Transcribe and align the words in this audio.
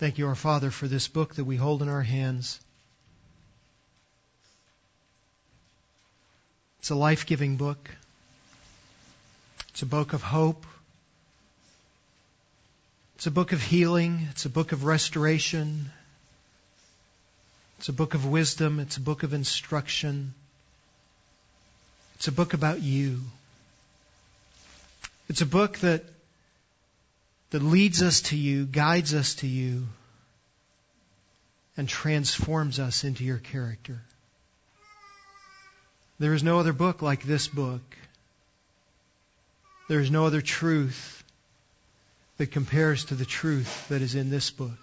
Thank 0.00 0.16
you, 0.16 0.28
our 0.28 0.34
Father, 0.34 0.70
for 0.70 0.88
this 0.88 1.08
book 1.08 1.34
that 1.34 1.44
we 1.44 1.56
hold 1.56 1.82
in 1.82 1.90
our 1.90 2.00
hands. 2.00 2.58
It's 6.78 6.88
a 6.88 6.94
life 6.94 7.26
giving 7.26 7.58
book. 7.58 7.90
It's 9.68 9.82
a 9.82 9.86
book 9.86 10.14
of 10.14 10.22
hope. 10.22 10.64
It's 13.16 13.26
a 13.26 13.30
book 13.30 13.52
of 13.52 13.60
healing. 13.60 14.26
It's 14.30 14.46
a 14.46 14.48
book 14.48 14.72
of 14.72 14.84
restoration. 14.84 15.92
It's 17.76 17.90
a 17.90 17.92
book 17.92 18.14
of 18.14 18.24
wisdom. 18.24 18.80
It's 18.80 18.96
a 18.96 19.02
book 19.02 19.22
of 19.22 19.34
instruction. 19.34 20.32
It's 22.14 22.26
a 22.26 22.32
book 22.32 22.54
about 22.54 22.80
you. 22.80 23.20
It's 25.28 25.42
a 25.42 25.46
book 25.46 25.76
that 25.80 26.04
that 27.50 27.62
leads 27.62 28.02
us 28.02 28.22
to 28.22 28.36
you, 28.36 28.64
guides 28.64 29.14
us 29.14 29.34
to 29.36 29.46
you, 29.46 29.86
and 31.76 31.88
transforms 31.88 32.78
us 32.78 33.04
into 33.04 33.24
your 33.24 33.38
character. 33.38 34.00
There 36.18 36.34
is 36.34 36.42
no 36.42 36.58
other 36.58 36.72
book 36.72 37.02
like 37.02 37.22
this 37.22 37.48
book. 37.48 37.82
There 39.88 40.00
is 40.00 40.10
no 40.10 40.26
other 40.26 40.42
truth 40.42 41.24
that 42.36 42.52
compares 42.52 43.06
to 43.06 43.14
the 43.14 43.24
truth 43.24 43.88
that 43.88 44.02
is 44.02 44.14
in 44.14 44.30
this 44.30 44.50
book. 44.50 44.78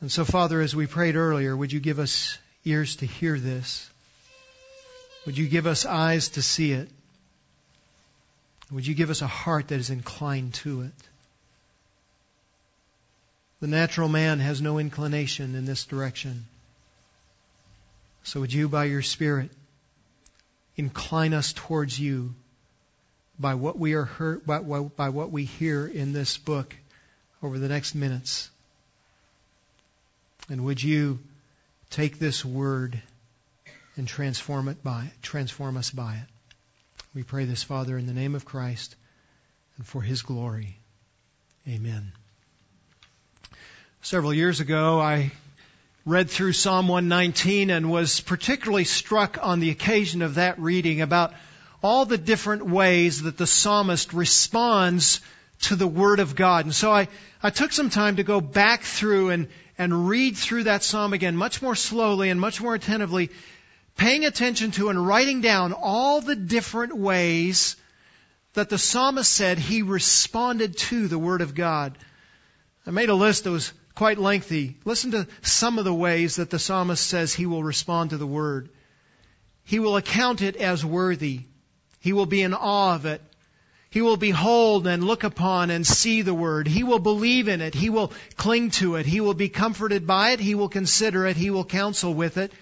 And 0.00 0.12
so, 0.12 0.24
Father, 0.24 0.60
as 0.60 0.76
we 0.76 0.86
prayed 0.86 1.16
earlier, 1.16 1.56
would 1.56 1.72
you 1.72 1.80
give 1.80 1.98
us 1.98 2.38
ears 2.64 2.96
to 2.96 3.06
hear 3.06 3.38
this? 3.38 3.88
Would 5.24 5.38
you 5.38 5.48
give 5.48 5.66
us 5.66 5.86
eyes 5.86 6.28
to 6.30 6.42
see 6.42 6.72
it? 6.72 6.88
Would 8.72 8.86
you 8.86 8.94
give 8.94 9.10
us 9.10 9.22
a 9.22 9.26
heart 9.26 9.68
that 9.68 9.78
is 9.78 9.90
inclined 9.90 10.54
to 10.54 10.82
it? 10.82 10.92
The 13.60 13.68
natural 13.68 14.08
man 14.08 14.40
has 14.40 14.60
no 14.60 14.78
inclination 14.78 15.54
in 15.54 15.64
this 15.64 15.84
direction. 15.84 16.46
So 18.24 18.40
would 18.40 18.52
you, 18.52 18.68
by 18.68 18.84
your 18.84 19.02
Spirit, 19.02 19.50
incline 20.76 21.32
us 21.32 21.52
towards 21.52 21.98
you 21.98 22.34
by 23.38 23.54
what 23.54 23.78
we 23.78 23.94
are 23.94 24.04
heard, 24.04 24.44
by, 24.44 24.58
by 24.58 25.08
what 25.10 25.30
we 25.30 25.44
hear 25.44 25.86
in 25.86 26.12
this 26.12 26.36
book 26.36 26.74
over 27.42 27.58
the 27.58 27.68
next 27.68 27.94
minutes? 27.94 28.50
And 30.48 30.64
would 30.64 30.82
you 30.82 31.20
take 31.90 32.18
this 32.18 32.44
word 32.44 33.00
and 33.96 34.06
transform 34.06 34.68
it 34.68 34.82
by 34.82 35.10
transform 35.22 35.76
us 35.76 35.90
by 35.90 36.16
it? 36.16 36.35
We 37.16 37.22
pray 37.22 37.46
this, 37.46 37.62
Father, 37.62 37.96
in 37.96 38.04
the 38.04 38.12
name 38.12 38.34
of 38.34 38.44
Christ 38.44 38.94
and 39.78 39.86
for 39.86 40.02
His 40.02 40.20
glory. 40.20 40.76
Amen. 41.66 42.12
Several 44.02 44.34
years 44.34 44.60
ago, 44.60 45.00
I 45.00 45.32
read 46.04 46.28
through 46.28 46.52
Psalm 46.52 46.88
119 46.88 47.70
and 47.70 47.90
was 47.90 48.20
particularly 48.20 48.84
struck 48.84 49.38
on 49.40 49.60
the 49.60 49.70
occasion 49.70 50.20
of 50.20 50.34
that 50.34 50.58
reading 50.58 51.00
about 51.00 51.32
all 51.82 52.04
the 52.04 52.18
different 52.18 52.66
ways 52.66 53.22
that 53.22 53.38
the 53.38 53.46
psalmist 53.46 54.12
responds 54.12 55.22
to 55.62 55.74
the 55.74 55.88
Word 55.88 56.20
of 56.20 56.36
God. 56.36 56.66
And 56.66 56.74
so 56.74 56.92
I, 56.92 57.08
I 57.42 57.48
took 57.48 57.72
some 57.72 57.88
time 57.88 58.16
to 58.16 58.24
go 58.24 58.42
back 58.42 58.82
through 58.82 59.30
and, 59.30 59.48
and 59.78 60.06
read 60.06 60.36
through 60.36 60.64
that 60.64 60.82
psalm 60.82 61.14
again, 61.14 61.34
much 61.34 61.62
more 61.62 61.76
slowly 61.76 62.28
and 62.28 62.38
much 62.38 62.60
more 62.60 62.74
attentively, 62.74 63.30
paying 63.96 64.24
attention 64.24 64.70
to 64.72 64.88
and 64.88 65.06
writing 65.06 65.40
down 65.40 65.72
all 65.72 66.20
the 66.20 66.36
different 66.36 66.96
ways 66.96 67.76
that 68.54 68.68
the 68.68 68.78
psalmist 68.78 69.32
said 69.32 69.58
he 69.58 69.82
responded 69.82 70.76
to 70.76 71.08
the 71.08 71.18
Word 71.18 71.40
of 71.40 71.54
God. 71.54 71.96
I 72.86 72.90
made 72.90 73.08
a 73.08 73.14
list 73.14 73.44
that 73.44 73.50
was 73.50 73.72
quite 73.94 74.18
lengthy. 74.18 74.76
Listen 74.84 75.10
to 75.12 75.26
some 75.42 75.78
of 75.78 75.84
the 75.84 75.94
ways 75.94 76.36
that 76.36 76.50
the 76.50 76.58
psalmist 76.58 77.06
says 77.06 77.34
he 77.34 77.46
will 77.46 77.64
respond 77.64 78.10
to 78.10 78.16
the 78.16 78.26
Word. 78.26 78.68
He 79.64 79.78
will 79.78 79.96
account 79.96 80.42
it 80.42 80.56
as 80.56 80.84
worthy. 80.84 81.40
He 82.00 82.12
will 82.12 82.26
be 82.26 82.42
in 82.42 82.54
awe 82.54 82.94
of 82.94 83.06
it. 83.06 83.20
He 83.90 84.02
will 84.02 84.16
behold 84.16 84.86
and 84.86 85.02
look 85.02 85.24
upon 85.24 85.70
and 85.70 85.86
see 85.86 86.22
the 86.22 86.34
Word. 86.34 86.68
He 86.68 86.84
will 86.84 86.98
believe 86.98 87.48
in 87.48 87.60
it. 87.60 87.74
He 87.74 87.90
will 87.90 88.12
cling 88.36 88.70
to 88.72 88.96
it. 88.96 89.06
He 89.06 89.20
will 89.20 89.34
be 89.34 89.48
comforted 89.48 90.06
by 90.06 90.30
it. 90.30 90.40
He 90.40 90.54
will 90.54 90.68
consider 90.68 91.26
it. 91.26 91.36
He 91.36 91.50
will 91.50 91.64
counsel 91.64 92.12
with 92.12 92.36
it. 92.36 92.52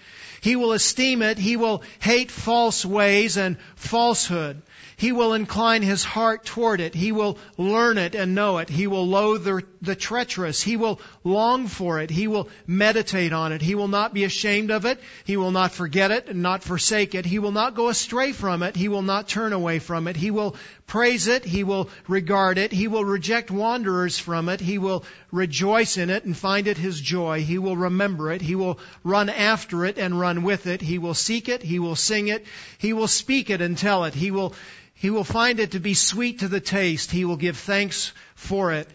He 0.45 0.55
will 0.55 0.73
esteem 0.73 1.23
it. 1.23 1.39
He 1.39 1.57
will 1.57 1.81
hate 1.97 2.29
false 2.29 2.85
ways 2.85 3.35
and 3.35 3.57
falsehood. 3.75 4.61
He 4.95 5.11
will 5.11 5.33
incline 5.33 5.81
his 5.81 6.03
heart 6.03 6.45
toward 6.45 6.81
it. 6.81 6.93
He 6.93 7.11
will 7.11 7.39
learn 7.57 7.97
it 7.97 8.13
and 8.13 8.35
know 8.35 8.59
it. 8.59 8.69
He 8.69 8.85
will 8.85 9.07
loathe 9.07 9.43
the, 9.43 9.63
the, 9.85 9.95
treacherous. 9.95 10.61
He 10.61 10.77
will 10.77 10.99
long 11.23 11.67
for 11.67 11.99
it. 11.99 12.09
He 12.09 12.27
will 12.27 12.49
meditate 12.67 13.33
on 13.33 13.51
it. 13.51 13.61
He 13.61 13.75
will 13.75 13.87
not 13.87 14.13
be 14.13 14.23
ashamed 14.23 14.71
of 14.71 14.85
it. 14.85 14.99
He 15.23 15.37
will 15.37 15.51
not 15.51 15.71
forget 15.71 16.11
it 16.11 16.27
and 16.27 16.41
not 16.41 16.63
forsake 16.63 17.15
it. 17.15 17.25
He 17.25 17.39
will 17.39 17.51
not 17.51 17.75
go 17.75 17.89
astray 17.89 18.31
from 18.31 18.63
it. 18.63 18.75
He 18.75 18.87
will 18.87 19.01
not 19.01 19.27
turn 19.27 19.53
away 19.53 19.79
from 19.79 20.07
it. 20.07 20.15
He 20.15 20.31
will 20.31 20.55
praise 20.87 21.27
it. 21.27 21.45
He 21.45 21.63
will 21.63 21.89
regard 22.07 22.57
it. 22.57 22.71
He 22.71 22.87
will 22.87 23.05
reject 23.05 23.51
wanderers 23.51 24.19
from 24.19 24.49
it. 24.49 24.59
He 24.59 24.77
will 24.77 25.03
rejoice 25.31 25.97
in 25.97 26.09
it 26.09 26.25
and 26.25 26.35
find 26.35 26.67
it 26.67 26.77
his 26.77 26.99
joy. 26.99 27.41
He 27.41 27.57
will 27.57 27.77
remember 27.77 28.31
it. 28.31 28.41
He 28.41 28.55
will 28.55 28.79
run 29.03 29.29
after 29.29 29.85
it 29.85 29.97
and 29.97 30.19
run 30.19 30.43
with 30.43 30.67
it. 30.67 30.81
He 30.81 30.97
will 30.97 31.13
seek 31.13 31.49
it. 31.49 31.63
He 31.63 31.79
will 31.79 31.95
sing 31.95 32.27
it. 32.27 32.45
He 32.77 32.93
will 32.93 33.07
speak 33.07 33.49
it 33.49 33.61
and 33.61 33.77
tell 33.77 34.05
it. 34.05 34.13
He 34.13 34.31
will 34.31 34.53
he 34.97 35.09
will 35.09 35.25
find 35.25 35.59
it 35.59 35.71
to 35.71 35.79
be 35.79 35.93
sweet 35.93 36.39
to 36.39 36.47
the 36.47 36.61
taste. 36.61 37.11
He 37.11 37.25
will 37.25 37.35
give 37.35 37.57
thanks 37.57 38.13
for 38.33 38.71
it. 38.71 38.89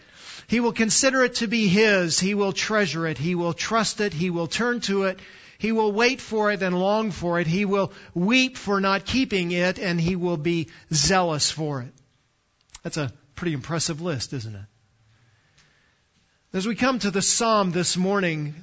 He 0.51 0.59
will 0.59 0.73
consider 0.73 1.23
it 1.23 1.35
to 1.35 1.47
be 1.47 1.69
his. 1.69 2.19
He 2.19 2.33
will 2.33 2.51
treasure 2.51 3.07
it. 3.07 3.17
He 3.17 3.35
will 3.35 3.53
trust 3.53 4.01
it. 4.01 4.11
He 4.11 4.29
will 4.29 4.47
turn 4.47 4.81
to 4.81 5.03
it. 5.03 5.17
He 5.57 5.71
will 5.71 5.93
wait 5.93 6.19
for 6.19 6.51
it 6.51 6.61
and 6.61 6.77
long 6.77 7.11
for 7.11 7.39
it. 7.39 7.47
He 7.47 7.63
will 7.63 7.93
weep 8.13 8.57
for 8.57 8.81
not 8.81 9.05
keeping 9.05 9.51
it 9.51 9.79
and 9.79 9.99
he 9.99 10.17
will 10.17 10.35
be 10.35 10.67
zealous 10.93 11.49
for 11.49 11.83
it. 11.83 11.93
That's 12.83 12.97
a 12.97 13.13
pretty 13.35 13.53
impressive 13.53 14.01
list, 14.01 14.33
isn't 14.33 14.53
it? 14.53 14.65
As 16.51 16.67
we 16.67 16.75
come 16.75 16.99
to 16.99 17.11
the 17.11 17.21
psalm 17.21 17.71
this 17.71 17.95
morning, 17.95 18.53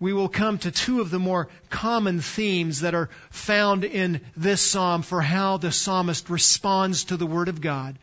we 0.00 0.12
will 0.12 0.28
come 0.28 0.58
to 0.58 0.72
two 0.72 1.00
of 1.00 1.10
the 1.10 1.20
more 1.20 1.46
common 1.70 2.20
themes 2.20 2.80
that 2.80 2.96
are 2.96 3.10
found 3.30 3.84
in 3.84 4.22
this 4.36 4.60
psalm 4.60 5.02
for 5.02 5.20
how 5.20 5.56
the 5.56 5.70
psalmist 5.70 6.30
responds 6.30 7.04
to 7.04 7.16
the 7.16 7.26
Word 7.26 7.46
of 7.46 7.60
God, 7.60 7.96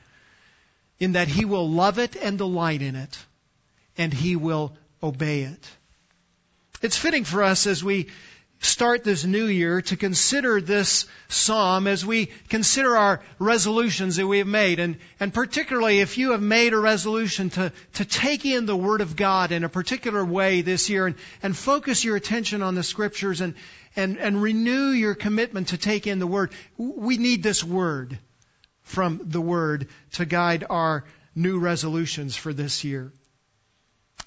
in 0.99 1.13
that 1.13 1.27
he 1.27 1.45
will 1.45 1.69
love 1.69 1.99
it 1.99 2.15
and 2.15 2.37
delight 2.37 2.81
in 2.81 2.95
it, 2.95 3.17
and 3.97 4.13
he 4.13 4.35
will 4.35 4.73
obey 5.01 5.41
it. 5.41 5.69
It's 6.81 6.97
fitting 6.97 7.23
for 7.23 7.43
us 7.43 7.67
as 7.67 7.83
we 7.83 8.07
start 8.59 9.03
this 9.03 9.25
new 9.25 9.45
year 9.45 9.81
to 9.81 9.97
consider 9.97 10.61
this 10.61 11.05
psalm 11.27 11.87
as 11.87 12.05
we 12.05 12.27
consider 12.49 12.95
our 12.95 13.21
resolutions 13.39 14.15
that 14.15 14.27
we 14.27 14.37
have 14.37 14.47
made. 14.47 14.79
And, 14.79 14.97
and 15.19 15.33
particularly 15.33 15.99
if 15.99 16.17
you 16.17 16.31
have 16.31 16.41
made 16.41 16.73
a 16.73 16.79
resolution 16.79 17.49
to, 17.51 17.71
to 17.93 18.05
take 18.05 18.45
in 18.45 18.65
the 18.65 18.75
Word 18.75 19.01
of 19.01 19.15
God 19.15 19.51
in 19.51 19.63
a 19.63 19.69
particular 19.69 20.23
way 20.23 20.61
this 20.61 20.89
year 20.89 21.07
and, 21.07 21.15
and 21.41 21.55
focus 21.55 22.03
your 22.03 22.15
attention 22.15 22.61
on 22.61 22.75
the 22.75 22.83
Scriptures 22.83 23.41
and, 23.41 23.55
and, 23.95 24.17
and 24.17 24.41
renew 24.41 24.89
your 24.89 25.15
commitment 25.15 25.69
to 25.69 25.77
take 25.77 26.07
in 26.07 26.19
the 26.19 26.27
Word, 26.27 26.51
we 26.77 27.17
need 27.17 27.43
this 27.43 27.63
Word 27.63 28.17
from 28.83 29.21
the 29.23 29.41
Word 29.41 29.87
to 30.13 30.25
guide 30.25 30.65
our 30.69 31.05
new 31.35 31.59
resolutions 31.59 32.35
for 32.35 32.53
this 32.53 32.83
year. 32.83 33.11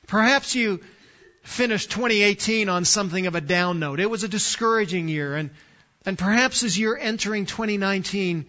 Perhaps 0.07 0.55
you 0.55 0.81
finished 1.43 1.91
2018 1.91 2.69
on 2.69 2.85
something 2.85 3.27
of 3.27 3.35
a 3.35 3.41
down 3.41 3.79
note. 3.79 4.01
It 4.01 4.11
was 4.11 4.25
a 4.25 4.29
discouraging 4.29 5.09
year 5.09 5.37
and, 5.37 5.51
and 6.05 6.19
perhaps 6.19 6.63
as 6.63 6.79
you're 6.79 6.99
entering 6.99 7.47
2019, 7.47 8.47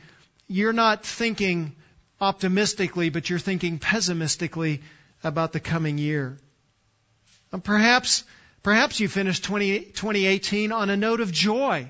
you're 0.47 0.73
not 0.73 1.05
thinking 1.05 1.75
optimistically, 2.19 3.09
but 3.09 3.29
you're 3.29 3.39
thinking 3.39 3.77
pessimistically 3.77 4.81
about 5.23 5.53
the 5.53 5.59
coming 5.59 5.97
year. 5.97 6.37
And 7.51 7.63
perhaps, 7.63 8.23
perhaps 8.63 8.99
you 8.99 9.07
finished 9.07 9.43
20, 9.43 9.79
2018 9.79 10.71
on 10.71 10.89
a 10.89 10.97
note 10.97 11.21
of 11.21 11.31
joy 11.31 11.89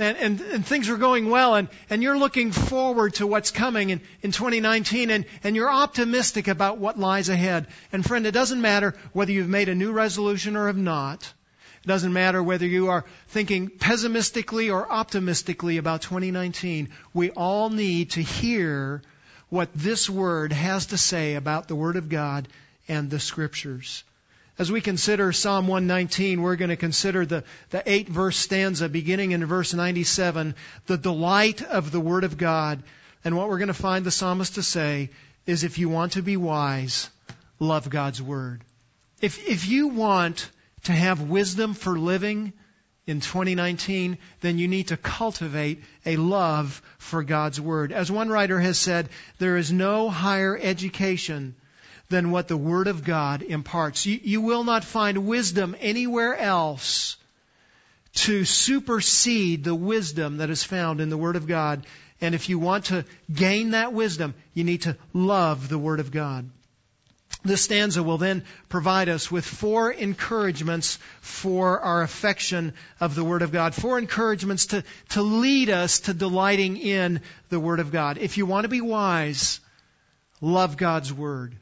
and, 0.00 0.16
and, 0.16 0.40
and 0.40 0.66
things 0.66 0.88
are 0.88 0.96
going 0.96 1.28
well 1.28 1.54
and, 1.54 1.68
and 1.90 2.02
you're 2.02 2.18
looking 2.18 2.52
forward 2.52 3.14
to 3.14 3.26
what's 3.26 3.50
coming 3.50 3.90
in, 3.90 4.00
in 4.22 4.32
2019 4.32 5.10
and, 5.10 5.26
and 5.44 5.54
you're 5.54 5.70
optimistic 5.70 6.48
about 6.48 6.78
what 6.78 6.98
lies 6.98 7.28
ahead. 7.28 7.66
And 7.92 8.04
friend, 8.04 8.26
it 8.26 8.32
doesn't 8.32 8.60
matter 8.60 8.94
whether 9.12 9.30
you've 9.30 9.48
made 9.48 9.68
a 9.68 9.74
new 9.74 9.92
resolution 9.92 10.56
or 10.56 10.68
have 10.68 10.76
not. 10.76 11.32
It 11.84 11.86
doesn't 11.86 12.12
matter 12.12 12.42
whether 12.42 12.66
you 12.66 12.88
are 12.88 13.04
thinking 13.28 13.68
pessimistically 13.68 14.70
or 14.70 14.90
optimistically 14.90 15.76
about 15.76 16.02
2019. 16.02 16.90
We 17.14 17.30
all 17.30 17.70
need 17.70 18.12
to 18.12 18.22
hear 18.22 19.02
what 19.50 19.70
this 19.74 20.08
word 20.08 20.52
has 20.52 20.86
to 20.86 20.98
say 20.98 21.34
about 21.34 21.68
the 21.68 21.74
Word 21.74 21.96
of 21.96 22.08
God 22.08 22.48
and 22.88 23.10
the 23.10 23.18
Scriptures. 23.18 24.04
As 24.60 24.70
we 24.70 24.82
consider 24.82 25.32
Psalm 25.32 25.68
119, 25.68 26.42
we're 26.42 26.56
going 26.56 26.68
to 26.68 26.76
consider 26.76 27.24
the, 27.24 27.44
the 27.70 27.82
eight 27.90 28.10
verse 28.10 28.36
stanza 28.36 28.90
beginning 28.90 29.32
in 29.32 29.42
verse 29.46 29.72
97, 29.72 30.54
the 30.84 30.98
delight 30.98 31.62
of 31.62 31.90
the 31.90 31.98
Word 31.98 32.24
of 32.24 32.36
God. 32.36 32.82
And 33.24 33.38
what 33.38 33.48
we're 33.48 33.56
going 33.56 33.68
to 33.68 33.72
find 33.72 34.04
the 34.04 34.10
psalmist 34.10 34.56
to 34.56 34.62
say 34.62 35.08
is 35.46 35.64
if 35.64 35.78
you 35.78 35.88
want 35.88 36.12
to 36.12 36.22
be 36.22 36.36
wise, 36.36 37.08
love 37.58 37.88
God's 37.88 38.20
Word. 38.20 38.62
If, 39.22 39.48
if 39.48 39.66
you 39.66 39.88
want 39.88 40.50
to 40.82 40.92
have 40.92 41.22
wisdom 41.22 41.72
for 41.72 41.98
living 41.98 42.52
in 43.06 43.22
2019, 43.22 44.18
then 44.42 44.58
you 44.58 44.68
need 44.68 44.88
to 44.88 44.98
cultivate 44.98 45.82
a 46.04 46.16
love 46.16 46.82
for 46.98 47.22
God's 47.22 47.58
Word. 47.58 47.92
As 47.92 48.12
one 48.12 48.28
writer 48.28 48.60
has 48.60 48.78
said, 48.78 49.08
there 49.38 49.56
is 49.56 49.72
no 49.72 50.10
higher 50.10 50.54
education 50.54 51.54
than 52.10 52.30
what 52.30 52.48
the 52.48 52.56
Word 52.56 52.88
of 52.88 53.04
God 53.04 53.42
imparts. 53.42 54.04
You, 54.04 54.20
you 54.22 54.40
will 54.42 54.64
not 54.64 54.84
find 54.84 55.26
wisdom 55.26 55.74
anywhere 55.80 56.36
else 56.36 57.16
to 58.12 58.44
supersede 58.44 59.64
the 59.64 59.74
wisdom 59.74 60.38
that 60.38 60.50
is 60.50 60.64
found 60.64 61.00
in 61.00 61.08
the 61.08 61.16
Word 61.16 61.36
of 61.36 61.46
God. 61.46 61.86
And 62.20 62.34
if 62.34 62.48
you 62.48 62.58
want 62.58 62.86
to 62.86 63.04
gain 63.32 63.70
that 63.70 63.92
wisdom, 63.92 64.34
you 64.52 64.64
need 64.64 64.82
to 64.82 64.96
love 65.14 65.68
the 65.68 65.78
Word 65.78 66.00
of 66.00 66.10
God. 66.10 66.50
This 67.44 67.62
stanza 67.62 68.02
will 68.02 68.18
then 68.18 68.44
provide 68.68 69.08
us 69.08 69.30
with 69.30 69.46
four 69.46 69.90
encouragements 69.90 70.98
for 71.20 71.80
our 71.80 72.02
affection 72.02 72.74
of 72.98 73.14
the 73.14 73.24
Word 73.24 73.42
of 73.42 73.52
God. 73.52 73.74
Four 73.74 73.98
encouragements 73.98 74.66
to, 74.66 74.82
to 75.10 75.22
lead 75.22 75.70
us 75.70 76.00
to 76.00 76.12
delighting 76.12 76.76
in 76.76 77.20
the 77.48 77.60
Word 77.60 77.80
of 77.80 77.92
God. 77.92 78.18
If 78.18 78.36
you 78.36 78.44
want 78.44 78.64
to 78.64 78.68
be 78.68 78.80
wise, 78.80 79.60
love 80.40 80.76
God's 80.76 81.12
Word. 81.12 81.56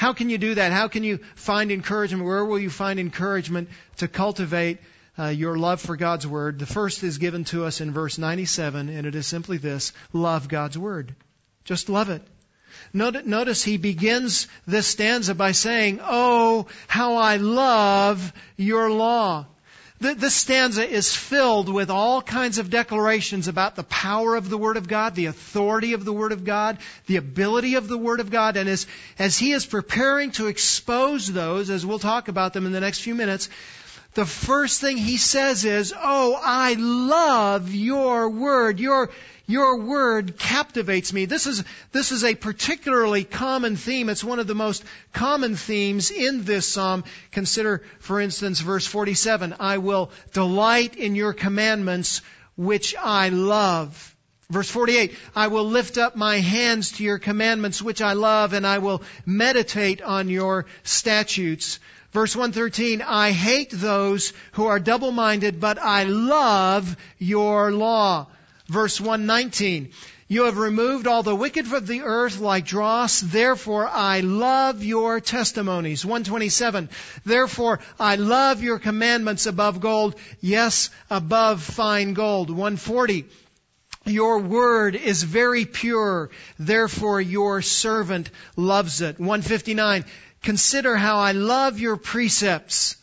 How 0.00 0.14
can 0.14 0.30
you 0.30 0.38
do 0.38 0.54
that? 0.54 0.72
How 0.72 0.88
can 0.88 1.04
you 1.04 1.18
find 1.34 1.70
encouragement? 1.70 2.24
Where 2.24 2.42
will 2.42 2.58
you 2.58 2.70
find 2.70 2.98
encouragement 2.98 3.68
to 3.98 4.08
cultivate 4.08 4.78
uh, 5.18 5.26
your 5.26 5.58
love 5.58 5.82
for 5.82 5.94
God's 5.94 6.26
Word? 6.26 6.58
The 6.58 6.64
first 6.64 7.02
is 7.02 7.18
given 7.18 7.44
to 7.52 7.66
us 7.66 7.82
in 7.82 7.92
verse 7.92 8.16
97, 8.16 8.88
and 8.88 9.06
it 9.06 9.14
is 9.14 9.26
simply 9.26 9.58
this 9.58 9.92
love 10.14 10.48
God's 10.48 10.78
Word. 10.78 11.14
Just 11.64 11.90
love 11.90 12.08
it. 12.08 12.22
Notice 12.94 13.62
he 13.62 13.76
begins 13.76 14.48
this 14.66 14.86
stanza 14.86 15.34
by 15.34 15.52
saying, 15.52 16.00
Oh, 16.02 16.66
how 16.88 17.16
I 17.16 17.36
love 17.36 18.32
your 18.56 18.90
law. 18.90 19.48
This 20.00 20.34
stanza 20.34 20.88
is 20.88 21.14
filled 21.14 21.68
with 21.68 21.90
all 21.90 22.22
kinds 22.22 22.56
of 22.56 22.70
declarations 22.70 23.48
about 23.48 23.76
the 23.76 23.84
power 23.84 24.34
of 24.34 24.48
the 24.48 24.56
Word 24.56 24.78
of 24.78 24.88
God, 24.88 25.14
the 25.14 25.26
authority 25.26 25.92
of 25.92 26.06
the 26.06 26.12
Word 26.12 26.32
of 26.32 26.42
God, 26.42 26.78
the 27.04 27.16
ability 27.16 27.74
of 27.74 27.86
the 27.86 27.98
Word 27.98 28.20
of 28.20 28.30
God. 28.30 28.56
And 28.56 28.66
as, 28.66 28.86
as 29.18 29.38
he 29.38 29.52
is 29.52 29.66
preparing 29.66 30.30
to 30.32 30.46
expose 30.46 31.30
those, 31.30 31.68
as 31.68 31.84
we'll 31.84 31.98
talk 31.98 32.28
about 32.28 32.54
them 32.54 32.64
in 32.64 32.72
the 32.72 32.80
next 32.80 33.00
few 33.00 33.14
minutes, 33.14 33.50
the 34.14 34.26
first 34.26 34.80
thing 34.80 34.96
he 34.96 35.16
says 35.16 35.64
is, 35.64 35.94
Oh, 35.96 36.38
I 36.42 36.74
love 36.74 37.72
your 37.74 38.28
Word. 38.28 38.80
Your, 38.80 39.10
your 39.50 39.80
word 39.80 40.38
captivates 40.38 41.12
me. 41.12 41.24
This 41.24 41.46
is, 41.46 41.64
this 41.90 42.12
is 42.12 42.22
a 42.22 42.36
particularly 42.36 43.24
common 43.24 43.76
theme. 43.76 44.08
It's 44.08 44.22
one 44.22 44.38
of 44.38 44.46
the 44.46 44.54
most 44.54 44.84
common 45.12 45.56
themes 45.56 46.10
in 46.12 46.44
this 46.44 46.66
psalm. 46.66 47.02
Consider, 47.32 47.82
for 47.98 48.20
instance, 48.20 48.60
verse 48.60 48.86
47. 48.86 49.56
I 49.58 49.78
will 49.78 50.12
delight 50.32 50.96
in 50.96 51.16
your 51.16 51.32
commandments, 51.32 52.22
which 52.56 52.94
I 52.96 53.30
love. 53.30 54.14
Verse 54.50 54.70
48, 54.70 55.16
I 55.34 55.48
will 55.48 55.64
lift 55.64 55.98
up 55.98 56.16
my 56.16 56.38
hands 56.38 56.92
to 56.92 57.04
your 57.04 57.18
commandments, 57.18 57.82
which 57.82 58.02
I 58.02 58.14
love, 58.14 58.52
and 58.52 58.66
I 58.66 58.78
will 58.78 59.02
meditate 59.24 60.02
on 60.02 60.28
your 60.28 60.66
statutes. 60.82 61.78
Verse 62.12 62.34
113, 62.34 63.02
I 63.02 63.30
hate 63.30 63.70
those 63.70 64.32
who 64.52 64.66
are 64.66 64.80
double-minded, 64.80 65.60
but 65.60 65.78
I 65.78 66.04
love 66.04 66.96
your 67.18 67.70
law 67.72 68.26
verse 68.70 69.00
119. 69.00 69.90
You 70.28 70.44
have 70.44 70.58
removed 70.58 71.08
all 71.08 71.24
the 71.24 71.34
wicked 71.34 71.66
from 71.66 71.86
the 71.86 72.02
earth 72.02 72.38
like 72.38 72.64
dross. 72.64 73.20
Therefore, 73.20 73.88
I 73.88 74.20
love 74.20 74.84
your 74.84 75.18
testimonies. 75.20 76.06
127. 76.06 76.88
Therefore, 77.24 77.80
I 77.98 78.14
love 78.14 78.62
your 78.62 78.78
commandments 78.78 79.46
above 79.46 79.80
gold. 79.80 80.14
Yes, 80.40 80.90
above 81.10 81.62
fine 81.62 82.14
gold. 82.14 82.48
140. 82.48 83.26
Your 84.06 84.38
word 84.38 84.94
is 84.94 85.24
very 85.24 85.64
pure. 85.64 86.30
Therefore, 86.60 87.20
your 87.20 87.60
servant 87.60 88.30
loves 88.56 89.00
it. 89.02 89.18
159. 89.18 90.04
Consider 90.42 90.96
how 90.96 91.18
I 91.18 91.32
love 91.32 91.78
your 91.78 91.96
precepts. 91.96 92.96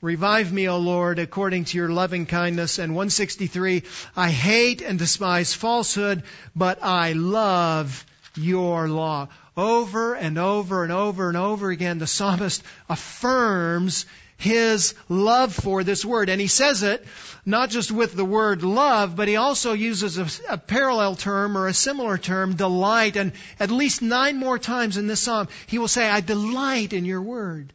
Revive 0.00 0.52
me, 0.52 0.68
O 0.68 0.78
Lord, 0.78 1.18
according 1.18 1.64
to 1.66 1.78
your 1.78 1.88
loving 1.88 2.26
kindness. 2.26 2.78
And 2.78 2.92
163, 2.92 3.82
I 4.16 4.30
hate 4.30 4.82
and 4.82 4.98
despise 4.98 5.54
falsehood, 5.54 6.22
but 6.54 6.82
I 6.82 7.14
love 7.14 8.04
your 8.36 8.88
law. 8.88 9.28
Over 9.56 10.14
and 10.14 10.36
over 10.38 10.82
and 10.82 10.92
over 10.92 11.28
and 11.28 11.36
over 11.36 11.70
again, 11.70 11.98
the 11.98 12.06
psalmist 12.06 12.62
affirms 12.88 14.06
his 14.36 14.94
love 15.08 15.54
for 15.54 15.84
this 15.84 16.04
word. 16.04 16.28
And 16.28 16.40
he 16.40 16.46
says 16.46 16.82
it 16.82 17.04
not 17.46 17.70
just 17.70 17.92
with 17.92 18.14
the 18.14 18.24
word 18.24 18.62
love, 18.62 19.16
but 19.16 19.28
he 19.28 19.36
also 19.36 19.72
uses 19.72 20.18
a, 20.18 20.54
a, 20.54 20.58
parallel 20.58 21.14
term 21.14 21.58
or 21.58 21.68
a 21.68 21.74
similar 21.74 22.16
term, 22.16 22.56
delight. 22.56 23.16
And 23.16 23.32
at 23.60 23.70
least 23.70 24.02
nine 24.02 24.38
more 24.38 24.58
times 24.58 24.96
in 24.96 25.06
this 25.06 25.20
psalm, 25.20 25.48
he 25.66 25.78
will 25.78 25.88
say, 25.88 26.08
I 26.08 26.20
delight 26.20 26.92
in 26.92 27.04
your 27.04 27.22
word. 27.22 27.72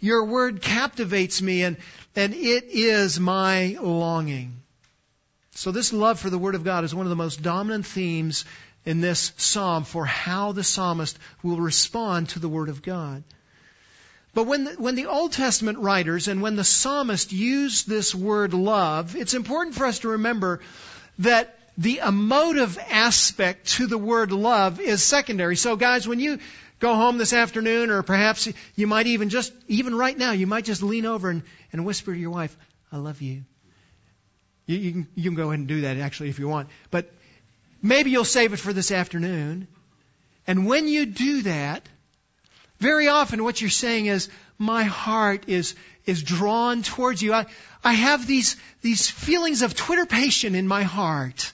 Your 0.00 0.24
word 0.24 0.62
captivates 0.62 1.40
me 1.40 1.62
and, 1.62 1.76
and 2.16 2.34
it 2.34 2.64
is 2.70 3.20
my 3.20 3.76
longing. 3.80 4.62
So 5.54 5.70
this 5.70 5.92
love 5.92 6.18
for 6.18 6.30
the 6.30 6.38
Word 6.38 6.54
of 6.54 6.64
God 6.64 6.82
is 6.82 6.94
one 6.94 7.06
of 7.06 7.10
the 7.10 7.16
most 7.16 7.42
dominant 7.42 7.86
themes 7.86 8.44
in 8.84 9.00
this 9.00 9.32
psalm 9.36 9.84
for 9.84 10.06
how 10.06 10.52
the 10.52 10.64
psalmist 10.64 11.18
will 11.42 11.58
respond 11.58 12.30
to 12.30 12.38
the 12.38 12.48
Word 12.48 12.68
of 12.68 12.82
God. 12.82 13.22
But 14.34 14.44
when 14.44 14.64
the, 14.64 14.70
when 14.72 14.94
the 14.94 15.06
Old 15.06 15.32
Testament 15.32 15.78
writers 15.78 16.28
and 16.28 16.40
when 16.40 16.56
the 16.56 16.64
psalmist 16.64 17.32
use 17.32 17.84
this 17.84 18.14
word 18.14 18.54
love, 18.54 19.14
it's 19.14 19.34
important 19.34 19.76
for 19.76 19.84
us 19.84 20.00
to 20.00 20.08
remember 20.08 20.60
that 21.18 21.58
the 21.76 21.98
emotive 21.98 22.78
aspect 22.90 23.68
to 23.76 23.86
the 23.86 23.98
word 23.98 24.32
love 24.32 24.80
is 24.80 25.02
secondary. 25.02 25.56
So 25.56 25.76
guys, 25.76 26.08
when 26.08 26.18
you 26.18 26.38
go 26.80 26.94
home 26.94 27.18
this 27.18 27.32
afternoon, 27.32 27.90
or 27.90 28.02
perhaps 28.02 28.48
you 28.74 28.86
might 28.86 29.06
even 29.06 29.28
just, 29.28 29.52
even 29.68 29.94
right 29.94 30.16
now, 30.16 30.32
you 30.32 30.46
might 30.46 30.64
just 30.64 30.82
lean 30.82 31.06
over 31.06 31.30
and, 31.30 31.42
and 31.72 31.84
whisper 31.84 32.12
to 32.12 32.18
your 32.18 32.30
wife, 32.30 32.56
I 32.90 32.96
love 32.96 33.20
you. 33.20 33.44
You, 34.66 34.78
you, 34.78 34.92
can, 34.92 35.08
you 35.14 35.24
can 35.24 35.34
go 35.34 35.48
ahead 35.48 35.58
and 35.58 35.68
do 35.68 35.82
that 35.82 35.98
actually 35.98 36.30
if 36.30 36.38
you 36.38 36.48
want. 36.48 36.68
But 36.90 37.10
maybe 37.82 38.10
you'll 38.10 38.24
save 38.24 38.52
it 38.52 38.58
for 38.58 38.72
this 38.72 38.90
afternoon. 38.90 39.68
And 40.46 40.66
when 40.66 40.88
you 40.88 41.06
do 41.06 41.42
that, 41.42 41.86
very 42.82 43.08
often 43.08 43.44
what 43.44 43.60
you're 43.60 43.70
saying 43.70 44.06
is, 44.06 44.28
my 44.58 44.82
heart 44.82 45.44
is, 45.48 45.74
is 46.04 46.22
drawn 46.22 46.82
towards 46.82 47.22
you. 47.22 47.32
I, 47.32 47.46
I 47.82 47.92
have 47.92 48.26
these, 48.26 48.56
these 48.82 49.08
feelings 49.08 49.62
of 49.62 49.74
twitterpation 49.74 50.54
in 50.54 50.66
my 50.66 50.82
heart. 50.82 51.52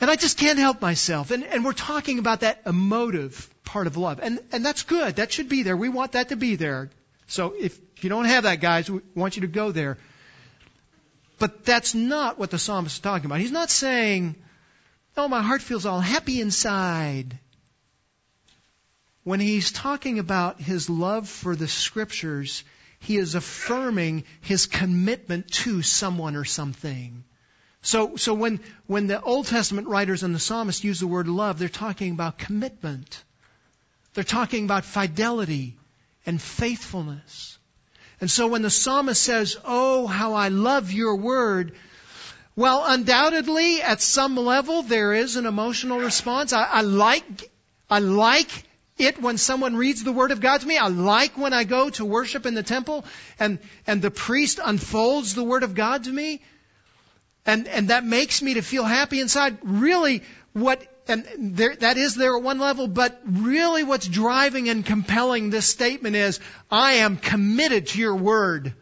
And 0.00 0.10
I 0.10 0.16
just 0.16 0.38
can't 0.38 0.58
help 0.58 0.80
myself. 0.82 1.30
And, 1.30 1.44
and 1.44 1.64
we're 1.64 1.72
talking 1.72 2.18
about 2.18 2.40
that 2.40 2.62
emotive 2.66 3.48
part 3.64 3.86
of 3.86 3.96
love. 3.96 4.20
And, 4.22 4.40
and 4.52 4.64
that's 4.64 4.82
good. 4.82 5.16
That 5.16 5.32
should 5.32 5.48
be 5.48 5.62
there. 5.62 5.76
We 5.76 5.88
want 5.88 6.12
that 6.12 6.28
to 6.28 6.36
be 6.36 6.56
there. 6.56 6.90
So 7.26 7.54
if 7.58 7.80
you 8.02 8.10
don't 8.10 8.26
have 8.26 8.44
that, 8.44 8.60
guys, 8.60 8.90
we 8.90 9.00
want 9.14 9.36
you 9.36 9.42
to 9.42 9.48
go 9.48 9.72
there. 9.72 9.96
But 11.38 11.64
that's 11.64 11.94
not 11.94 12.38
what 12.38 12.50
the 12.50 12.58
psalmist 12.58 12.96
is 12.96 13.00
talking 13.00 13.26
about. 13.26 13.40
He's 13.40 13.52
not 13.52 13.70
saying, 13.70 14.36
oh, 15.16 15.28
my 15.28 15.42
heart 15.42 15.62
feels 15.62 15.86
all 15.86 16.00
happy 16.00 16.40
inside. 16.40 17.38
When 19.22 19.40
he's 19.40 19.72
talking 19.72 20.18
about 20.18 20.60
his 20.60 20.90
love 20.90 21.28
for 21.28 21.56
the 21.56 21.68
scriptures, 21.68 22.62
he 22.98 23.16
is 23.16 23.34
affirming 23.34 24.24
his 24.40 24.66
commitment 24.66 25.50
to 25.50 25.82
someone 25.82 26.36
or 26.36 26.44
something. 26.44 27.24
So, 27.80 28.16
so 28.16 28.32
when, 28.32 28.60
when 28.86 29.06
the 29.06 29.20
Old 29.20 29.46
Testament 29.46 29.88
writers 29.88 30.22
and 30.22 30.34
the 30.34 30.38
psalmist 30.38 30.84
use 30.84 31.00
the 31.00 31.06
word 31.06 31.28
love, 31.28 31.58
they're 31.58 31.68
talking 31.68 32.12
about 32.12 32.38
commitment. 32.38 33.22
They're 34.14 34.24
talking 34.24 34.64
about 34.64 34.84
fidelity 34.84 35.76
and 36.24 36.40
faithfulness. 36.40 37.58
And 38.20 38.30
so 38.30 38.46
when 38.46 38.62
the 38.62 38.70
psalmist 38.70 39.22
says, 39.22 39.58
Oh, 39.64 40.06
how 40.06 40.34
I 40.34 40.48
love 40.48 40.92
your 40.92 41.16
word, 41.16 41.74
well, 42.56 42.84
undoubtedly, 42.86 43.82
at 43.82 44.00
some 44.00 44.36
level, 44.36 44.82
there 44.82 45.12
is 45.12 45.36
an 45.36 45.46
emotional 45.46 45.98
response. 45.98 46.52
I, 46.52 46.64
I 46.64 46.80
like, 46.82 47.50
I 47.90 47.98
like 47.98 48.50
it 48.96 49.20
when 49.20 49.38
someone 49.38 49.76
reads 49.76 50.04
the 50.04 50.12
Word 50.12 50.30
of 50.30 50.40
God 50.40 50.60
to 50.60 50.66
me. 50.66 50.78
I 50.78 50.88
like 50.88 51.36
when 51.36 51.52
I 51.52 51.64
go 51.64 51.90
to 51.90 52.04
worship 52.04 52.46
in 52.46 52.54
the 52.54 52.62
temple 52.62 53.04
and, 53.38 53.58
and 53.86 54.00
the 54.00 54.10
priest 54.10 54.60
unfolds 54.64 55.34
the 55.34 55.44
Word 55.44 55.62
of 55.62 55.74
God 55.74 56.04
to 56.04 56.10
me 56.10 56.40
and 57.46 57.68
and 57.68 57.88
that 57.88 58.04
makes 58.04 58.42
me 58.42 58.54
to 58.54 58.62
feel 58.62 58.84
happy 58.84 59.20
inside. 59.20 59.58
Really, 59.62 60.22
what 60.52 60.86
and 61.06 61.26
there, 61.38 61.76
that 61.76 61.98
is 61.98 62.14
there 62.14 62.36
at 62.36 62.42
one 62.42 62.58
level, 62.58 62.86
but 62.86 63.20
really, 63.26 63.84
what's 63.84 64.06
driving 64.06 64.68
and 64.70 64.84
compelling 64.86 65.50
this 65.50 65.66
statement 65.66 66.16
is, 66.16 66.40
I 66.70 66.94
am 66.94 67.18
committed 67.18 67.88
to 67.88 67.98
your 67.98 68.16
word. 68.16 68.74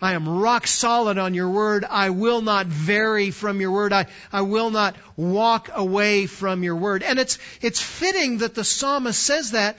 I 0.00 0.12
am 0.12 0.28
rock 0.28 0.66
solid 0.66 1.18
on 1.18 1.34
your 1.34 1.48
word. 1.48 1.84
I 1.84 2.10
will 2.10 2.40
not 2.40 2.66
vary 2.66 3.32
from 3.32 3.60
your 3.60 3.72
word. 3.72 3.92
I, 3.92 4.06
I 4.32 4.42
will 4.42 4.70
not 4.70 4.94
walk 5.16 5.70
away 5.74 6.26
from 6.26 6.62
your 6.62 6.76
word. 6.76 7.02
And 7.02 7.18
it's, 7.18 7.38
it's 7.60 7.80
fitting 7.80 8.38
that 8.38 8.54
the 8.54 8.64
psalmist 8.64 9.20
says 9.20 9.52
that 9.52 9.76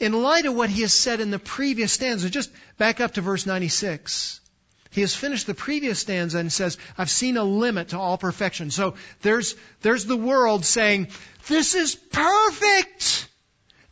in 0.00 0.12
light 0.12 0.46
of 0.46 0.56
what 0.56 0.70
he 0.70 0.80
has 0.80 0.92
said 0.92 1.20
in 1.20 1.30
the 1.30 1.38
previous 1.38 1.92
stanza. 1.92 2.28
Just 2.30 2.50
back 2.78 3.00
up 3.00 3.14
to 3.14 3.20
verse 3.20 3.46
96. 3.46 4.40
He 4.90 5.02
has 5.02 5.14
finished 5.14 5.46
the 5.46 5.54
previous 5.54 6.00
stanza 6.00 6.38
and 6.38 6.52
says, 6.52 6.76
I've 6.98 7.10
seen 7.10 7.36
a 7.36 7.44
limit 7.44 7.90
to 7.90 7.98
all 7.98 8.18
perfection. 8.18 8.72
So 8.72 8.94
there's, 9.22 9.54
there's 9.82 10.04
the 10.04 10.16
world 10.16 10.64
saying, 10.64 11.08
this 11.46 11.76
is 11.76 11.94
perfect! 11.94 13.28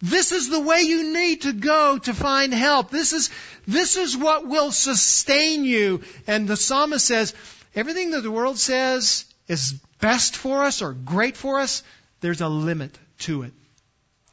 This 0.00 0.30
is 0.30 0.48
the 0.48 0.60
way 0.60 0.82
you 0.82 1.12
need 1.12 1.42
to 1.42 1.52
go 1.52 1.98
to 1.98 2.14
find 2.14 2.54
help. 2.54 2.90
This 2.90 3.12
is, 3.12 3.30
this 3.66 3.96
is 3.96 4.16
what 4.16 4.46
will 4.46 4.70
sustain 4.70 5.64
you. 5.64 6.02
And 6.26 6.46
the 6.46 6.56
psalmist 6.56 7.04
says, 7.04 7.34
everything 7.74 8.10
that 8.10 8.22
the 8.22 8.30
world 8.30 8.58
says 8.58 9.24
is 9.48 9.72
best 10.00 10.36
for 10.36 10.62
us 10.64 10.82
or 10.82 10.92
great 10.92 11.36
for 11.36 11.58
us, 11.58 11.82
there's 12.20 12.40
a 12.40 12.48
limit 12.48 12.96
to 13.20 13.42
it. 13.42 13.52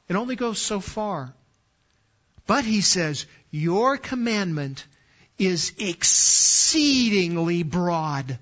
It 0.07 0.15
only 0.15 0.35
goes 0.35 0.59
so 0.59 0.79
far. 0.79 1.33
But 2.45 2.63
he 2.63 2.81
says, 2.81 3.25
your 3.49 3.97
commandment 3.97 4.85
is 5.39 5.73
exceedingly 5.79 7.63
broad. 7.63 8.37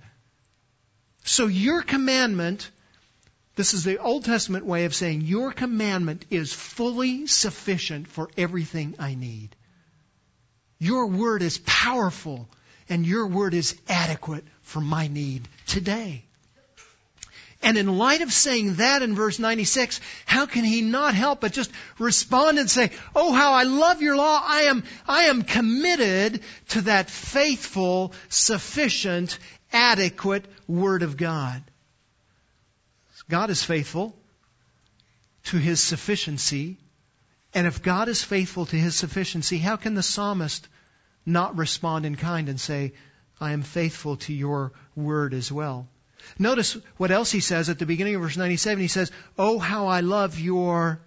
So 1.23 1.47
your 1.47 1.81
commandment 1.81 2.69
this 3.55 3.74
is 3.74 3.83
the 3.83 4.00
Old 4.00 4.25
Testament 4.25 4.65
way 4.65 4.86
of 4.86 4.95
saying 4.95 5.22
your 5.22 5.51
commandment 5.51 6.25
is 6.29 6.53
fully 6.53 7.27
sufficient 7.27 8.07
for 8.07 8.29
everything 8.36 8.95
I 8.98 9.13
need. 9.13 9.55
Your 10.79 11.07
word 11.07 11.43
is 11.43 11.60
powerful 11.60 12.50
and 12.89 13.05
your 13.05 13.27
word 13.27 13.53
is 13.53 13.75
adequate 13.88 14.43
for 14.62 14.81
my 14.81 15.07
need 15.07 15.48
today. 15.67 16.25
And 17.62 17.77
in 17.77 17.98
light 17.98 18.22
of 18.22 18.33
saying 18.33 18.75
that 18.75 19.01
in 19.01 19.15
verse 19.15 19.39
96, 19.39 20.01
how 20.25 20.45
can 20.45 20.65
he 20.65 20.81
not 20.81 21.15
help 21.15 21.39
but 21.39 21.53
just 21.53 21.72
respond 21.98 22.60
and 22.60 22.69
say, 22.69 22.91
Oh, 23.15 23.31
how 23.31 23.53
I 23.53 23.63
love 23.63 24.01
your 24.01 24.17
law. 24.17 24.41
I 24.43 24.63
am, 24.63 24.83
I 25.07 25.24
am 25.24 25.43
committed 25.43 26.41
to 26.69 26.81
that 26.81 27.10
faithful, 27.10 28.13
sufficient, 28.27 29.39
adequate 29.72 30.43
word 30.67 31.03
of 31.03 31.15
God. 31.15 31.63
God 33.29 33.49
is 33.49 33.63
faithful 33.63 34.15
to 35.45 35.57
his 35.57 35.79
sufficiency. 35.79 36.77
And 37.53 37.67
if 37.67 37.83
God 37.83 38.07
is 38.07 38.23
faithful 38.23 38.65
to 38.67 38.75
his 38.75 38.95
sufficiency, 38.95 39.57
how 39.57 39.75
can 39.75 39.93
the 39.93 40.03
psalmist 40.03 40.67
not 41.25 41.57
respond 41.57 42.05
in 42.05 42.15
kind 42.15 42.49
and 42.49 42.59
say, 42.59 42.93
I 43.39 43.51
am 43.51 43.61
faithful 43.61 44.17
to 44.17 44.33
your 44.33 44.73
word 44.95 45.33
as 45.33 45.51
well? 45.51 45.87
Notice 46.39 46.77
what 46.97 47.11
else 47.11 47.31
he 47.31 47.41
says 47.41 47.69
at 47.69 47.79
the 47.79 47.85
beginning 47.85 48.15
of 48.15 48.21
verse 48.21 48.37
97. 48.37 48.81
He 48.81 48.87
says, 48.87 49.11
Oh, 49.37 49.59
how 49.59 49.87
I 49.87 49.99
love 49.99 50.39
your 50.39 51.01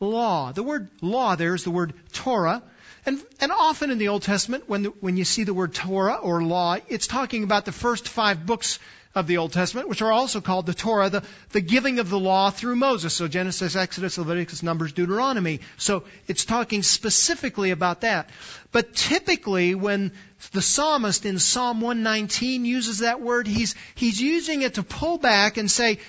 law. 0.00 0.52
The 0.52 0.62
word 0.62 0.90
law 1.00 1.34
there 1.34 1.54
is 1.54 1.64
the 1.64 1.70
word 1.70 1.94
Torah. 2.12 2.62
And, 3.06 3.22
and 3.40 3.52
often 3.52 3.90
in 3.90 3.98
the 3.98 4.08
Old 4.08 4.22
Testament, 4.22 4.68
when, 4.68 4.84
the, 4.84 4.88
when 5.00 5.16
you 5.16 5.24
see 5.24 5.44
the 5.44 5.52
word 5.52 5.74
Torah 5.74 6.14
or 6.14 6.42
law, 6.42 6.76
it's 6.88 7.06
talking 7.06 7.44
about 7.44 7.64
the 7.64 7.72
first 7.72 8.08
five 8.08 8.46
books 8.46 8.78
of 9.14 9.26
the 9.26 9.36
Old 9.36 9.52
Testament, 9.52 9.88
which 9.88 10.02
are 10.02 10.10
also 10.10 10.40
called 10.40 10.66
the 10.66 10.74
Torah, 10.74 11.08
the, 11.08 11.22
the 11.50 11.60
giving 11.60 12.00
of 12.00 12.10
the 12.10 12.18
law 12.18 12.50
through 12.50 12.76
Moses. 12.76 13.14
So 13.14 13.28
Genesis, 13.28 13.76
Exodus, 13.76 14.18
Leviticus, 14.18 14.62
Numbers, 14.62 14.92
Deuteronomy. 14.92 15.60
So 15.76 16.04
it's 16.26 16.44
talking 16.44 16.82
specifically 16.82 17.70
about 17.70 18.00
that. 18.00 18.30
But 18.72 18.94
typically 18.94 19.74
when 19.74 20.12
the 20.52 20.62
psalmist 20.62 21.26
in 21.26 21.38
Psalm 21.38 21.80
119 21.80 22.64
uses 22.64 22.98
that 22.98 23.20
word, 23.20 23.46
he's, 23.46 23.76
he's 23.94 24.20
using 24.20 24.62
it 24.62 24.74
to 24.74 24.82
pull 24.82 25.18
back 25.18 25.58
and 25.58 25.70
say, 25.70 26.00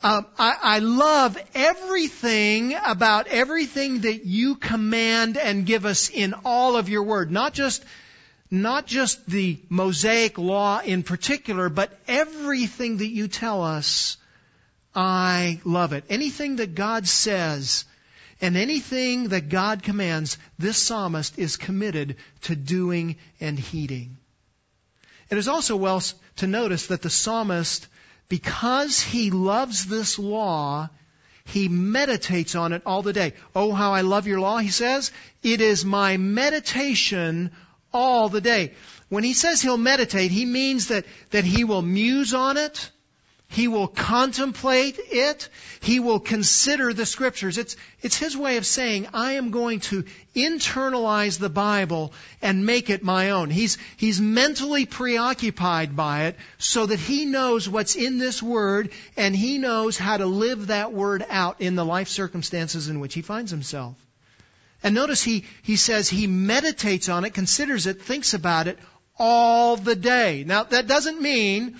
uh, 0.00 0.22
I, 0.38 0.56
I 0.62 0.78
love 0.78 1.36
everything 1.56 2.76
about 2.86 3.26
everything 3.26 4.02
that 4.02 4.24
you 4.24 4.54
command 4.54 5.36
and 5.36 5.66
give 5.66 5.84
us 5.84 6.08
in 6.08 6.34
all 6.44 6.76
of 6.76 6.88
your 6.88 7.02
word. 7.02 7.32
Not 7.32 7.52
just 7.52 7.84
not 8.50 8.86
just 8.86 9.26
the 9.26 9.58
Mosaic 9.68 10.38
law 10.38 10.80
in 10.80 11.02
particular, 11.02 11.68
but 11.68 11.98
everything 12.06 12.98
that 12.98 13.08
you 13.08 13.28
tell 13.28 13.62
us, 13.62 14.16
I 14.94 15.60
love 15.64 15.92
it. 15.92 16.04
Anything 16.08 16.56
that 16.56 16.74
God 16.74 17.06
says 17.06 17.84
and 18.40 18.56
anything 18.56 19.28
that 19.28 19.48
God 19.48 19.82
commands, 19.82 20.38
this 20.58 20.78
psalmist 20.78 21.38
is 21.38 21.56
committed 21.56 22.16
to 22.42 22.56
doing 22.56 23.16
and 23.40 23.58
heeding. 23.58 24.16
It 25.30 25.36
is 25.36 25.48
also 25.48 25.76
well 25.76 26.02
to 26.36 26.46
notice 26.46 26.86
that 26.86 27.02
the 27.02 27.10
psalmist, 27.10 27.86
because 28.28 29.00
he 29.00 29.30
loves 29.30 29.86
this 29.86 30.18
law, 30.18 30.88
he 31.44 31.68
meditates 31.68 32.54
on 32.54 32.72
it 32.72 32.82
all 32.86 33.02
the 33.02 33.12
day. 33.12 33.34
Oh, 33.54 33.72
how 33.72 33.92
I 33.92 34.02
love 34.02 34.26
your 34.26 34.40
law, 34.40 34.58
he 34.58 34.70
says. 34.70 35.12
It 35.42 35.60
is 35.60 35.84
my 35.84 36.16
meditation 36.16 37.50
all 37.92 38.28
the 38.28 38.40
day. 38.40 38.72
When 39.08 39.24
he 39.24 39.32
says 39.32 39.62
he'll 39.62 39.78
meditate, 39.78 40.30
he 40.30 40.44
means 40.44 40.88
that, 40.88 41.04
that 41.30 41.44
he 41.44 41.64
will 41.64 41.82
muse 41.82 42.34
on 42.34 42.56
it. 42.56 42.90
He 43.50 43.66
will 43.66 43.88
contemplate 43.88 44.98
it. 44.98 45.48
He 45.80 46.00
will 46.00 46.20
consider 46.20 46.92
the 46.92 47.06
scriptures. 47.06 47.56
It's, 47.56 47.76
it's 48.02 48.18
his 48.18 48.36
way 48.36 48.58
of 48.58 48.66
saying, 48.66 49.08
I 49.14 49.32
am 49.32 49.50
going 49.50 49.80
to 49.80 50.04
internalize 50.36 51.38
the 51.38 51.48
Bible 51.48 52.12
and 52.42 52.66
make 52.66 52.90
it 52.90 53.02
my 53.02 53.30
own. 53.30 53.48
He's, 53.48 53.78
he's 53.96 54.20
mentally 54.20 54.84
preoccupied 54.84 55.96
by 55.96 56.26
it 56.26 56.36
so 56.58 56.84
that 56.84 57.00
he 57.00 57.24
knows 57.24 57.66
what's 57.66 57.96
in 57.96 58.18
this 58.18 58.42
word 58.42 58.90
and 59.16 59.34
he 59.34 59.56
knows 59.56 59.96
how 59.96 60.18
to 60.18 60.26
live 60.26 60.66
that 60.66 60.92
word 60.92 61.24
out 61.30 61.62
in 61.62 61.74
the 61.74 61.86
life 61.86 62.08
circumstances 62.08 62.88
in 62.88 63.00
which 63.00 63.14
he 63.14 63.22
finds 63.22 63.50
himself. 63.50 63.96
And 64.82 64.94
notice 64.94 65.22
he, 65.22 65.44
he 65.62 65.76
says 65.76 66.08
he 66.08 66.26
meditates 66.26 67.08
on 67.08 67.24
it, 67.24 67.34
considers 67.34 67.86
it, 67.86 68.02
thinks 68.02 68.34
about 68.34 68.68
it 68.68 68.78
all 69.18 69.76
the 69.76 69.96
day. 69.96 70.44
Now, 70.46 70.64
that 70.64 70.86
doesn't 70.86 71.20
mean 71.20 71.76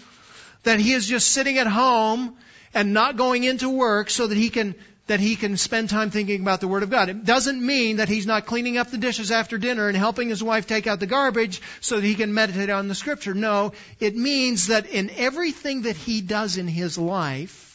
that 0.64 0.81
he 0.81 0.93
is 0.93 1.07
just 1.07 1.31
sitting 1.31 1.59
at 1.59 1.67
home 1.67 2.37
and 2.75 2.93
not 2.93 3.17
going 3.17 3.45
into 3.45 3.69
work 3.69 4.11
so 4.11 4.26
that 4.26 4.37
he 4.37 4.50
can 4.50 4.75
that 5.07 5.21
he 5.21 5.37
can 5.37 5.57
spend 5.57 5.88
time 5.88 6.11
thinking 6.11 6.43
about 6.43 6.61
the 6.61 6.69
Word 6.69 6.83
of 6.83 6.90
God. 6.90 7.09
It 7.09 7.25
doesn't 7.25 7.64
mean 7.64 7.97
that 7.97 8.11
he's 8.11 8.26
not 8.26 8.45
cleaning 8.45 8.76
up 8.76 8.90
the 8.90 8.99
dishes 8.99 9.31
after 9.31 9.57
dinner 9.57 9.88
and 9.88 9.97
helping 9.97 10.28
his 10.28 10.45
wife 10.45 10.67
take 10.67 10.87
out 10.87 11.00
the 11.00 11.07
garbage 11.07 11.62
so 11.81 11.97
that 11.97 12.05
he 12.05 12.14
can 12.14 12.35
meditate 12.35 12.69
on 12.69 12.88
the 12.88 12.95
Scripture. 12.95 13.33
No, 13.33 13.73
it 14.00 14.14
means 14.14 14.67
that 14.67 14.87
in 14.87 15.11
everything 15.17 15.83
that 15.83 15.97
he 15.97 16.21
does 16.21 16.59
in 16.59 16.69
his 16.69 16.99
life, 16.99 17.67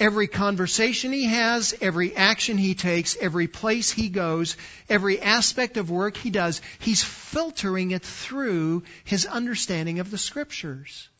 Every 0.00 0.28
conversation 0.28 1.12
he 1.12 1.26
has, 1.26 1.74
every 1.82 2.16
action 2.16 2.56
he 2.56 2.74
takes, 2.74 3.18
every 3.20 3.48
place 3.48 3.90
he 3.90 4.08
goes, 4.08 4.56
every 4.88 5.20
aspect 5.20 5.76
of 5.76 5.90
work 5.90 6.16
he 6.16 6.30
does, 6.30 6.62
he's 6.78 7.04
filtering 7.04 7.90
it 7.90 8.02
through 8.02 8.84
his 9.04 9.26
understanding 9.26 10.00
of 10.00 10.10
the 10.10 10.16
scriptures. 10.16 11.10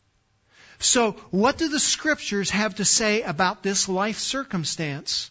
So 0.79 1.11
what 1.29 1.59
do 1.59 1.69
the 1.69 1.79
scriptures 1.79 2.49
have 2.49 2.75
to 2.75 2.85
say 2.85 3.21
about 3.21 3.61
this 3.61 3.87
life 3.87 4.17
circumstance? 4.17 5.29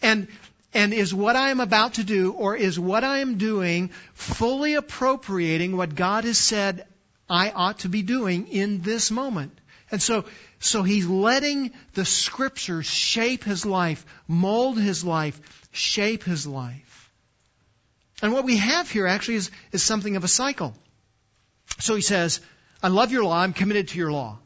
And 0.00 0.26
and 0.72 0.92
is 0.92 1.14
what 1.14 1.36
I 1.36 1.50
am 1.50 1.60
about 1.60 1.94
to 1.94 2.04
do 2.04 2.32
or 2.32 2.56
is 2.56 2.78
what 2.78 3.04
I 3.04 3.18
am 3.18 3.38
doing 3.38 3.90
fully 4.14 4.74
appropriating 4.74 5.76
what 5.76 5.94
God 5.94 6.24
has 6.24 6.38
said 6.38 6.86
I 7.28 7.50
ought 7.50 7.80
to 7.80 7.88
be 7.88 8.02
doing 8.02 8.48
in 8.48 8.80
this 8.80 9.10
moment? 9.10 9.58
And 9.90 10.02
so 10.02 10.24
so 10.58 10.82
he's 10.82 11.06
letting 11.06 11.72
the 11.94 12.04
scriptures 12.04 12.86
shape 12.86 13.44
his 13.44 13.66
life, 13.66 14.06
mold 14.26 14.78
his 14.78 15.04
life, 15.04 15.40
shape 15.72 16.24
his 16.24 16.46
life. 16.46 17.10
And 18.22 18.32
what 18.32 18.44
we 18.44 18.56
have 18.56 18.90
here 18.90 19.06
actually 19.06 19.36
is, 19.36 19.50
is 19.72 19.82
something 19.82 20.16
of 20.16 20.24
a 20.24 20.28
cycle. 20.28 20.74
So 21.78 21.94
he 21.94 22.00
says, 22.00 22.40
I 22.82 22.88
love 22.88 23.12
your 23.12 23.24
law, 23.24 23.38
I'm 23.38 23.52
committed 23.52 23.88
to 23.88 23.98
your 23.98 24.12
law. 24.12 24.38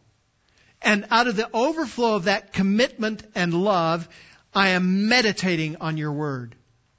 And 0.82 1.06
out 1.10 1.28
of 1.28 1.36
the 1.36 1.48
overflow 1.52 2.16
of 2.16 2.24
that 2.24 2.52
commitment 2.52 3.22
and 3.34 3.52
love, 3.54 4.08
I 4.54 4.70
am 4.70 5.08
meditating 5.08 5.76
on 5.76 5.96
your 5.96 6.12
word. 6.12 6.56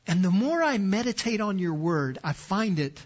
And 0.08 0.24
the 0.24 0.32
more 0.32 0.64
I 0.64 0.78
meditate 0.78 1.42
on 1.42 1.60
your 1.60 1.74
word, 1.74 2.20
I 2.24 2.34
find 2.34 2.80
it 2.80 3.06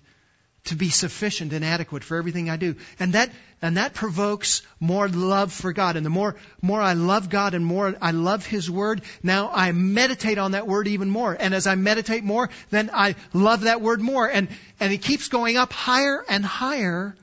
to 0.66 0.76
be 0.76 0.90
sufficient 0.90 1.54
and 1.54 1.64
adequate 1.64 2.04
for 2.04 2.18
everything 2.18 2.50
I 2.50 2.58
do. 2.58 2.76
And 3.00 3.14
that, 3.14 3.30
and 3.62 3.78
that 3.78 3.94
provokes 3.94 4.64
more 4.80 5.08
love 5.08 5.54
for 5.54 5.74
God. 5.74 5.96
And 5.96 6.06
the 6.06 6.10
more, 6.10 6.36
more 6.62 6.82
I 6.82 6.94
love 6.94 7.30
God 7.30 7.54
and 7.54 7.66
more 7.66 7.96
I 8.02 8.12
love 8.12 8.46
His 8.46 8.70
Word, 8.70 9.02
now 9.22 9.52
I 9.54 9.72
meditate 9.72 10.38
on 10.38 10.52
that 10.52 10.68
Word 10.68 10.88
even 10.88 11.10
more. 11.10 11.36
And 11.40 11.54
as 11.54 11.68
I 11.68 11.76
meditate 11.76 12.24
more, 12.24 12.50
then 12.72 12.90
I 12.94 13.16
love 13.34 13.62
that 13.62 13.82
Word 13.82 14.02
more. 14.02 14.30
And, 14.30 14.48
and 14.80 14.92
it 14.92 15.02
keeps 15.02 15.30
going 15.30 15.56
up 15.56 15.72
higher 15.72 16.26
and 16.28 16.44
higher, 16.44 17.16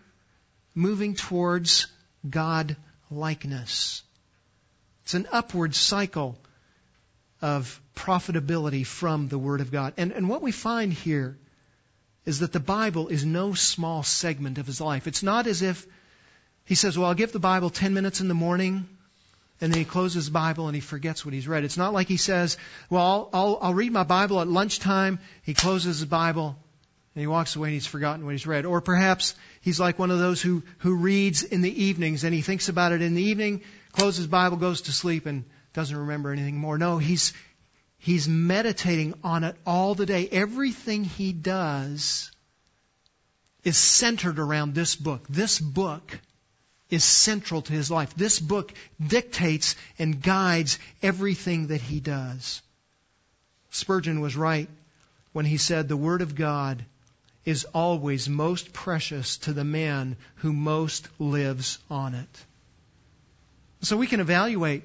moving 0.75 1.15
towards 1.15 1.89
God 2.29 2.77
likeness. 3.11 4.03
It's 5.03 5.15
an 5.15 5.27
upward 5.33 5.75
cycle 5.75 6.39
of 7.41 7.81
profitability 7.97 8.87
from 8.87 9.27
the 9.27 9.39
Word 9.39 9.61
of 9.61 9.73
God. 9.73 9.95
And, 9.97 10.13
and 10.13 10.29
what 10.29 10.43
we 10.43 10.53
find 10.53 10.93
here 10.93 11.39
is 12.25 12.41
that 12.41 12.53
the 12.53 12.61
Bible 12.61 13.09
is 13.09 13.25
no 13.25 13.55
small 13.55 14.03
segment 14.03 14.59
of 14.59 14.67
his 14.67 14.81
life. 14.81 15.07
It's 15.07 15.23
not 15.23 15.47
as 15.47 15.63
if 15.63 15.87
he 16.65 16.75
says, 16.75 16.97
Well, 16.97 17.09
I'll 17.09 17.15
give 17.15 17.33
the 17.33 17.39
Bible 17.39 17.71
10 17.71 17.95
minutes 17.95 18.21
in 18.21 18.29
the 18.29 18.35
morning, 18.35 18.89
and 19.61 19.73
then 19.73 19.79
he 19.79 19.85
closes 19.85 20.27
the 20.27 20.33
Bible 20.33 20.67
and 20.67 20.75
he 20.75 20.81
forgets 20.81 21.25
what 21.25 21.35
he's 21.35 21.49
read. 21.49 21.65
It's 21.65 21.77
not 21.77 21.93
like 21.93 22.09
he 22.09 22.17
says, 22.17 22.57
Well, 22.91 23.03
I'll, 23.03 23.31
I'll, 23.33 23.59
I'll 23.63 23.75
read 23.75 23.93
my 23.93 24.05
Bible 24.05 24.41
at 24.41 24.49
lunchtime. 24.49 25.19
He 25.43 25.55
closes 25.55 25.99
his 25.99 26.09
Bible 26.09 26.57
and 27.15 27.21
he 27.21 27.27
walks 27.27 27.57
away 27.57 27.69
and 27.69 27.75
he's 27.75 27.87
forgotten 27.87 28.25
what 28.25 28.33
he's 28.33 28.47
read. 28.47 28.65
Or 28.65 28.81
perhaps 28.81 29.35
he's 29.61 29.79
like 29.79 29.99
one 29.99 30.11
of 30.11 30.19
those 30.19 30.41
who, 30.41 30.63
who 30.79 30.97
reads 30.97 31.43
in 31.43 31.61
the 31.61 31.85
evenings 31.85 32.25
and 32.25 32.35
he 32.35 32.41
thinks 32.41 32.69
about 32.69 32.93
it 32.93 33.03
in 33.03 33.15
the 33.15 33.23
evening, 33.23 33.63
closes 33.93 34.27
Bible, 34.27 34.57
goes 34.57 34.83
to 34.83 34.93
sleep, 34.93 35.27
and 35.27 35.45
doesn't 35.75 35.97
remember 35.97 36.33
anything 36.33 36.57
more. 36.57 36.79
No, 36.79 36.99
he's, 36.99 37.33
he's 38.03 38.29
meditating 38.29 39.15
on 39.23 39.45
it 39.45 39.57
all 39.65 39.95
the 39.95 40.07
day. 40.07 40.29
Everything 40.29 41.05
he 41.05 41.33
does 41.33 42.33
is 43.63 43.77
centered 43.77 44.41
around 44.41 44.75
this 44.75 44.97
book. 44.97 45.25
This 45.29 45.61
book 45.61 46.19
is 46.91 47.05
central 47.05 47.63
to 47.63 47.73
his 47.73 47.93
life. 47.93 48.15
This 48.17 48.41
book 48.41 48.75
dictates 49.05 49.77
and 50.01 50.21
guides 50.21 50.81
everything 51.01 51.69
that 51.69 51.81
he 51.81 52.01
does. 52.01 52.61
Spurgeon 53.71 54.21
was 54.21 54.37
right 54.37 54.69
when 55.33 55.45
he 55.45 55.57
said 55.57 55.89
the 55.89 55.97
Word 55.97 56.23
of 56.23 56.35
God 56.35 56.85
is 57.45 57.65
always 57.73 58.29
most 58.29 58.73
precious 58.73 59.39
to 59.39 59.53
the 59.53 59.65
man 59.65 60.17
who 60.37 60.53
most 60.53 61.09
lives 61.21 61.79
on 61.89 62.15
it. 62.15 62.45
So 63.83 63.97
we 63.97 64.09
can 64.09 64.21
evaluate 64.21 64.83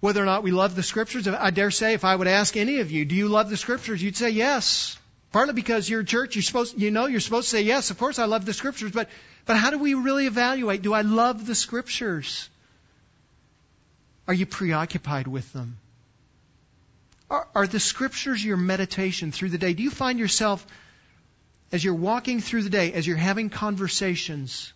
whether 0.00 0.22
or 0.22 0.26
not 0.26 0.42
we 0.42 0.50
love 0.50 0.74
the 0.74 0.82
Scriptures. 0.82 1.26
I 1.26 1.50
dare 1.50 1.70
say 1.70 1.94
if 1.94 2.04
I 2.04 2.14
would 2.14 2.28
ask 2.28 2.56
any 2.56 2.80
of 2.80 2.90
you, 2.90 3.04
do 3.04 3.14
you 3.14 3.28
love 3.28 3.50
the 3.50 3.56
Scriptures? 3.56 4.02
You'd 4.02 4.16
say 4.16 4.30
yes. 4.30 4.96
Partly 5.32 5.52
because 5.52 5.88
you're 5.88 6.00
a 6.00 6.04
church, 6.04 6.36
you're 6.36 6.42
supposed, 6.42 6.80
you 6.80 6.90
know, 6.90 7.06
you're 7.06 7.20
supposed 7.20 7.50
to 7.50 7.56
say 7.56 7.62
yes. 7.62 7.90
Of 7.90 7.98
course, 7.98 8.18
I 8.18 8.24
love 8.24 8.46
the 8.46 8.54
Scriptures, 8.54 8.92
but 8.92 9.08
but 9.44 9.56
how 9.56 9.70
do 9.70 9.78
we 9.78 9.94
really 9.94 10.26
evaluate? 10.26 10.82
Do 10.82 10.92
I 10.92 11.02
love 11.02 11.46
the 11.46 11.54
Scriptures? 11.54 12.48
Are 14.26 14.34
you 14.34 14.46
preoccupied 14.46 15.26
with 15.26 15.50
them? 15.52 15.78
Are, 17.30 17.46
are 17.54 17.66
the 17.66 17.80
Scriptures 17.80 18.44
your 18.44 18.56
meditation 18.56 19.32
through 19.32 19.50
the 19.50 19.58
day? 19.58 19.72
Do 19.72 19.82
you 19.82 19.90
find 19.90 20.18
yourself 20.18 20.66
as 21.72 21.82
you're 21.84 21.94
walking 21.94 22.40
through 22.40 22.62
the 22.62 22.70
day, 22.70 22.92
as 22.92 23.06
you're 23.06 23.16
having 23.16 23.50
conversations? 23.50 24.72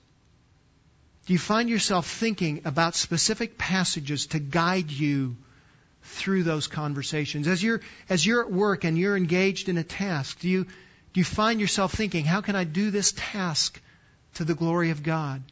Do 1.26 1.32
you 1.32 1.38
find 1.38 1.68
yourself 1.68 2.06
thinking 2.08 2.62
about 2.64 2.94
specific 2.94 3.56
passages 3.56 4.26
to 4.28 4.40
guide 4.40 4.90
you 4.90 5.36
through 6.02 6.42
those 6.42 6.66
conversations? 6.66 7.46
As 7.46 7.62
you're, 7.62 7.80
as 8.08 8.26
you're 8.26 8.42
at 8.44 8.50
work 8.50 8.84
and 8.84 8.98
you're 8.98 9.16
engaged 9.16 9.68
in 9.68 9.78
a 9.78 9.84
task, 9.84 10.40
do 10.40 10.48
you, 10.48 10.64
do 10.64 11.20
you 11.20 11.24
find 11.24 11.60
yourself 11.60 11.92
thinking, 11.92 12.24
how 12.24 12.40
can 12.40 12.56
I 12.56 12.64
do 12.64 12.90
this 12.90 13.12
task 13.16 13.80
to 14.34 14.44
the 14.44 14.54
glory 14.54 14.90
of 14.90 15.02
God? 15.02 15.42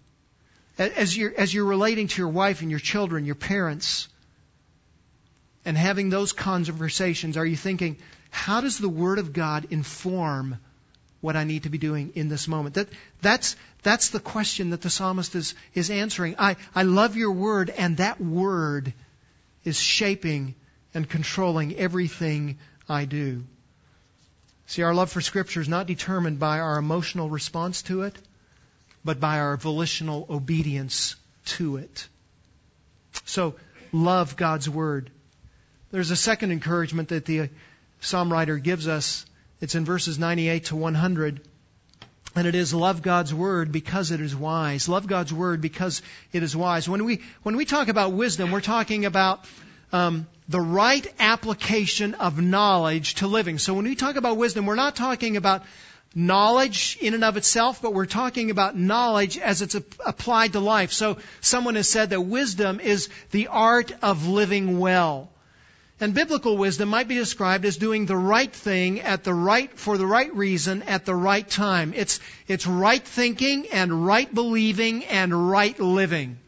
As 0.76 1.16
you're, 1.16 1.32
as 1.36 1.52
you're 1.54 1.66
relating 1.66 2.08
to 2.08 2.22
your 2.22 2.30
wife 2.30 2.62
and 2.62 2.70
your 2.70 2.80
children, 2.80 3.24
your 3.24 3.34
parents, 3.34 4.08
and 5.64 5.76
having 5.76 6.08
those 6.08 6.32
conversations, 6.32 7.36
are 7.36 7.46
you 7.46 7.56
thinking, 7.56 7.98
how 8.30 8.60
does 8.60 8.78
the 8.78 8.88
Word 8.88 9.18
of 9.18 9.32
God 9.32 9.68
inform 9.70 10.58
what 11.20 11.36
I 11.36 11.44
need 11.44 11.64
to 11.64 11.70
be 11.70 11.78
doing 11.78 12.12
in 12.14 12.28
this 12.28 12.48
moment? 12.48 12.74
That, 12.74 12.88
that's, 13.20 13.56
that's 13.82 14.08
the 14.08 14.20
question 14.20 14.70
that 14.70 14.80
the 14.80 14.90
psalmist 14.90 15.34
is, 15.34 15.54
is 15.74 15.90
answering. 15.90 16.36
I, 16.38 16.56
I 16.74 16.82
love 16.82 17.16
your 17.16 17.32
Word, 17.32 17.70
and 17.70 17.96
that 17.98 18.20
Word 18.20 18.92
is 19.64 19.78
shaping 19.78 20.54
and 20.94 21.08
controlling 21.08 21.76
everything 21.76 22.58
I 22.88 23.04
do. 23.04 23.44
See, 24.66 24.82
our 24.82 24.94
love 24.94 25.10
for 25.10 25.20
Scripture 25.20 25.60
is 25.60 25.68
not 25.68 25.86
determined 25.86 26.38
by 26.38 26.60
our 26.60 26.78
emotional 26.78 27.28
response 27.28 27.82
to 27.82 28.02
it, 28.02 28.16
but 29.04 29.18
by 29.18 29.40
our 29.40 29.56
volitional 29.56 30.26
obedience 30.30 31.16
to 31.44 31.76
it. 31.76 32.08
So, 33.24 33.56
love 33.92 34.36
God's 34.36 34.68
Word. 34.68 35.10
There's 35.90 36.10
a 36.10 36.16
second 36.16 36.52
encouragement 36.52 37.08
that 37.08 37.24
the 37.24 37.50
psalm 38.00 38.32
writer 38.32 38.58
gives 38.58 38.86
us. 38.86 39.26
It's 39.60 39.74
in 39.74 39.84
verses 39.84 40.18
98 40.18 40.66
to 40.66 40.76
100. 40.76 41.40
And 42.36 42.46
it 42.46 42.54
is 42.54 42.72
love 42.72 43.02
God's 43.02 43.34
word 43.34 43.72
because 43.72 44.12
it 44.12 44.20
is 44.20 44.34
wise. 44.34 44.88
Love 44.88 45.06
God's 45.06 45.32
word 45.32 45.60
because 45.60 46.00
it 46.32 46.42
is 46.42 46.56
wise. 46.56 46.88
When 46.88 47.04
we 47.04 47.22
when 47.42 47.56
we 47.56 47.64
talk 47.64 47.88
about 47.88 48.12
wisdom, 48.12 48.52
we're 48.52 48.60
talking 48.60 49.04
about 49.04 49.44
um, 49.92 50.28
the 50.48 50.60
right 50.60 51.06
application 51.18 52.14
of 52.14 52.40
knowledge 52.40 53.16
to 53.16 53.26
living. 53.26 53.58
So 53.58 53.74
when 53.74 53.84
we 53.84 53.96
talk 53.96 54.14
about 54.14 54.36
wisdom, 54.36 54.66
we're 54.66 54.76
not 54.76 54.94
talking 54.94 55.36
about 55.36 55.64
knowledge 56.14 56.98
in 57.00 57.14
and 57.14 57.24
of 57.24 57.36
itself, 57.36 57.82
but 57.82 57.94
we're 57.94 58.06
talking 58.06 58.50
about 58.50 58.76
knowledge 58.76 59.38
as 59.38 59.62
it's 59.62 59.74
applied 59.74 60.52
to 60.52 60.60
life. 60.60 60.92
So 60.92 61.18
someone 61.40 61.74
has 61.74 61.88
said 61.88 62.10
that 62.10 62.20
wisdom 62.20 62.80
is 62.80 63.08
the 63.32 63.48
art 63.48 63.92
of 64.02 64.26
living 64.26 64.78
well. 64.78 65.30
And 66.00 66.14
biblical 66.14 66.56
wisdom 66.56 66.88
might 66.88 67.08
be 67.08 67.16
described 67.16 67.66
as 67.66 67.76
doing 67.76 68.06
the 68.06 68.16
right 68.16 68.50
thing 68.50 69.00
at 69.00 69.22
the 69.22 69.34
right, 69.34 69.70
for 69.78 69.98
the 69.98 70.06
right 70.06 70.34
reason 70.34 70.82
at 70.84 71.04
the 71.04 71.14
right 71.14 71.48
time. 71.48 71.92
It's, 71.94 72.20
it's 72.48 72.66
right 72.66 73.02
thinking 73.02 73.66
and 73.68 74.06
right 74.06 74.32
believing 74.32 75.04
and 75.04 75.50
right 75.50 75.78
living. 75.78 76.38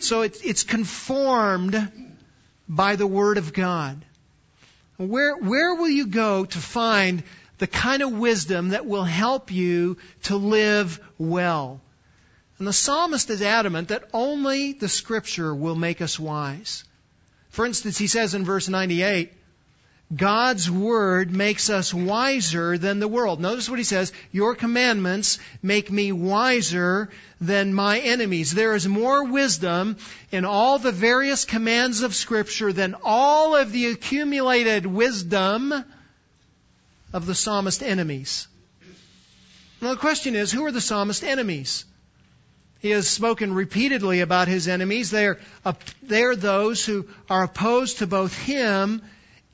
So 0.00 0.22
it's, 0.22 0.40
it's 0.40 0.64
conformed 0.64 2.10
by 2.68 2.96
the 2.96 3.06
Word 3.06 3.38
of 3.38 3.52
God. 3.52 4.04
Where, 4.96 5.36
where 5.36 5.76
will 5.76 5.88
you 5.88 6.08
go 6.08 6.44
to 6.44 6.58
find 6.58 7.22
the 7.58 7.68
kind 7.68 8.02
of 8.02 8.12
wisdom 8.12 8.70
that 8.70 8.84
will 8.84 9.04
help 9.04 9.52
you 9.52 9.98
to 10.24 10.36
live 10.36 10.98
well? 11.18 11.80
And 12.58 12.66
the 12.66 12.72
psalmist 12.72 13.30
is 13.30 13.42
adamant 13.42 13.88
that 13.88 14.08
only 14.12 14.72
the 14.72 14.88
Scripture 14.88 15.54
will 15.54 15.76
make 15.76 16.00
us 16.00 16.18
wise. 16.18 16.82
For 17.56 17.64
instance, 17.64 17.96
he 17.96 18.06
says 18.06 18.34
in 18.34 18.44
verse 18.44 18.68
98, 18.68 19.32
God's 20.14 20.70
word 20.70 21.34
makes 21.34 21.70
us 21.70 21.94
wiser 21.94 22.76
than 22.76 22.98
the 22.98 23.08
world. 23.08 23.40
Notice 23.40 23.70
what 23.70 23.78
he 23.78 23.84
says, 23.84 24.12
Your 24.30 24.54
commandments 24.54 25.38
make 25.62 25.90
me 25.90 26.12
wiser 26.12 27.08
than 27.40 27.72
my 27.72 27.98
enemies. 27.98 28.52
There 28.52 28.74
is 28.74 28.86
more 28.86 29.24
wisdom 29.24 29.96
in 30.30 30.44
all 30.44 30.78
the 30.78 30.92
various 30.92 31.46
commands 31.46 32.02
of 32.02 32.14
Scripture 32.14 32.74
than 32.74 32.94
all 33.02 33.56
of 33.56 33.72
the 33.72 33.86
accumulated 33.86 34.84
wisdom 34.84 35.72
of 37.14 37.24
the 37.24 37.34
psalmist 37.34 37.82
enemies. 37.82 38.48
Now 39.80 39.94
the 39.94 40.00
question 40.00 40.34
is, 40.34 40.52
who 40.52 40.66
are 40.66 40.72
the 40.72 40.82
psalmist 40.82 41.24
enemies? 41.24 41.86
He 42.80 42.90
has 42.90 43.08
spoken 43.08 43.54
repeatedly 43.54 44.20
about 44.20 44.48
his 44.48 44.68
enemies. 44.68 45.10
They 45.10 45.26
are, 45.26 45.38
they 46.02 46.22
are 46.22 46.36
those 46.36 46.84
who 46.84 47.06
are 47.28 47.44
opposed 47.44 47.98
to 47.98 48.06
both 48.06 48.36
him 48.36 49.02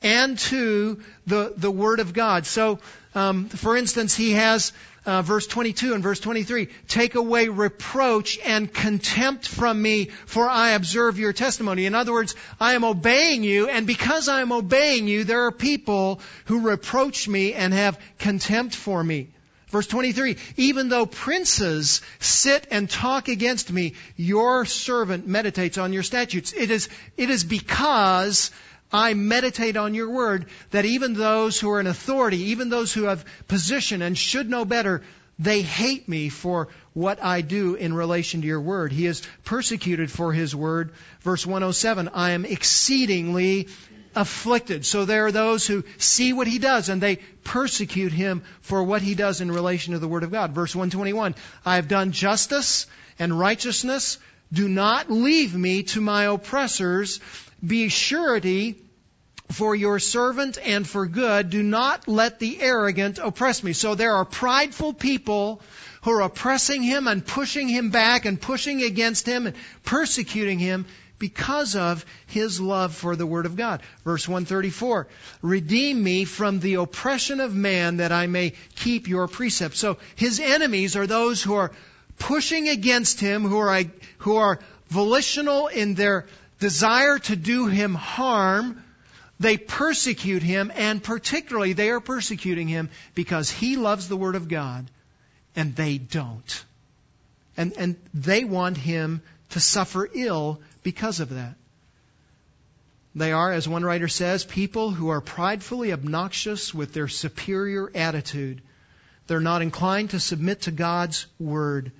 and 0.01 0.37
to 0.37 1.01
the, 1.25 1.53
the 1.55 1.71
Word 1.71 1.99
of 1.99 2.13
God. 2.13 2.45
So, 2.45 2.79
um, 3.15 3.47
for 3.47 3.77
instance, 3.77 4.15
he 4.15 4.31
has 4.31 4.73
uh, 5.05 5.21
verse 5.21 5.47
22 5.47 5.93
and 5.93 6.03
verse 6.03 6.19
23 6.19 6.67
Take 6.87 7.15
away 7.15 7.47
reproach 7.47 8.39
and 8.39 8.71
contempt 8.71 9.47
from 9.47 9.81
me, 9.81 10.05
for 10.25 10.47
I 10.47 10.71
observe 10.71 11.19
your 11.19 11.33
testimony. 11.33 11.85
In 11.85 11.95
other 11.95 12.11
words, 12.11 12.35
I 12.59 12.73
am 12.73 12.83
obeying 12.83 13.43
you, 13.43 13.69
and 13.69 13.87
because 13.87 14.27
I 14.27 14.41
am 14.41 14.51
obeying 14.51 15.07
you, 15.07 15.23
there 15.23 15.45
are 15.45 15.51
people 15.51 16.21
who 16.45 16.69
reproach 16.69 17.27
me 17.27 17.53
and 17.53 17.73
have 17.73 17.99
contempt 18.19 18.75
for 18.75 19.03
me. 19.03 19.29
Verse 19.73 19.87
23, 19.87 20.37
even 20.57 20.89
though 20.89 21.07
princes 21.07 22.03
sit 22.19 22.67
and 22.69 22.87
talk 22.87 23.27
against 23.27 23.71
me, 23.71 23.95
your 24.15 24.65
servant 24.65 25.25
meditates 25.27 25.79
on 25.79 25.93
your 25.93 26.03
statutes. 26.03 26.53
It 26.53 26.69
is, 26.69 26.89
it 27.17 27.31
is 27.31 27.43
because 27.43 28.51
I 28.91 29.15
meditate 29.15 29.75
on 29.75 29.95
your 29.95 30.11
word 30.11 30.45
that 30.69 30.85
even 30.85 31.15
those 31.15 31.59
who 31.59 31.71
are 31.71 31.79
in 31.79 31.87
authority, 31.87 32.51
even 32.51 32.69
those 32.69 32.93
who 32.93 33.05
have 33.05 33.25
position 33.47 34.03
and 34.03 34.15
should 34.15 34.47
know 34.47 34.63
better, 34.63 35.01
they 35.39 35.63
hate 35.63 36.07
me 36.07 36.29
for 36.29 36.67
what 36.93 37.23
I 37.23 37.41
do 37.41 37.73
in 37.73 37.95
relation 37.95 38.41
to 38.41 38.47
your 38.47 38.61
word. 38.61 38.91
He 38.91 39.07
is 39.07 39.23
persecuted 39.43 40.11
for 40.11 40.31
his 40.31 40.55
word. 40.55 40.91
Verse 41.21 41.47
107, 41.47 42.09
I 42.13 42.31
am 42.31 42.45
exceedingly 42.45 43.69
afflicted. 44.15 44.85
So 44.85 45.05
there 45.05 45.25
are 45.25 45.31
those 45.31 45.65
who 45.65 45.83
see 45.97 46.33
what 46.33 46.47
he 46.47 46.59
does 46.59 46.89
and 46.89 47.01
they 47.01 47.17
persecute 47.43 48.11
him 48.11 48.43
for 48.61 48.83
what 48.83 49.01
he 49.01 49.15
does 49.15 49.41
in 49.41 49.51
relation 49.51 49.93
to 49.93 49.99
the 49.99 50.07
Word 50.07 50.23
of 50.23 50.31
God. 50.31 50.51
Verse 50.51 50.75
121, 50.75 51.35
I 51.65 51.75
have 51.75 51.87
done 51.87 52.11
justice 52.11 52.87
and 53.19 53.37
righteousness. 53.37 54.17
Do 54.51 54.67
not 54.67 55.09
leave 55.09 55.55
me 55.55 55.83
to 55.83 56.01
my 56.01 56.25
oppressors. 56.25 57.19
Be 57.65 57.89
surety 57.89 58.75
for 59.51 59.75
your 59.75 59.99
servant 59.99 60.57
and 60.63 60.87
for 60.87 61.05
good. 61.05 61.49
Do 61.49 61.63
not 61.63 62.07
let 62.07 62.39
the 62.39 62.61
arrogant 62.61 63.19
oppress 63.19 63.63
me. 63.63 63.73
So 63.73 63.95
there 63.95 64.13
are 64.13 64.25
prideful 64.25 64.93
people 64.93 65.61
who 66.03 66.11
are 66.11 66.21
oppressing 66.21 66.83
him 66.83 67.07
and 67.07 67.25
pushing 67.25 67.67
him 67.67 67.89
back 67.89 68.25
and 68.25 68.39
pushing 68.39 68.83
against 68.83 69.25
him 69.25 69.47
and 69.47 69.55
persecuting 69.83 70.59
him 70.59 70.85
because 71.17 71.75
of 71.77 72.05
his 72.27 72.59
love 72.59 72.93
for 72.93 73.15
the 73.15 73.25
Word 73.25 73.45
of 73.45 73.55
God. 73.55 73.81
Verse 74.03 74.27
134 74.27 75.07
Redeem 75.41 76.03
me 76.03 76.25
from 76.25 76.59
the 76.59 76.75
oppression 76.75 77.39
of 77.39 77.55
man 77.55 77.97
that 77.97 78.11
I 78.11 78.27
may 78.27 78.53
keep 78.75 79.07
your 79.07 79.27
precepts. 79.27 79.79
So 79.79 79.97
his 80.15 80.39
enemies 80.41 80.97
are 80.97 81.07
those 81.07 81.41
who 81.41 81.55
are 81.55 81.71
pushing 82.19 82.67
against 82.67 83.21
him, 83.21 83.43
who 83.43 83.57
are, 83.57 83.83
who 84.19 84.35
are 84.35 84.59
volitional 84.89 85.67
in 85.67 85.93
their 85.93 86.25
desire 86.59 87.19
to 87.19 87.37
do 87.37 87.67
him 87.67 87.95
harm. 87.95 88.83
They 89.39 89.55
persecute 89.55 90.43
him, 90.43 90.69
and 90.75 91.01
particularly 91.01 91.71
they 91.71 91.89
are 91.91 92.01
persecuting 92.01 92.67
him 92.67 92.89
because 93.15 93.49
he 93.49 93.77
loves 93.77 94.09
the 94.09 94.17
Word 94.17 94.35
of 94.35 94.49
God 94.49 94.89
and 95.55 95.75
they 95.75 95.97
don't. 95.97 96.65
And, 97.55 97.73
and 97.77 97.95
they 98.13 98.43
want 98.43 98.77
him 98.77 99.21
to 99.51 99.59
suffer 99.59 100.09
ill 100.13 100.61
because 100.81 101.19
of 101.19 101.29
that. 101.29 101.55
They 103.15 103.31
are, 103.31 103.51
as 103.51 103.67
one 103.67 103.83
writer 103.83 104.07
says, 104.07 104.43
people 104.43 104.89
who 104.89 105.09
are 105.09 105.21
pridefully 105.21 105.93
obnoxious 105.93 106.73
with 106.73 106.93
their 106.93 107.07
superior 107.07 107.91
attitude. 107.93 108.61
They're 109.27 109.39
not 109.39 109.61
inclined 109.61 110.11
to 110.11 110.19
submit 110.19 110.61
to 110.61 110.71
God's 110.71 111.27
word. 111.39 111.91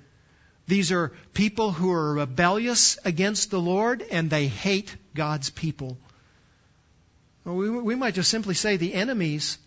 These 0.66 0.90
are 0.90 1.12
people 1.32 1.70
who 1.70 1.92
are 1.92 2.14
rebellious 2.14 2.98
against 3.04 3.50
the 3.50 3.60
Lord 3.60 4.02
and 4.02 4.28
they 4.28 4.48
hate 4.48 4.94
God's 5.14 5.50
people. 5.50 5.98
We, 7.44 7.70
we 7.70 7.94
might 7.94 8.14
just 8.14 8.30
simply 8.30 8.54
say 8.54 8.76
the 8.76 8.94
enemies 8.94 9.58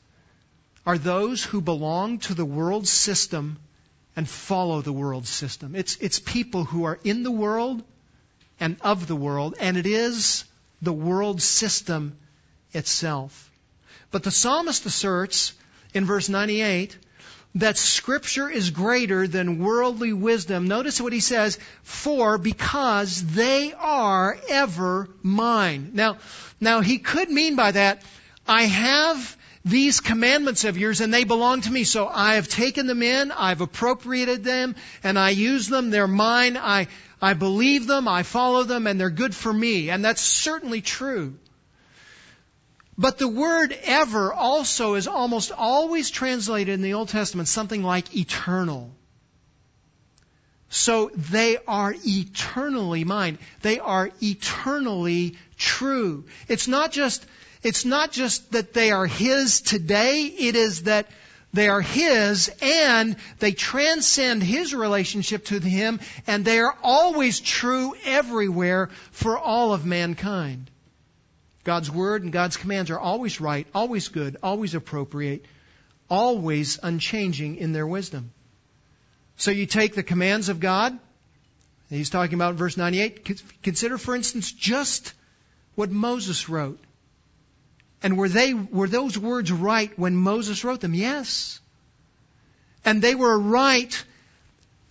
are 0.85 0.97
those 0.97 1.43
who 1.43 1.61
belong 1.61 2.19
to 2.19 2.33
the 2.33 2.45
world 2.45 2.87
system 2.87 3.57
and 4.17 4.27
follow 4.27 4.81
the 4.81 4.91
world 4.91 5.27
system. 5.27 5.75
It's, 5.75 5.95
it's 5.97 6.19
people 6.19 6.63
who 6.65 6.85
are 6.85 6.99
in 7.03 7.21
the 7.21 7.31
world 7.31 7.83
and 8.59 8.75
of 8.81 9.05
the 9.05 9.15
world, 9.15 9.55
and 9.59 9.77
it 9.77 9.85
is 9.85 10.43
the 10.81 10.91
world 10.91 11.39
system 11.39 12.17
itself. 12.73 13.51
But 14.09 14.23
the 14.23 14.31
psalmist 14.31 14.87
asserts 14.87 15.53
in 15.93 16.05
verse 16.05 16.29
98 16.29 16.97
that 17.55 17.77
scripture 17.77 18.49
is 18.49 18.71
greater 18.71 19.27
than 19.27 19.59
worldly 19.59 20.13
wisdom. 20.13 20.67
Notice 20.67 20.99
what 20.99 21.13
he 21.13 21.19
says, 21.19 21.59
for 21.83 22.39
because 22.39 23.23
they 23.23 23.71
are 23.73 24.37
ever 24.49 25.09
mine. 25.21 25.91
Now, 25.93 26.17
now 26.59 26.81
he 26.81 26.97
could 26.97 27.29
mean 27.29 27.55
by 27.55 27.71
that, 27.71 28.01
I 28.47 28.63
have 28.63 29.36
these 29.69 29.99
commandments 29.99 30.63
of 30.63 30.77
yours 30.77 31.01
and 31.01 31.13
they 31.13 31.23
belong 31.23 31.61
to 31.61 31.71
me. 31.71 31.83
So 31.83 32.07
I 32.07 32.35
have 32.35 32.47
taken 32.47 32.87
them 32.87 33.01
in, 33.01 33.31
I've 33.31 33.61
appropriated 33.61 34.43
them, 34.43 34.75
and 35.03 35.17
I 35.17 35.31
use 35.31 35.67
them. 35.67 35.89
They're 35.89 36.07
mine. 36.07 36.57
I, 36.57 36.87
I 37.21 37.33
believe 37.33 37.87
them, 37.87 38.07
I 38.07 38.23
follow 38.23 38.63
them, 38.63 38.87
and 38.87 38.99
they're 38.99 39.09
good 39.09 39.35
for 39.35 39.51
me. 39.51 39.89
And 39.89 40.03
that's 40.03 40.21
certainly 40.21 40.81
true. 40.81 41.35
But 42.97 43.17
the 43.17 43.27
word 43.27 43.77
ever 43.83 44.33
also 44.33 44.95
is 44.95 45.07
almost 45.07 45.51
always 45.51 46.09
translated 46.09 46.73
in 46.73 46.81
the 46.81 46.95
Old 46.95 47.09
Testament 47.09 47.47
something 47.47 47.83
like 47.83 48.15
eternal. 48.15 48.91
So 50.69 51.11
they 51.15 51.57
are 51.67 51.95
eternally 52.05 53.03
mine. 53.03 53.37
They 53.61 53.79
are 53.79 54.09
eternally 54.21 55.37
true. 55.57 56.25
It's 56.47 56.67
not 56.67 56.91
just 56.91 57.25
it's 57.67 57.83
not 57.83 58.13
just 58.13 58.53
that 58.53 58.71
they 58.73 58.91
are 58.91 59.05
His 59.05 59.59
today, 59.59 60.21
it 60.21 60.55
is 60.55 60.83
that 60.83 61.05
they 61.51 61.67
are 61.67 61.81
His 61.81 62.49
and 62.61 63.17
they 63.39 63.51
transcend 63.51 64.41
His 64.41 64.73
relationship 64.73 65.43
to 65.45 65.59
Him 65.59 65.99
and 66.27 66.45
they 66.45 66.59
are 66.59 66.73
always 66.81 67.41
true 67.41 67.93
everywhere 68.05 68.89
for 69.11 69.37
all 69.37 69.73
of 69.73 69.85
mankind. 69.85 70.71
God's 71.65 71.91
Word 71.91 72.23
and 72.23 72.31
God's 72.31 72.55
commands 72.55 72.89
are 72.89 72.99
always 72.99 73.41
right, 73.41 73.67
always 73.75 74.07
good, 74.07 74.37
always 74.41 74.73
appropriate, 74.73 75.43
always 76.09 76.79
unchanging 76.81 77.57
in 77.57 77.73
their 77.73 77.85
wisdom. 77.85 78.31
So 79.35 79.51
you 79.51 79.65
take 79.65 79.93
the 79.93 80.03
commands 80.03 80.47
of 80.47 80.61
God, 80.61 80.97
he's 81.89 82.09
talking 82.09 82.35
about 82.35 82.55
verse 82.55 82.77
98, 82.77 83.61
consider 83.61 83.97
for 83.97 84.15
instance 84.15 84.53
just 84.53 85.13
what 85.75 85.91
Moses 85.91 86.47
wrote. 86.47 86.79
And 88.03 88.17
were 88.17 88.29
they, 88.29 88.53
were 88.53 88.87
those 88.87 89.17
words 89.17 89.51
right 89.51 89.91
when 89.97 90.15
Moses 90.15 90.63
wrote 90.63 90.81
them? 90.81 90.93
Yes. 90.93 91.59
And 92.85 93.01
they 93.01 93.15
were 93.15 93.37
right 93.37 94.03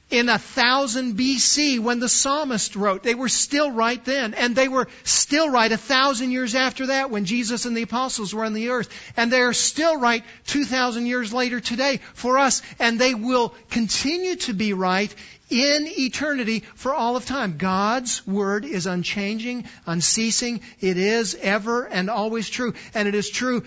in 0.08 0.28
a 0.28 0.38
thousand 0.38 1.16
BC 1.16 1.80
when 1.80 1.98
the 1.98 2.08
psalmist 2.08 2.76
wrote. 2.76 3.02
They 3.02 3.16
were 3.16 3.28
still 3.28 3.70
right 3.70 4.04
then. 4.04 4.34
And 4.34 4.54
they 4.54 4.68
were 4.68 4.86
still 5.02 5.50
right 5.50 5.70
a 5.70 5.76
thousand 5.76 6.30
years 6.30 6.54
after 6.54 6.86
that 6.86 7.10
when 7.10 7.24
Jesus 7.24 7.64
and 7.64 7.76
the 7.76 7.82
apostles 7.82 8.32
were 8.32 8.44
on 8.44 8.52
the 8.52 8.68
earth. 8.68 8.88
And 9.16 9.32
they 9.32 9.40
are 9.40 9.52
still 9.52 9.98
right 9.98 10.22
two 10.46 10.64
thousand 10.64 11.06
years 11.06 11.32
later 11.32 11.58
today 11.58 12.00
for 12.14 12.38
us. 12.38 12.62
And 12.78 13.00
they 13.00 13.14
will 13.14 13.54
continue 13.70 14.36
to 14.36 14.52
be 14.52 14.72
right 14.74 15.12
in 15.48 15.86
eternity 15.86 16.60
for 16.74 16.94
all 16.94 17.16
of 17.16 17.26
time. 17.26 17.56
God's 17.56 18.26
word 18.26 18.64
is 18.64 18.86
unchanging, 18.86 19.64
unceasing. 19.86 20.60
It 20.80 20.96
is 20.96 21.36
ever 21.40 21.86
and 21.86 22.10
always 22.10 22.48
true. 22.48 22.74
And 22.94 23.06
it 23.06 23.14
is 23.14 23.30
true 23.30 23.62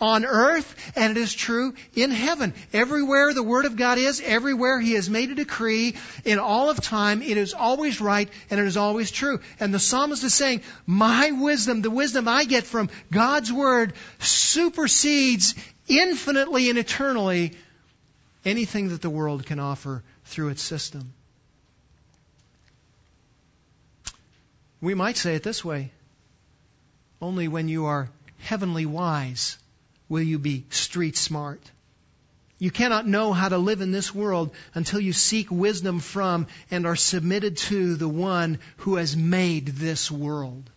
on 0.00 0.24
earth 0.24 0.92
and 0.96 1.16
it 1.16 1.20
is 1.20 1.34
true 1.34 1.74
in 1.94 2.10
heaven. 2.10 2.54
Everywhere 2.72 3.34
the 3.34 3.42
Word 3.42 3.64
of 3.64 3.76
God 3.76 3.98
is, 3.98 4.20
everywhere 4.24 4.80
He 4.80 4.92
has 4.92 5.10
made 5.10 5.30
a 5.30 5.34
decree 5.34 5.96
in 6.24 6.38
all 6.38 6.70
of 6.70 6.80
time, 6.80 7.22
it 7.22 7.36
is 7.36 7.54
always 7.54 8.00
right 8.00 8.28
and 8.50 8.60
it 8.60 8.66
is 8.66 8.76
always 8.76 9.10
true. 9.10 9.40
And 9.58 9.74
the 9.74 9.78
psalmist 9.78 10.24
is 10.24 10.34
saying, 10.34 10.62
my 10.86 11.32
wisdom, 11.32 11.82
the 11.82 11.90
wisdom 11.90 12.28
I 12.28 12.44
get 12.44 12.64
from 12.64 12.90
God's 13.10 13.52
Word 13.52 13.94
supersedes 14.20 15.54
infinitely 15.88 16.70
and 16.70 16.78
eternally 16.78 17.52
anything 18.44 18.90
that 18.90 19.02
the 19.02 19.10
world 19.10 19.46
can 19.46 19.58
offer 19.58 20.02
through 20.28 20.48
its 20.48 20.62
system. 20.62 21.12
We 24.80 24.94
might 24.94 25.16
say 25.16 25.34
it 25.34 25.42
this 25.42 25.64
way 25.64 25.90
only 27.20 27.48
when 27.48 27.68
you 27.68 27.86
are 27.86 28.10
heavenly 28.38 28.86
wise 28.86 29.58
will 30.08 30.22
you 30.22 30.38
be 30.38 30.64
street 30.70 31.16
smart. 31.16 31.60
You 32.60 32.70
cannot 32.70 33.06
know 33.06 33.32
how 33.32 33.48
to 33.48 33.58
live 33.58 33.80
in 33.80 33.90
this 33.90 34.14
world 34.14 34.52
until 34.74 35.00
you 35.00 35.12
seek 35.12 35.50
wisdom 35.50 35.98
from 36.00 36.46
and 36.70 36.86
are 36.86 36.96
submitted 36.96 37.56
to 37.68 37.96
the 37.96 38.08
one 38.08 38.58
who 38.78 38.96
has 38.96 39.16
made 39.16 39.66
this 39.66 40.10
world. 40.10 40.70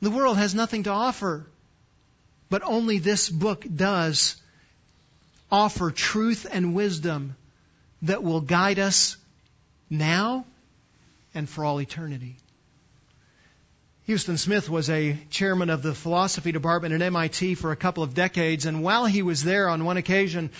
The 0.00 0.10
world 0.10 0.36
has 0.36 0.54
nothing 0.54 0.84
to 0.84 0.90
offer, 0.90 1.46
but 2.48 2.62
only 2.62 2.98
this 2.98 3.28
book 3.28 3.64
does 3.74 4.36
offer 5.50 5.90
truth 5.90 6.46
and 6.50 6.74
wisdom 6.74 7.36
that 8.02 8.22
will 8.22 8.40
guide 8.40 8.78
us 8.78 9.16
now 9.88 10.44
and 11.34 11.48
for 11.48 11.64
all 11.64 11.80
eternity. 11.80 12.36
Huston 14.06 14.38
Smith 14.38 14.68
was 14.68 14.90
a 14.90 15.16
chairman 15.30 15.70
of 15.70 15.82
the 15.82 15.94
philosophy 15.94 16.50
department 16.50 16.94
at 16.94 17.02
MIT 17.02 17.54
for 17.54 17.70
a 17.70 17.76
couple 17.76 18.02
of 18.02 18.14
decades, 18.14 18.66
and 18.66 18.82
while 18.82 19.06
he 19.06 19.22
was 19.22 19.44
there 19.44 19.68
on 19.68 19.84
one 19.84 19.98
occasion, 19.98 20.50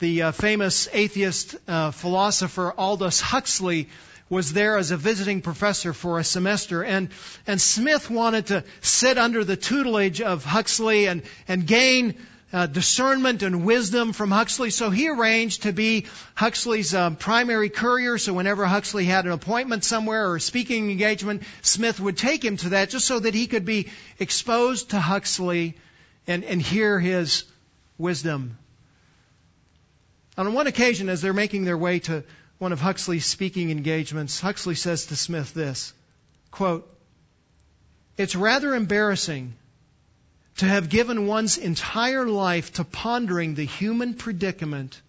the 0.00 0.22
uh, 0.22 0.32
famous 0.32 0.88
atheist 0.92 1.56
uh, 1.68 1.90
philosopher 1.92 2.72
Aldous 2.76 3.20
Huxley 3.20 3.88
was 4.30 4.52
there 4.52 4.76
as 4.76 4.90
a 4.90 4.96
visiting 4.96 5.40
professor 5.42 5.92
for 5.92 6.18
a 6.18 6.24
semester 6.24 6.82
and 6.82 7.08
and 7.46 7.60
Smith 7.60 8.10
wanted 8.10 8.46
to 8.46 8.64
sit 8.80 9.16
under 9.16 9.42
the 9.42 9.56
tutelage 9.56 10.20
of 10.20 10.44
Huxley 10.44 11.06
and 11.06 11.22
and 11.46 11.66
gain 11.66 12.14
uh, 12.52 12.66
discernment 12.66 13.42
and 13.42 13.64
wisdom 13.64 14.12
from 14.12 14.30
Huxley. 14.30 14.70
So 14.70 14.90
he 14.90 15.08
arranged 15.08 15.62
to 15.62 15.72
be 15.72 16.06
Huxley's 16.34 16.94
um, 16.94 17.16
primary 17.16 17.68
courier. 17.68 18.16
So 18.16 18.32
whenever 18.32 18.64
Huxley 18.64 19.04
had 19.04 19.26
an 19.26 19.32
appointment 19.32 19.84
somewhere 19.84 20.28
or 20.30 20.36
a 20.36 20.40
speaking 20.40 20.90
engagement, 20.90 21.42
Smith 21.62 22.00
would 22.00 22.16
take 22.16 22.44
him 22.44 22.56
to 22.58 22.70
that 22.70 22.90
just 22.90 23.06
so 23.06 23.18
that 23.18 23.34
he 23.34 23.46
could 23.46 23.64
be 23.64 23.88
exposed 24.18 24.90
to 24.90 25.00
Huxley 25.00 25.76
and, 26.26 26.44
and 26.44 26.62
hear 26.62 26.98
his 26.98 27.44
wisdom. 27.98 28.56
On 30.38 30.52
one 30.54 30.68
occasion, 30.68 31.08
as 31.08 31.20
they're 31.20 31.32
making 31.32 31.64
their 31.64 31.76
way 31.76 31.98
to 32.00 32.24
one 32.58 32.72
of 32.72 32.80
Huxley's 32.80 33.26
speaking 33.26 33.70
engagements, 33.70 34.40
Huxley 34.40 34.74
says 34.74 35.06
to 35.06 35.16
Smith 35.16 35.52
this, 35.52 35.92
quote, 36.50 36.88
It's 38.16 38.34
rather 38.34 38.74
embarrassing 38.74 39.54
to 40.58 40.66
have 40.66 40.88
given 40.88 41.26
one's 41.26 41.56
entire 41.56 42.26
life 42.26 42.72
to 42.74 42.84
pondering 42.84 43.54
the 43.54 43.64
human 43.64 44.14
predicament 44.14 45.00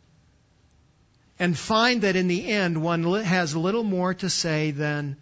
and 1.39 1.57
find 1.57 2.03
that 2.03 2.15
in 2.15 2.27
the 2.27 2.47
end 2.47 2.81
one 2.81 3.03
has 3.03 3.55
little 3.55 3.83
more 3.83 4.13
to 4.13 4.29
say 4.29 4.71
than 4.71 5.17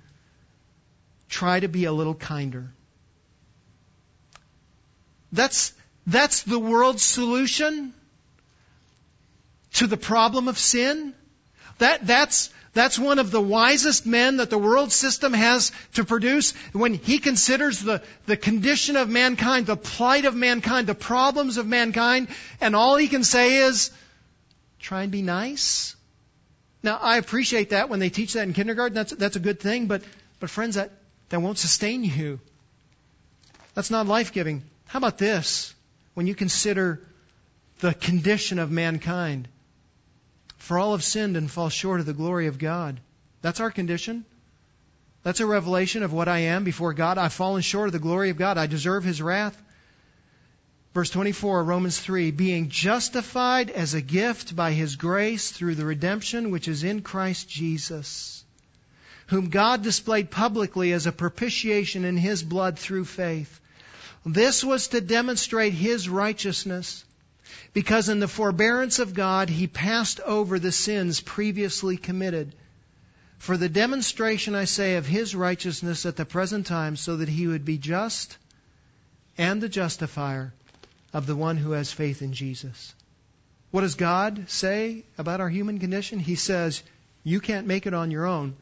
try 1.30 1.60
to 1.60 1.68
be 1.68 1.86
a 1.86 1.94
little 1.94 2.14
kinder. 2.14 2.70
That's, 5.32 5.74
that's 6.06 6.44
the 6.44 6.60
world's 6.60 7.04
solution 7.04 7.94
to 9.74 9.88
the 9.88 9.98
problem 9.98 10.48
of 10.48 10.58
sin. 10.58 11.14
That, 11.78 12.06
that's, 12.06 12.50
that's 12.74 13.00
one 13.00 13.20
of 13.20 13.32
the 13.32 13.42
wisest 13.42 14.06
men 14.06 14.38
that 14.38 14.50
the 14.50 14.58
world 14.58 14.92
system 14.92 15.34
has 15.34 15.72
to 15.94 16.04
produce. 16.04 16.52
When 16.74 16.94
he 16.94 17.20
considers 17.20 17.80
the, 17.80 18.02
the 18.26 18.38
condition 18.38 18.96
of 18.96 19.10
mankind, 19.10 19.66
the 19.66 19.78
plight 19.78 20.26
of 20.26 20.36
mankind, 20.36 20.88
the 20.88 20.96
problems 20.96 21.58
of 21.58 21.66
mankind, 21.66 22.28
and 22.62 22.76
all 22.76 22.96
he 22.96 23.08
can 23.08 23.24
say 23.24 23.58
is, 23.58 23.92
try 24.80 25.04
and 25.04 25.12
be 25.12 25.22
nice. 25.22 25.96
Now, 26.84 26.98
I 27.02 27.18
appreciate 27.18 27.72
that 27.72 27.90
when 27.90 28.00
they 28.00 28.10
teach 28.10 28.34
that 28.34 28.44
in 28.44 28.54
kindergarten. 28.54 28.94
That's, 28.94 29.12
that's 29.14 29.36
a 29.36 29.42
good 29.42 29.60
thing, 29.60 29.88
but, 29.88 30.04
but 30.40 30.50
friends, 30.50 30.76
that, 30.76 30.92
that 31.30 31.42
won't 31.42 31.58
sustain 31.58 32.04
you. 32.04 32.40
That's 33.74 33.92
not 33.92 34.08
life 34.08 34.32
giving. 34.34 34.64
How 34.88 34.98
about 34.98 35.18
this? 35.18 35.74
When 36.14 36.28
you 36.28 36.36
consider 36.36 37.02
the 37.80 37.94
condition 37.94 38.60
of 38.60 38.72
mankind. 38.72 39.48
For 40.68 40.78
all 40.78 40.92
have 40.92 41.04
sinned 41.04 41.38
and 41.38 41.50
fall 41.50 41.70
short 41.70 42.02
of 42.02 42.06
the 42.06 42.12
glory 42.12 42.48
of 42.48 42.58
God. 42.58 43.00
That's 43.42 43.62
our 43.62 43.72
condition. 43.72 44.26
That's 45.24 45.40
a 45.40 45.46
revelation 45.46 46.04
of 46.04 46.12
what 46.12 46.28
I 46.28 46.40
am 46.40 46.66
before 46.66 46.92
God. 46.92 47.18
I've 47.18 47.32
fallen 47.32 47.62
short 47.62 47.88
of 47.88 47.94
the 47.94 48.00
glory 48.00 48.32
of 48.32 48.38
God. 48.38 48.58
I 48.58 48.68
deserve 48.68 49.06
His 49.06 49.22
wrath. 49.22 49.56
Verse 50.94 51.10
24, 51.10 51.64
Romans 51.64 51.98
3, 51.98 52.32
being 52.32 52.68
justified 52.68 53.70
as 53.70 53.94
a 53.94 54.02
gift 54.02 54.58
by 54.58 54.74
His 54.74 54.98
grace 54.98 55.52
through 55.52 55.76
the 55.76 55.86
redemption 55.86 56.52
which 56.52 56.68
is 56.68 56.84
in 56.84 57.02
Christ 57.02 57.48
Jesus, 57.48 58.44
whom 59.28 59.48
God 59.50 59.84
displayed 59.84 60.32
publicly 60.32 60.92
as 60.92 61.08
a 61.08 61.14
propitiation 61.14 62.04
in 62.04 62.18
His 62.18 62.44
blood 62.44 62.78
through 62.78 63.06
faith. 63.06 63.62
This 64.26 64.66
was 64.66 64.90
to 64.90 65.00
demonstrate 65.00 65.72
His 65.72 66.10
righteousness 66.10 67.06
because 67.78 68.10
in 68.10 68.20
the 68.20 68.28
forbearance 68.28 68.98
of 68.98 69.14
God, 69.14 69.50
he 69.50 69.68
passed 69.68 70.20
over 70.22 70.58
the 70.58 70.72
sins 70.72 71.22
previously 71.22 71.96
committed. 71.96 72.56
For 73.38 73.56
the 73.56 73.70
demonstration, 73.70 74.56
I 74.56 74.66
say, 74.66 74.96
of 74.96 75.06
his 75.06 75.36
righteousness 75.36 76.04
at 76.08 76.16
the 76.16 76.26
present 76.26 76.66
time, 76.66 76.96
so 76.96 77.18
that 77.18 77.30
he 77.30 77.46
would 77.46 77.66
be 77.66 77.78
just 77.78 78.36
and 79.38 79.62
the 79.62 79.70
justifier 79.70 80.56
of 81.14 81.28
the 81.28 81.36
one 81.36 81.56
who 81.56 81.74
has 81.74 81.92
faith 81.92 82.24
in 82.24 82.34
Jesus. 82.34 82.96
What 83.70 83.82
does 83.82 83.94
God 83.94 84.50
say 84.50 85.04
about 85.20 85.40
our 85.40 85.50
human 85.50 85.78
condition? 85.78 86.18
He 86.18 86.34
says, 86.34 86.82
You 87.24 87.40
can't 87.40 87.68
make 87.68 87.86
it 87.86 87.94
on 87.94 88.10
your 88.10 88.26
own, 88.26 88.56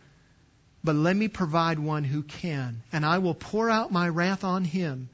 but 0.83 0.97
let 0.97 1.15
me 1.15 1.29
provide 1.29 1.79
one 1.79 2.03
who 2.03 2.21
can, 2.21 2.83
and 2.91 3.05
I 3.05 3.19
will 3.19 3.33
pour 3.33 3.69
out 3.69 3.93
my 3.93 4.09
wrath 4.09 4.43
on 4.43 4.65
him 4.65 5.07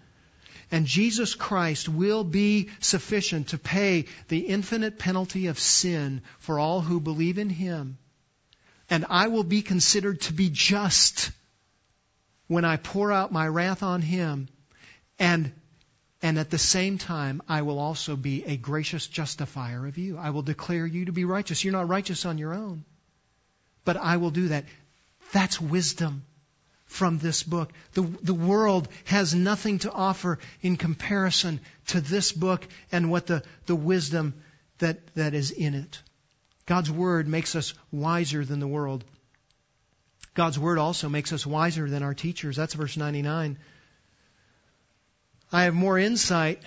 and 0.71 0.86
Jesus 0.86 1.36
Christ 1.36 1.89
will 1.89 2.23
be 2.23 2.69
sufficient 2.79 3.49
to 3.49 3.57
pay 3.57 4.05
the 4.29 4.39
infinite 4.39 4.97
penalty 4.97 5.47
of 5.47 5.60
sin 5.60 6.21
for 6.39 6.60
all 6.60 6.79
who 6.79 7.01
believe 7.01 7.38
in 7.38 7.49
Him. 7.49 7.97
And 8.89 9.05
I 9.10 9.27
will 9.27 9.43
be 9.43 9.62
considered 9.62 10.21
to 10.21 10.34
be 10.34 10.49
just 10.49 11.31
when 12.47 12.63
I 12.63 12.77
pour 12.77 13.12
out 13.12 13.34
my 13.34 13.47
wrath 13.47 13.84
on 13.84 14.01
Him. 14.01 14.47
And, 15.19 15.51
and 16.21 16.39
at 16.39 16.49
the 16.49 16.57
same 16.57 16.97
time, 16.97 17.41
I 17.49 17.63
will 17.63 17.79
also 17.79 18.15
be 18.15 18.45
a 18.45 18.55
gracious 18.55 19.05
justifier 19.07 19.86
of 19.86 19.97
you. 19.97 20.17
I 20.17 20.29
will 20.29 20.41
declare 20.41 20.86
you 20.86 21.05
to 21.05 21.12
be 21.12 21.25
righteous. 21.25 21.63
You're 21.65 21.73
not 21.73 21.89
righteous 21.89 22.25
on 22.25 22.38
your 22.38 22.53
own. 22.53 22.86
But 23.84 23.97
I 23.97 24.17
will 24.17 24.31
do 24.31 24.49
that. 24.49 24.65
That's 25.34 25.60
wisdom 25.60 26.23
from 26.91 27.19
this 27.19 27.41
book. 27.41 27.71
The, 27.93 28.01
the 28.01 28.34
world 28.34 28.89
has 29.06 29.34
nothing 29.34 29.80
to 29.80 29.91
offer 29.91 30.39
in 30.62 30.75
comparison 30.75 31.62
to 31.88 32.01
this 32.01 32.34
book 32.34 32.67
and 32.91 33.10
what 33.10 33.27
the, 33.27 33.43
the 33.65 33.77
wisdom 33.77 34.34
that, 34.80 34.99
that 35.15 35.34
is 35.34 35.51
in 35.51 35.73
it. 35.73 36.01
God's 36.65 36.91
Word 36.91 37.30
makes 37.30 37.56
us 37.56 37.73
wiser 37.93 38.43
than 38.43 38.60
the 38.60 38.67
world. 38.67 39.06
God's 40.34 40.60
Word 40.60 40.80
also 40.80 41.08
makes 41.08 41.32
us 41.32 41.45
wiser 41.45 41.89
than 41.89 42.04
our 42.04 42.13
teachers. 42.13 42.58
That's 42.58 42.73
verse 42.73 42.97
99. 42.97 43.58
I 45.49 45.63
have 45.63 45.73
more 45.73 45.97
insight 45.97 46.62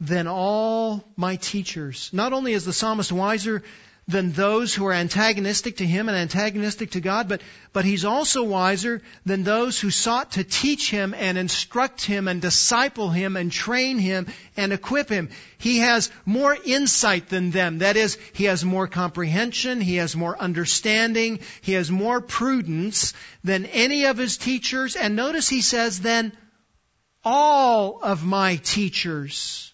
than 0.00 0.28
all 0.28 1.04
my 1.16 1.36
teachers. 1.36 2.08
Not 2.12 2.32
only 2.32 2.52
is 2.52 2.64
the 2.64 2.72
psalmist 2.72 3.10
wiser 3.10 3.64
than 4.06 4.32
those 4.32 4.74
who 4.74 4.86
are 4.86 4.92
antagonistic 4.92 5.78
to 5.78 5.86
him 5.86 6.08
and 6.08 6.16
antagonistic 6.16 6.90
to 6.90 7.00
God, 7.00 7.28
but, 7.28 7.40
but 7.72 7.84
he's 7.84 8.04
also 8.04 8.42
wiser 8.42 9.00
than 9.24 9.44
those 9.44 9.80
who 9.80 9.90
sought 9.90 10.32
to 10.32 10.44
teach 10.44 10.90
him 10.90 11.14
and 11.14 11.38
instruct 11.38 12.04
him 12.04 12.28
and 12.28 12.42
disciple 12.42 13.08
him 13.08 13.36
and 13.36 13.50
train 13.50 13.98
him 13.98 14.26
and 14.56 14.72
equip 14.72 15.08
him. 15.08 15.30
He 15.56 15.78
has 15.78 16.10
more 16.26 16.56
insight 16.64 17.28
than 17.28 17.50
them. 17.50 17.78
That 17.78 17.96
is, 17.96 18.18
he 18.34 18.44
has 18.44 18.64
more 18.64 18.86
comprehension, 18.86 19.80
he 19.80 19.96
has 19.96 20.14
more 20.14 20.38
understanding, 20.38 21.40
he 21.62 21.72
has 21.72 21.90
more 21.90 22.20
prudence 22.20 23.14
than 23.42 23.64
any 23.66 24.04
of 24.04 24.18
his 24.18 24.36
teachers. 24.36 24.96
And 24.96 25.16
notice 25.16 25.48
he 25.48 25.62
says 25.62 26.00
then, 26.00 26.32
all 27.24 28.00
of 28.02 28.24
my 28.24 28.56
teachers. 28.56 29.72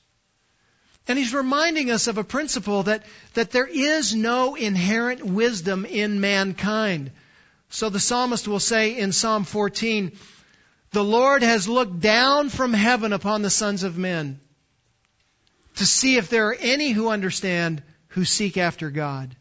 And 1.08 1.18
he's 1.18 1.34
reminding 1.34 1.90
us 1.90 2.06
of 2.06 2.18
a 2.18 2.24
principle 2.24 2.84
that, 2.84 3.04
that 3.34 3.50
there 3.50 3.66
is 3.66 4.14
no 4.14 4.54
inherent 4.54 5.24
wisdom 5.24 5.84
in 5.84 6.20
mankind. 6.20 7.10
So 7.70 7.88
the 7.88 8.00
psalmist 8.00 8.46
will 8.46 8.60
say 8.60 8.98
in 8.98 9.12
Psalm 9.12 9.44
14, 9.44 10.12
the 10.92 11.04
Lord 11.04 11.42
has 11.42 11.68
looked 11.68 12.00
down 12.00 12.48
from 12.48 12.72
heaven 12.72 13.12
upon 13.12 13.42
the 13.42 13.50
sons 13.50 13.82
of 13.82 13.96
men 13.96 14.40
to 15.76 15.86
see 15.86 16.16
if 16.16 16.28
there 16.28 16.48
are 16.48 16.56
any 16.58 16.90
who 16.90 17.08
understand, 17.08 17.82
who 18.08 18.24
seek 18.24 18.56
after 18.56 18.90
God. 18.90 19.34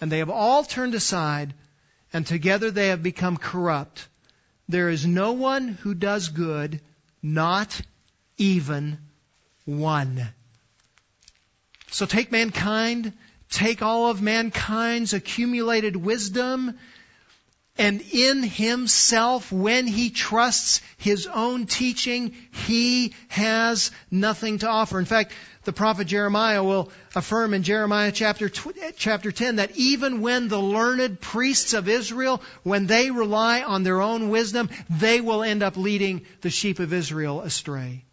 And 0.00 0.12
they 0.12 0.18
have 0.18 0.30
all 0.30 0.62
turned 0.62 0.94
aside, 0.94 1.54
and 2.12 2.26
together 2.26 2.70
they 2.70 2.88
have 2.88 3.02
become 3.02 3.36
corrupt. 3.36 4.06
There 4.68 4.90
is 4.90 5.06
no 5.06 5.32
one 5.32 5.68
who 5.68 5.94
does 5.94 6.28
good, 6.28 6.80
not 7.22 7.80
even 8.36 8.98
one. 9.64 10.28
So 11.90 12.06
take 12.06 12.30
mankind, 12.30 13.12
take 13.50 13.82
all 13.82 14.10
of 14.10 14.20
mankind's 14.22 15.14
accumulated 15.14 15.96
wisdom, 15.96 16.78
and 17.78 18.00
in 18.10 18.42
himself, 18.42 19.52
when 19.52 19.86
he 19.86 20.10
trusts 20.10 20.80
his 20.96 21.28
own 21.28 21.66
teaching, 21.66 22.34
he 22.66 23.14
has 23.28 23.92
nothing 24.10 24.58
to 24.58 24.68
offer. 24.68 24.98
In 24.98 25.04
fact, 25.04 25.32
the 25.62 25.72
prophet 25.72 26.08
Jeremiah 26.08 26.64
will 26.64 26.90
affirm 27.14 27.54
in 27.54 27.62
Jeremiah 27.62 28.10
chapter, 28.10 28.48
chapter 28.48 29.30
10 29.30 29.56
that 29.56 29.76
even 29.76 30.22
when 30.22 30.48
the 30.48 30.58
learned 30.60 31.20
priests 31.20 31.72
of 31.72 31.88
Israel, 31.88 32.42
when 32.64 32.86
they 32.86 33.12
rely 33.12 33.62
on 33.62 33.84
their 33.84 34.00
own 34.00 34.28
wisdom, 34.28 34.70
they 34.90 35.20
will 35.20 35.44
end 35.44 35.62
up 35.62 35.76
leading 35.76 36.26
the 36.40 36.50
sheep 36.50 36.80
of 36.80 36.92
Israel 36.92 37.42
astray. 37.42 38.04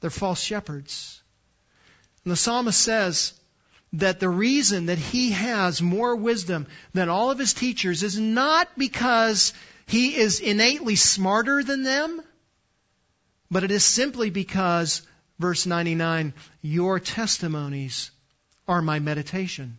They're 0.00 0.08
false 0.08 0.40
shepherds. 0.40 1.17
And 2.28 2.32
the 2.34 2.36
psalmist 2.36 2.78
says 2.78 3.32
that 3.94 4.20
the 4.20 4.28
reason 4.28 4.84
that 4.86 4.98
he 4.98 5.30
has 5.30 5.80
more 5.80 6.14
wisdom 6.14 6.66
than 6.92 7.08
all 7.08 7.30
of 7.30 7.38
his 7.38 7.54
teachers 7.54 8.02
is 8.02 8.18
not 8.18 8.68
because 8.76 9.54
he 9.86 10.14
is 10.14 10.38
innately 10.40 10.94
smarter 10.94 11.64
than 11.64 11.84
them, 11.84 12.20
but 13.50 13.64
it 13.64 13.70
is 13.70 13.82
simply 13.82 14.28
because, 14.28 15.00
verse 15.38 15.64
99, 15.64 16.34
your 16.60 17.00
testimonies 17.00 18.10
are 18.68 18.82
my 18.82 18.98
meditation. 18.98 19.78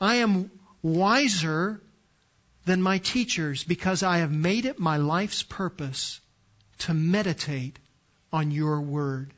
I 0.00 0.22
am 0.26 0.52
wiser 0.82 1.82
than 2.64 2.80
my 2.80 2.98
teachers 2.98 3.64
because 3.64 4.04
I 4.04 4.18
have 4.18 4.30
made 4.30 4.66
it 4.66 4.78
my 4.78 4.98
life's 4.98 5.42
purpose 5.42 6.20
to 6.86 6.94
meditate 6.94 7.76
on 8.32 8.52
your 8.52 8.80
word. 8.80 9.34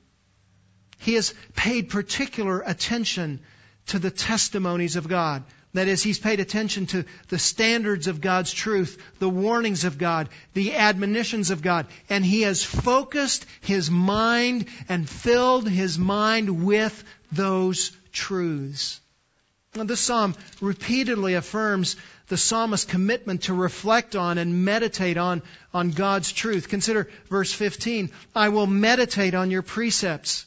He 1.03 1.15
has 1.15 1.35
paid 1.55 1.91
particular 1.91 2.63
attention 2.65 3.41
to 3.87 3.99
the 3.99 4.11
testimonies 4.11 4.97
of 4.97 5.09
God. 5.09 5.45
That 5.75 5.89
is, 5.89 6.03
he's 6.03 6.19
paid 6.19 6.39
attention 6.39 6.87
to 6.89 7.05
the 7.29 7.39
standards 7.39 8.07
of 8.07 8.21
God's 8.21 8.53
truth, 8.53 9.03
the 9.19 9.29
warnings 9.29 9.85
of 9.85 9.97
God, 9.99 10.29
the 10.53 10.77
admonitions 10.77 11.51
of 11.51 11.63
God, 11.63 11.87
and 12.11 12.25
he 12.25 12.43
has 12.43 12.63
focused 12.63 13.47
his 13.63 13.91
mind 13.91 14.67
and 14.89 15.09
filled 15.09 15.69
his 15.69 15.99
mind 15.99 16.65
with 16.65 17.03
those 17.33 17.91
truths. 18.13 19.01
Now, 19.75 19.85
this 19.85 20.01
psalm 20.01 20.37
repeatedly 20.61 21.35
affirms 21.35 21.97
the 22.29 22.37
psalmist's 22.37 22.91
commitment 22.91 23.45
to 23.45 23.55
reflect 23.55 24.15
on 24.15 24.37
and 24.37 24.67
meditate 24.67 25.17
on, 25.17 25.43
on 25.73 25.91
God's 25.91 26.31
truth. 26.31 26.69
Consider 26.69 27.09
verse 27.29 27.53
15. 27.53 28.11
I 28.37 28.51
will 28.51 28.67
meditate 28.67 29.35
on 29.35 29.51
your 29.51 29.63
precepts. 29.63 30.47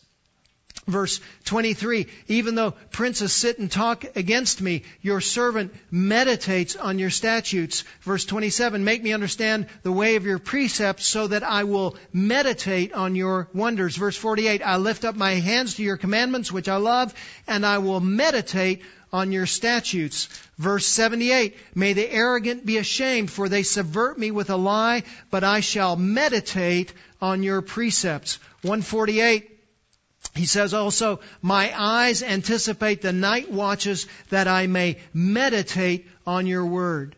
Verse 0.88 1.19
23, 1.45 2.06
even 2.28 2.54
though 2.54 2.76
princes 2.91 3.34
sit 3.34 3.58
and 3.58 3.71
talk 3.71 4.06
against 4.15 4.62
me, 4.62 4.84
your 5.02 5.19
servant 5.19 5.74
meditates 5.89 6.76
on 6.76 7.00
your 7.00 7.10
statutes. 7.10 7.84
Verse 8.02 8.24
27, 8.24 8.84
make 8.84 9.02
me 9.02 9.12
understand 9.12 9.65
the 9.82 9.91
way 9.91 10.15
of 10.15 10.28
your 10.28 10.38
precepts 10.38 11.08
so 11.08 11.26
that 11.26 11.41
I 11.41 11.63
will 11.63 11.95
meditate 12.13 12.93
on 12.93 13.15
your 13.15 13.50
wonders. 13.52 13.95
Verse 13.95 14.15
48, 14.15 14.62
I 14.62 14.78
lift 14.78 15.06
up 15.06 15.15
my 15.15 15.32
hands 15.32 15.76
to 15.76 15.84
your 15.84 15.98
commandments, 15.98 16.52
which 16.52 16.69
I 16.69 16.76
love, 16.76 17.15
and 17.48 17.65
I 17.65 17.80
will 17.80 18.00
meditate 18.00 18.84
on 19.12 19.32
your 19.32 19.48
statutes. 19.48 20.28
Verse 20.60 20.86
78, 20.86 21.56
May 21.74 21.93
the 21.93 22.12
arrogant 22.12 22.63
be 22.63 22.78
ashamed, 22.78 23.32
for 23.32 23.50
they 23.50 23.63
subvert 23.63 24.19
me 24.19 24.30
with 24.30 24.52
a 24.52 24.56
lie, 24.56 25.02
but 25.32 25.43
I 25.43 25.62
shall 25.62 25.95
meditate 25.95 26.93
on 27.19 27.41
your 27.41 27.63
precepts. 27.63 28.38
148, 28.62 29.55
he 30.36 30.45
says 30.45 30.74
also, 30.74 31.21
My 31.41 31.74
eyes 31.76 32.21
anticipate 32.21 33.02
the 33.02 33.13
night 33.13 33.52
watches 33.52 34.08
that 34.30 34.48
I 34.48 34.67
may 34.67 34.98
meditate 35.13 36.08
on 36.28 36.45
your 36.45 36.65
word. 36.65 37.15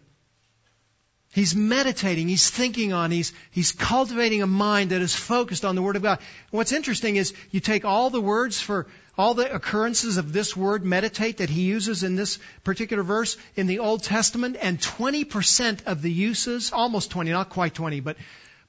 He's 1.33 1.55
meditating, 1.55 2.27
he's 2.27 2.49
thinking 2.49 2.93
on, 2.93 3.11
he's, 3.11 3.31
he's 3.51 3.71
cultivating 3.71 4.41
a 4.41 4.47
mind 4.47 4.89
that 4.89 5.01
is 5.01 5.13
focused 5.15 5.65
on 5.65 5.75
the 5.75 5.83
Word 5.83 5.95
of 5.95 6.01
God. 6.01 6.19
what's 6.49 6.71
interesting 6.71 7.15
is 7.15 7.31
you 7.51 7.59
take 7.59 7.85
all 7.85 8.09
the 8.09 8.21
words 8.21 8.59
for 8.59 8.87
all 9.17 9.35
the 9.35 9.53
occurrences 9.53 10.17
of 10.17 10.33
this 10.33 10.57
word 10.57 10.83
meditate 10.83 11.37
that 11.37 11.49
he 11.49 11.61
uses 11.61 12.03
in 12.03 12.15
this 12.15 12.39
particular 12.63 13.03
verse 13.03 13.37
in 13.55 13.67
the 13.67 13.79
Old 13.79 14.03
Testament, 14.03 14.57
and 14.59 14.79
20% 14.79 15.85
of 15.85 16.01
the 16.01 16.11
uses, 16.11 16.71
almost 16.71 17.11
20, 17.11 17.29
not 17.31 17.49
quite 17.49 17.73
20, 17.73 17.99
but, 17.99 18.17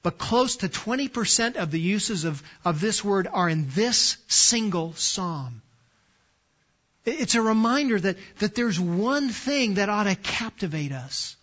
but 0.01 0.17
close 0.17 0.57
to 0.57 0.69
20% 0.69 1.55
of 1.55 1.71
the 1.71 1.79
uses 1.79 2.23
of, 2.23 2.41
of 2.63 2.79
this 2.79 3.03
word 3.03 3.27
are 3.31 3.49
in 3.49 3.67
this 3.69 4.17
single 4.27 4.93
psalm. 4.93 5.61
It's 7.05 7.35
a 7.35 7.41
reminder 7.41 7.99
that, 7.99 8.17
that 8.39 8.55
there's 8.55 8.79
one 8.79 9.29
thing 9.29 9.75
that 9.75 9.89
ought 9.89 10.03
to 10.03 10.15
captivate 10.15 10.91
us 10.91 11.35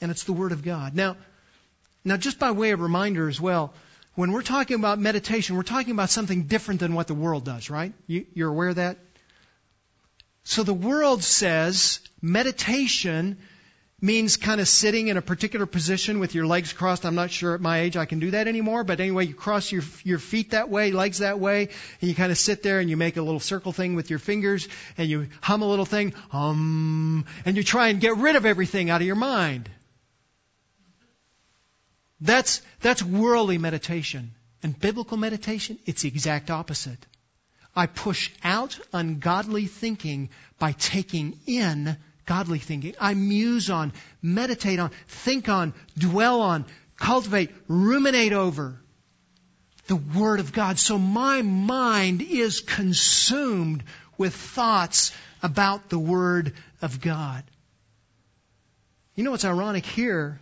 and 0.00 0.10
it's 0.10 0.24
the 0.24 0.32
Word 0.32 0.52
of 0.52 0.62
God. 0.62 0.94
Now, 0.94 1.16
now 2.04 2.16
just 2.16 2.38
by 2.38 2.52
way 2.52 2.70
of 2.70 2.80
reminder 2.80 3.28
as 3.28 3.40
well, 3.40 3.72
when 4.14 4.32
we're 4.32 4.42
talking 4.42 4.76
about 4.76 4.98
meditation, 4.98 5.56
we're 5.56 5.62
talking 5.62 5.92
about 5.92 6.10
something 6.10 6.44
different 6.44 6.80
than 6.80 6.94
what 6.94 7.06
the 7.06 7.14
world 7.14 7.44
does, 7.44 7.70
right? 7.70 7.92
You, 8.06 8.26
you're 8.34 8.48
aware 8.50 8.70
of 8.70 8.76
that? 8.76 8.98
So 10.42 10.62
the 10.62 10.74
world 10.74 11.22
says 11.22 12.00
meditation 12.20 13.38
means 14.00 14.36
kind 14.36 14.60
of 14.60 14.68
sitting 14.68 15.08
in 15.08 15.16
a 15.16 15.22
particular 15.22 15.66
position 15.66 16.18
with 16.20 16.34
your 16.34 16.46
legs 16.46 16.72
crossed. 16.72 17.04
I'm 17.04 17.14
not 17.14 17.30
sure 17.30 17.54
at 17.54 17.60
my 17.60 17.80
age 17.80 17.96
I 17.96 18.06
can 18.06 18.18
do 18.18 18.30
that 18.30 18.48
anymore, 18.48 18.82
but 18.84 19.00
anyway, 19.00 19.26
you 19.26 19.34
cross 19.34 19.70
your, 19.70 19.82
your 20.04 20.18
feet 20.18 20.50
that 20.50 20.70
way, 20.70 20.90
legs 20.90 21.18
that 21.18 21.38
way, 21.38 21.68
and 22.00 22.08
you 22.08 22.14
kind 22.14 22.32
of 22.32 22.38
sit 22.38 22.62
there 22.62 22.80
and 22.80 22.88
you 22.88 22.96
make 22.96 23.16
a 23.16 23.22
little 23.22 23.40
circle 23.40 23.72
thing 23.72 23.94
with 23.94 24.08
your 24.08 24.18
fingers 24.18 24.68
and 24.96 25.08
you 25.08 25.28
hum 25.42 25.62
a 25.62 25.68
little 25.68 25.84
thing, 25.84 26.14
um, 26.32 27.26
and 27.44 27.56
you 27.56 27.62
try 27.62 27.88
and 27.88 28.00
get 28.00 28.16
rid 28.16 28.36
of 28.36 28.46
everything 28.46 28.88
out 28.90 29.00
of 29.00 29.06
your 29.06 29.16
mind. 29.16 29.68
That's, 32.20 32.62
that's 32.80 33.02
worldly 33.02 33.58
meditation. 33.58 34.32
And 34.62 34.78
biblical 34.78 35.16
meditation, 35.16 35.78
it's 35.86 36.02
the 36.02 36.08
exact 36.08 36.50
opposite. 36.50 36.98
I 37.74 37.86
push 37.86 38.30
out 38.42 38.78
ungodly 38.92 39.66
thinking 39.66 40.30
by 40.58 40.72
taking 40.72 41.38
in 41.46 41.96
godly 42.30 42.60
thinking. 42.60 42.94
I 43.00 43.14
muse 43.14 43.70
on, 43.70 43.92
meditate 44.22 44.78
on, 44.78 44.92
think 45.08 45.48
on, 45.48 45.74
dwell 45.98 46.42
on, 46.42 46.64
cultivate, 46.96 47.50
ruminate 47.66 48.32
over 48.32 48.80
the 49.88 49.96
Word 49.96 50.38
of 50.38 50.52
God. 50.52 50.78
So 50.78 50.96
my 50.96 51.42
mind 51.42 52.22
is 52.22 52.60
consumed 52.60 53.82
with 54.16 54.32
thoughts 54.32 55.10
about 55.42 55.88
the 55.88 55.98
Word 55.98 56.52
of 56.80 57.00
God. 57.00 57.42
You 59.16 59.24
know 59.24 59.32
what's 59.32 59.44
ironic 59.44 59.84
here 59.84 60.40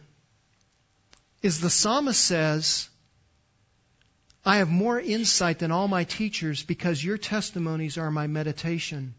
is 1.41 1.59
the 1.59 1.71
psalmist 1.71 2.21
says, 2.23 2.87
I 4.45 4.59
have 4.59 4.69
more 4.69 5.01
insight 5.01 5.61
than 5.61 5.73
all 5.73 5.89
my 5.89 6.05
teachers 6.05 6.63
because 6.63 7.03
your 7.03 7.17
testimonies 7.17 7.97
are 7.97 8.11
my 8.11 8.27
meditation. 8.27 9.15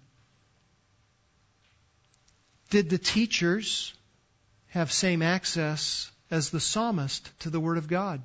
Did 2.70 2.90
the 2.90 2.98
teachers 2.98 3.94
have 4.68 4.92
same 4.92 5.22
access 5.22 6.12
as 6.30 6.50
the 6.50 6.60
psalmist 6.60 7.30
to 7.40 7.50
the 7.50 7.60
Word 7.60 7.78
of 7.78 7.88
God? 7.88 8.22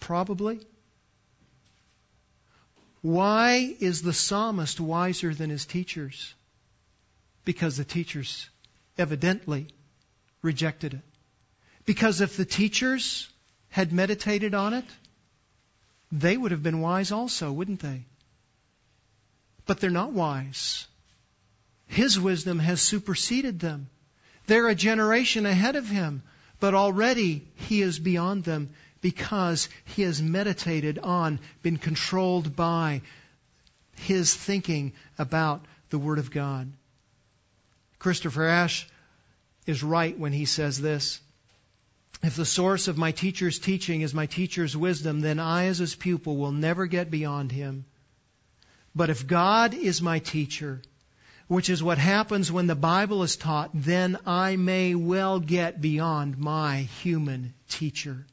Probably. 0.00 0.60
Why 3.02 3.76
is 3.80 4.02
the 4.02 4.12
psalmist 4.12 4.80
wiser 4.80 5.34
than 5.34 5.50
his 5.50 5.66
teachers? 5.66 6.34
Because 7.44 7.76
the 7.76 7.84
teachers 7.84 8.48
evidently 8.96 9.66
rejected 10.40 10.94
it. 10.94 11.00
Because 11.84 12.20
if 12.20 12.36
the 12.36 12.44
teachers 12.44 13.28
had 13.68 13.92
meditated 13.92 14.54
on 14.54 14.72
it, 14.72 14.84
they 16.12 16.36
would 16.36 16.52
have 16.52 16.62
been 16.62 16.80
wise 16.80 17.10
also, 17.10 17.50
wouldn't 17.50 17.80
they? 17.80 18.04
But 19.66 19.80
they're 19.80 19.90
not 19.90 20.12
wise. 20.12 20.86
His 21.92 22.18
wisdom 22.18 22.58
has 22.58 22.80
superseded 22.80 23.60
them. 23.60 23.90
They're 24.46 24.68
a 24.68 24.74
generation 24.74 25.44
ahead 25.44 25.76
of 25.76 25.86
him, 25.86 26.22
but 26.58 26.74
already 26.74 27.46
he 27.54 27.82
is 27.82 27.98
beyond 27.98 28.44
them 28.44 28.70
because 29.02 29.68
he 29.84 30.00
has 30.02 30.22
meditated 30.22 30.98
on, 30.98 31.38
been 31.62 31.76
controlled 31.76 32.56
by 32.56 33.02
his 33.96 34.34
thinking 34.34 34.94
about 35.18 35.66
the 35.90 35.98
Word 35.98 36.18
of 36.18 36.30
God. 36.30 36.72
Christopher 37.98 38.46
Ash 38.46 38.88
is 39.66 39.82
right 39.82 40.18
when 40.18 40.32
he 40.32 40.46
says 40.46 40.80
this. 40.80 41.20
If 42.22 42.36
the 42.36 42.46
source 42.46 42.88
of 42.88 42.96
my 42.96 43.12
teacher's 43.12 43.58
teaching 43.58 44.00
is 44.00 44.14
my 44.14 44.24
teacher's 44.24 44.74
wisdom, 44.74 45.20
then 45.20 45.38
I, 45.38 45.66
as 45.66 45.76
his 45.76 45.94
pupil, 45.94 46.38
will 46.38 46.52
never 46.52 46.86
get 46.86 47.10
beyond 47.10 47.52
him. 47.52 47.84
But 48.94 49.10
if 49.10 49.26
God 49.26 49.74
is 49.74 50.00
my 50.00 50.20
teacher, 50.20 50.80
which 51.52 51.68
is 51.68 51.82
what 51.82 51.98
happens 51.98 52.50
when 52.50 52.66
the 52.66 52.74
Bible 52.74 53.22
is 53.22 53.36
taught, 53.36 53.68
then 53.74 54.16
I 54.24 54.56
may 54.56 54.94
well 54.94 55.38
get 55.38 55.82
beyond 55.82 56.38
my 56.38 56.88
human 57.02 57.52
teacher. 57.68 58.24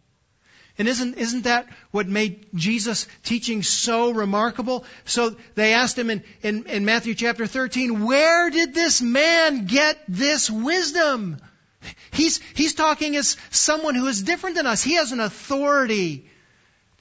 And 0.78 0.88
isn't, 0.88 1.18
isn't 1.18 1.44
that 1.44 1.68
what 1.92 2.08
made 2.08 2.48
Jesus' 2.56 3.08
teaching 3.24 3.62
so 3.62 4.12
remarkable? 4.12 4.86
So 5.04 5.36
they 5.56 5.74
asked 5.74 5.98
him 5.98 6.10
in, 6.10 6.24
in, 6.42 6.66
in 6.68 6.86
Matthew 6.86 7.14
chapter 7.14 7.46
13, 7.46 8.06
where 8.06 8.50
did 8.50 8.74
this 8.74 9.02
man 9.02 9.66
get 9.66 10.00
this 10.08 10.50
wisdom? 10.50 11.40
He's, 12.12 12.40
he's 12.56 12.74
talking 12.74 13.18
as 13.18 13.36
someone 13.50 13.96
who 13.96 14.08
is 14.08 14.24
different 14.24 14.56
than 14.56 14.66
us. 14.66 14.82
He 14.82 14.96
has 14.96 15.12
an 15.12 15.20
authority 15.20 16.30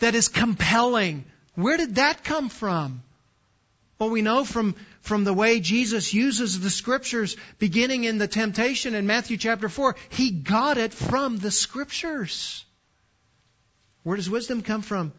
that 0.00 0.16
is 0.16 0.26
compelling. 0.26 1.24
Where 1.54 1.76
did 1.76 1.94
that 1.94 2.24
come 2.24 2.48
from? 2.48 3.02
Well, 3.98 4.10
we 4.10 4.22
know 4.22 4.44
from, 4.44 4.76
from 5.00 5.24
the 5.24 5.32
way 5.32 5.60
Jesus 5.60 6.12
uses 6.12 6.60
the 6.60 6.70
scriptures 6.70 7.36
beginning 7.58 8.04
in 8.04 8.18
the 8.18 8.28
temptation 8.28 8.94
in 8.94 9.06
Matthew 9.06 9.36
chapter 9.36 9.68
4, 9.68 9.96
he 10.10 10.30
got 10.30 10.78
it 10.78 10.92
from 10.92 11.38
the 11.38 11.50
scriptures. 11.50 12.64
Where 14.02 14.16
does 14.16 14.30
wisdom 14.30 14.62
come 14.62 14.82
from? 14.82 15.12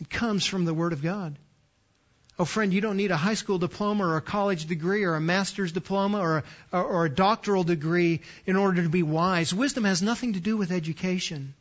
It 0.00 0.10
comes 0.10 0.44
from 0.44 0.64
the 0.64 0.74
Word 0.74 0.92
of 0.92 1.02
God. 1.02 1.38
Oh, 2.38 2.44
friend, 2.44 2.72
you 2.72 2.82
don't 2.82 2.98
need 2.98 3.12
a 3.12 3.16
high 3.16 3.34
school 3.34 3.56
diploma 3.56 4.06
or 4.06 4.16
a 4.16 4.20
college 4.20 4.66
degree 4.66 5.04
or 5.04 5.14
a 5.14 5.20
master's 5.20 5.72
diploma 5.72 6.18
or 6.18 6.44
a, 6.70 6.78
or 6.78 7.06
a 7.06 7.10
doctoral 7.10 7.64
degree 7.64 8.20
in 8.44 8.56
order 8.56 8.82
to 8.82 8.90
be 8.90 9.02
wise. 9.02 9.54
Wisdom 9.54 9.84
has 9.84 10.02
nothing 10.02 10.34
to 10.34 10.40
do 10.40 10.56
with 10.56 10.70
education, 10.70 11.54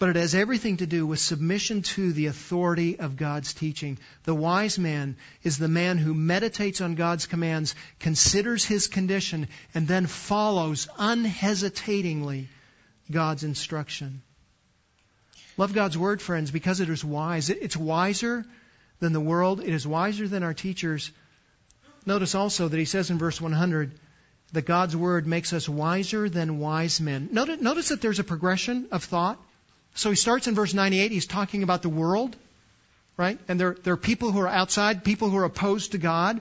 but 0.00 0.08
it 0.08 0.16
has 0.16 0.34
everything 0.34 0.78
to 0.78 0.86
do 0.86 1.06
with 1.06 1.20
submission 1.20 1.82
to 1.82 2.14
the 2.14 2.24
authority 2.24 2.98
of 2.98 3.18
God's 3.18 3.52
teaching. 3.52 3.98
The 4.24 4.34
wise 4.34 4.78
man 4.78 5.18
is 5.42 5.58
the 5.58 5.68
man 5.68 5.98
who 5.98 6.14
meditates 6.14 6.80
on 6.80 6.94
God's 6.94 7.26
commands, 7.26 7.74
considers 7.98 8.64
his 8.64 8.88
condition, 8.88 9.46
and 9.74 9.86
then 9.86 10.06
follows 10.06 10.88
unhesitatingly 10.98 12.48
God's 13.10 13.44
instruction. 13.44 14.22
Love 15.58 15.74
God's 15.74 15.98
word, 15.98 16.22
friends, 16.22 16.50
because 16.50 16.80
it 16.80 16.88
is 16.88 17.04
wise. 17.04 17.50
It's 17.50 17.76
wiser 17.76 18.46
than 19.00 19.12
the 19.12 19.20
world. 19.20 19.60
It 19.60 19.74
is 19.74 19.86
wiser 19.86 20.26
than 20.26 20.42
our 20.42 20.54
teachers. 20.54 21.12
Notice 22.06 22.34
also 22.34 22.68
that 22.68 22.78
he 22.78 22.86
says 22.86 23.10
in 23.10 23.18
verse 23.18 23.38
100 23.38 23.92
that 24.52 24.64
God's 24.64 24.96
word 24.96 25.26
makes 25.26 25.52
us 25.52 25.68
wiser 25.68 26.30
than 26.30 26.58
wise 26.58 27.02
men. 27.02 27.28
Notice, 27.32 27.60
notice 27.60 27.90
that 27.90 28.00
there's 28.00 28.18
a 28.18 28.24
progression 28.24 28.88
of 28.92 29.04
thought. 29.04 29.38
So 29.94 30.10
he 30.10 30.16
starts 30.16 30.46
in 30.46 30.54
verse 30.54 30.74
98. 30.74 31.10
He's 31.10 31.26
talking 31.26 31.62
about 31.62 31.82
the 31.82 31.88
world, 31.88 32.36
right? 33.16 33.38
And 33.48 33.60
there, 33.60 33.76
there 33.82 33.94
are 33.94 33.98
people 33.98 34.30
who 34.30 34.40
are 34.40 34.48
outside, 34.48 35.04
people 35.04 35.30
who 35.30 35.36
are 35.38 35.44
opposed 35.44 35.92
to 35.92 35.98
God. 35.98 36.40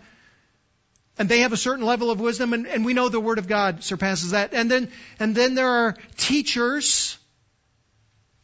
And 1.17 1.27
they 1.27 1.39
have 1.39 1.51
a 1.51 1.57
certain 1.57 1.85
level 1.85 2.11
of 2.11 2.21
wisdom, 2.21 2.53
and, 2.53 2.65
and 2.65 2.85
we 2.85 2.93
know 2.93 3.09
the 3.09 3.19
Word 3.19 3.39
of 3.39 3.47
God 3.47 3.83
surpasses 3.83 4.31
that. 4.31 4.53
And 4.53 4.71
then, 4.71 4.89
and 5.19 5.35
then 5.35 5.53
there 5.53 5.69
are 5.69 5.97
teachers, 6.15 7.17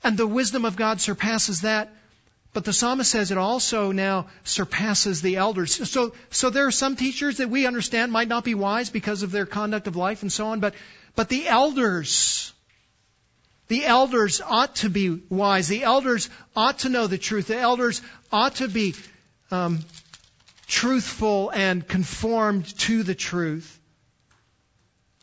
and 0.03 0.17
the 0.17 0.27
wisdom 0.27 0.65
of 0.65 0.75
God 0.75 0.99
surpasses 0.99 1.61
that. 1.61 1.93
But 2.55 2.63
the 2.63 2.71
psalmist 2.71 3.11
says 3.11 3.31
it 3.31 3.37
also 3.37 3.91
now 3.91 4.27
surpasses 4.45 5.21
the 5.21 5.35
elders. 5.35 5.89
So, 5.89 6.13
so 6.31 6.49
there 6.49 6.65
are 6.67 6.71
some 6.71 6.95
teachers 6.95 7.37
that 7.37 7.49
we 7.49 7.65
understand 7.67 8.13
might 8.13 8.29
not 8.29 8.45
be 8.45 8.55
wise 8.55 8.89
because 8.89 9.23
of 9.23 9.31
their 9.31 9.45
conduct 9.45 9.87
of 9.87 9.97
life 9.97 10.21
and 10.21 10.31
so 10.31 10.47
on, 10.47 10.61
but, 10.61 10.73
but 11.15 11.27
the 11.27 11.49
elders, 11.49 12.53
the 13.67 13.85
elders 13.85 14.41
ought 14.41 14.75
to 14.77 14.89
be 14.89 15.21
wise. 15.29 15.67
The 15.67 15.83
elders 15.83 16.29
ought 16.55 16.79
to 16.79 16.89
know 16.89 17.07
the 17.07 17.17
truth. 17.17 17.47
The 17.47 17.57
elders 17.57 18.01
ought 18.31 18.55
to 18.55 18.67
be 18.67 18.95
um, 19.51 19.79
truthful 20.67 21.49
and 21.49 21.87
conformed 21.87 22.77
to 22.79 23.03
the 23.03 23.15
truth. 23.15 23.79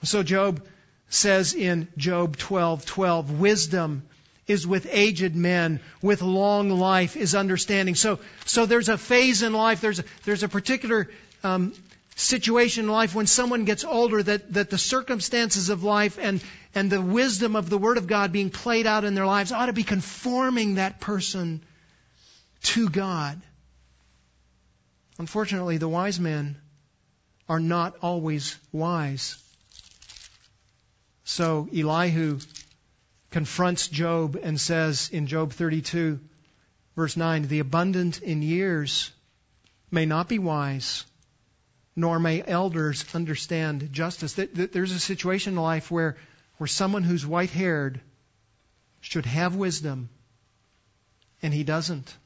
So 0.03 0.23
Job 0.23 0.67
says 1.09 1.55
in 1.55 1.89
Job 1.97 2.37
12:12, 2.37 3.39
wisdom 3.39 4.03
is 4.47 4.67
with 4.67 4.89
aged 4.91 5.37
men, 5.37 5.81
with 6.01 6.23
long 6.23 6.71
life 6.71 7.17
is 7.17 7.35
understanding. 7.35 7.95
So, 7.95 8.19
so 8.45 8.67
there's 8.67 8.89
a 8.89 8.99
phase 8.99 9.43
in 9.43 9.53
life, 9.53 9.81
there's 9.81 10.01
a, 10.01 10.05
there's 10.25 10.43
a 10.43 10.49
particular 10.49 11.09
um, 11.45 11.73
situation 12.15 12.85
in 12.85 12.91
life 12.91 13.15
when 13.15 13.27
someone 13.27 13.65
gets 13.65 13.85
older 13.85 14.23
that, 14.23 14.53
that 14.53 14.71
the 14.71 14.79
circumstances 14.79 15.69
of 15.69 15.83
life 15.83 16.19
and, 16.21 16.43
and 16.75 16.91
the 16.91 17.01
wisdom 17.01 17.57
of 17.57 17.71
the 17.71 17.79
Word 17.79 17.99
of 17.99 18.07
God 18.07 18.33
being 18.33 18.51
played 18.51 18.87
out 18.87 19.05
in 19.05 19.15
their 19.15 19.27
lives 19.27 19.53
ought 19.53 19.67
to 19.67 19.73
be 19.73 19.83
conforming 19.83 20.75
that 20.75 21.01
person 21.01 21.63
to 22.63 22.89
God. 22.89 23.41
Unfortunately, 25.19 25.79
the 25.79 25.89
wise 25.89 26.21
men 26.21 26.57
are 27.49 27.61
not 27.61 27.97
always 28.03 28.57
wise. 28.73 29.37
So 31.25 31.69
Elihu 31.75 32.41
confronts 33.31 33.89
Job 33.89 34.39
and 34.43 34.61
says 34.61 35.11
in 35.13 35.27
Job 35.27 35.53
32, 35.53 36.21
verse 36.97 37.17
9, 37.17 37.49
the 37.49 37.61
abundant 37.61 38.23
in 38.23 38.43
years 38.43 39.11
may 39.91 40.07
not 40.07 40.29
be 40.29 40.39
wise, 40.39 41.05
nor 41.95 42.19
may 42.19 42.43
elders 42.47 43.05
understand 43.15 43.93
justice. 43.93 44.35
There's 44.35 44.93
a 44.93 45.01
situation 45.01 45.55
in 45.55 45.61
life 45.61 45.91
where, 45.91 46.17
where 46.57 46.67
someone 46.67 47.03
who's 47.03 47.27
white 47.27 47.51
haired 47.51 48.01
should 49.01 49.27
have 49.27 49.57
wisdom, 49.57 50.09
and 51.43 51.53
he 51.53 51.65
doesn't. 51.65 52.17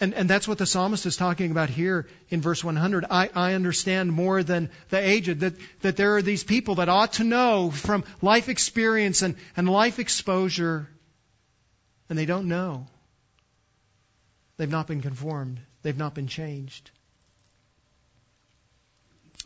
And, 0.00 0.14
and 0.14 0.28
that's 0.28 0.48
what 0.48 0.58
the 0.58 0.66
psalmist 0.66 1.06
is 1.06 1.16
talking 1.16 1.52
about 1.52 1.70
here 1.70 2.08
in 2.28 2.40
verse 2.40 2.64
100. 2.64 3.04
I, 3.08 3.30
I 3.34 3.54
understand 3.54 4.12
more 4.12 4.42
than 4.42 4.70
the 4.88 4.98
aged 4.98 5.40
that, 5.40 5.54
that 5.82 5.96
there 5.96 6.16
are 6.16 6.22
these 6.22 6.42
people 6.42 6.76
that 6.76 6.88
ought 6.88 7.14
to 7.14 7.24
know 7.24 7.70
from 7.70 8.02
life 8.20 8.48
experience 8.48 9.22
and, 9.22 9.36
and 9.56 9.68
life 9.68 10.00
exposure, 10.00 10.88
and 12.08 12.18
they 12.18 12.26
don't 12.26 12.48
know. 12.48 12.88
They've 14.56 14.68
not 14.68 14.88
been 14.88 15.02
conformed. 15.02 15.60
They've 15.82 15.96
not 15.96 16.14
been 16.14 16.26
changed. 16.26 16.90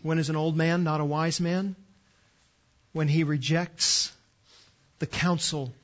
When 0.07 0.19
is 0.19 0.31
an 0.31 0.37
old 0.37 0.57
man 0.57 0.85
not 0.85 1.01
a 1.01 1.05
wise 1.05 1.41
man? 1.41 1.77
When 2.93 3.09
he 3.09 3.25
rejects 3.25 4.13
the 4.99 5.07
counsel 5.07 5.75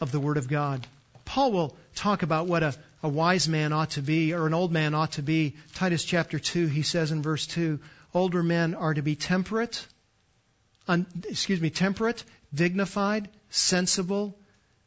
of 0.00 0.12
the 0.12 0.20
Word 0.20 0.36
of 0.36 0.48
God. 0.48 0.86
Paul 1.24 1.52
will 1.52 1.76
talk 1.94 2.22
about 2.22 2.46
what 2.46 2.62
a 2.62 2.74
a 3.02 3.08
wise 3.08 3.48
man 3.48 3.72
ought 3.72 3.90
to 3.90 4.02
be, 4.02 4.34
or 4.34 4.46
an 4.46 4.54
old 4.54 4.72
man 4.72 4.94
ought 4.94 5.12
to 5.12 5.22
be. 5.22 5.56
Titus 5.74 6.04
chapter 6.04 6.38
2, 6.38 6.66
he 6.66 6.82
says 6.82 7.12
in 7.12 7.22
verse 7.22 7.46
2, 7.46 7.80
older 8.12 8.42
men 8.42 8.74
are 8.74 8.92
to 8.92 9.02
be 9.02 9.16
temperate, 9.16 9.86
un, 10.86 11.06
excuse 11.28 11.60
me, 11.60 11.70
temperate, 11.70 12.22
dignified, 12.52 13.28
sensible, 13.48 14.38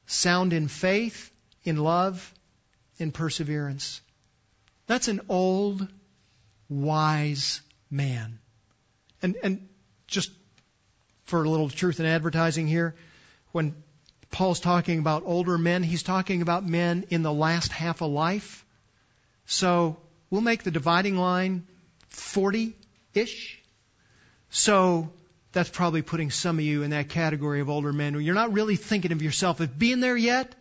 sound 0.05 0.53
in 0.53 0.67
faith, 0.67 1.31
in 1.63 1.77
love, 1.77 2.33
in 2.97 3.11
perseverance. 3.11 4.01
That's 4.85 5.07
an 5.07 5.21
old, 5.29 5.87
wise 6.69 7.61
man. 7.89 8.39
And, 9.23 9.35
and 9.41 9.67
just 10.05 10.31
for 11.23 11.43
a 11.43 11.49
little 11.49 11.69
truth 11.69 11.99
in 11.99 12.05
advertising 12.05 12.67
here, 12.67 12.93
when 13.51 13.73
Paul's 14.33 14.59
talking 14.59 14.97
about 14.97 15.23
older 15.25 15.59
men. 15.59 15.83
He's 15.83 16.01
talking 16.01 16.41
about 16.41 16.67
men 16.67 17.05
in 17.09 17.21
the 17.21 17.31
last 17.31 17.71
half 17.71 18.01
of 18.01 18.11
life. 18.11 18.65
So 19.45 19.97
we'll 20.31 20.41
make 20.41 20.63
the 20.63 20.71
dividing 20.71 21.15
line 21.17 21.67
40 22.09 22.75
ish. 23.13 23.61
So 24.49 25.13
that's 25.51 25.69
probably 25.69 26.01
putting 26.01 26.31
some 26.31 26.57
of 26.57 26.65
you 26.65 26.81
in 26.81 26.89
that 26.89 27.09
category 27.09 27.61
of 27.61 27.69
older 27.69 27.93
men. 27.93 28.19
You're 28.19 28.33
not 28.33 28.53
really 28.53 28.75
thinking 28.75 29.11
of 29.11 29.21
yourself 29.21 29.61
as 29.61 29.67
being 29.67 29.99
there 29.99 30.17
yet. 30.17 30.55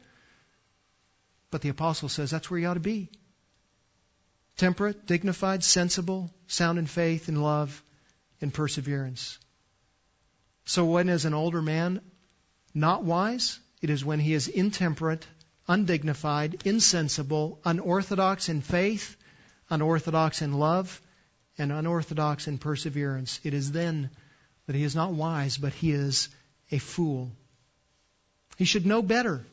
But 1.51 1.63
the 1.63 1.71
apostle 1.71 2.11
says 2.11 2.31
that's 2.31 2.51
where 2.51 2.61
you 2.61 2.67
ought 2.67 2.75
to 2.75 2.81
be. 2.81 3.09
Temperate, 4.59 5.07
dignified, 5.07 5.65
sensible, 5.65 6.31
sound 6.47 6.79
in 6.79 6.87
faith 6.87 7.29
and 7.29 7.43
love 7.43 7.83
and 8.43 8.53
perseverance. 8.53 9.39
So 10.65 10.85
when 10.85 11.09
is 11.09 11.25
an 11.25 11.35
older 11.35 11.63
man 11.63 12.01
not 12.75 13.05
wise? 13.05 13.59
It 13.81 13.91
is 13.91 14.05
when 14.05 14.21
he 14.21 14.35
is 14.35 14.49
intemperate, 14.49 15.27
undignified, 15.67 16.63
insensible, 16.65 17.61
unorthodox 17.65 18.49
in 18.49 18.61
faith, 18.61 19.17
unorthodox 19.71 20.43
in 20.43 20.53
love, 20.53 21.01
and 21.59 21.73
unorthodox 21.73 22.47
in 22.47 22.59
perseverance. 22.59 23.41
It 23.43 23.55
is 23.55 23.73
then 23.73 24.11
that 24.67 24.77
he 24.77 24.85
is 24.85 24.95
not 24.95 25.13
wise, 25.13 25.59
but 25.59 25.73
he 25.73 25.93
is 25.93 26.29
a 26.71 26.79
fool. 26.79 27.33
He 28.57 28.65
should 28.65 28.87
know 28.87 29.03
better 29.03 29.45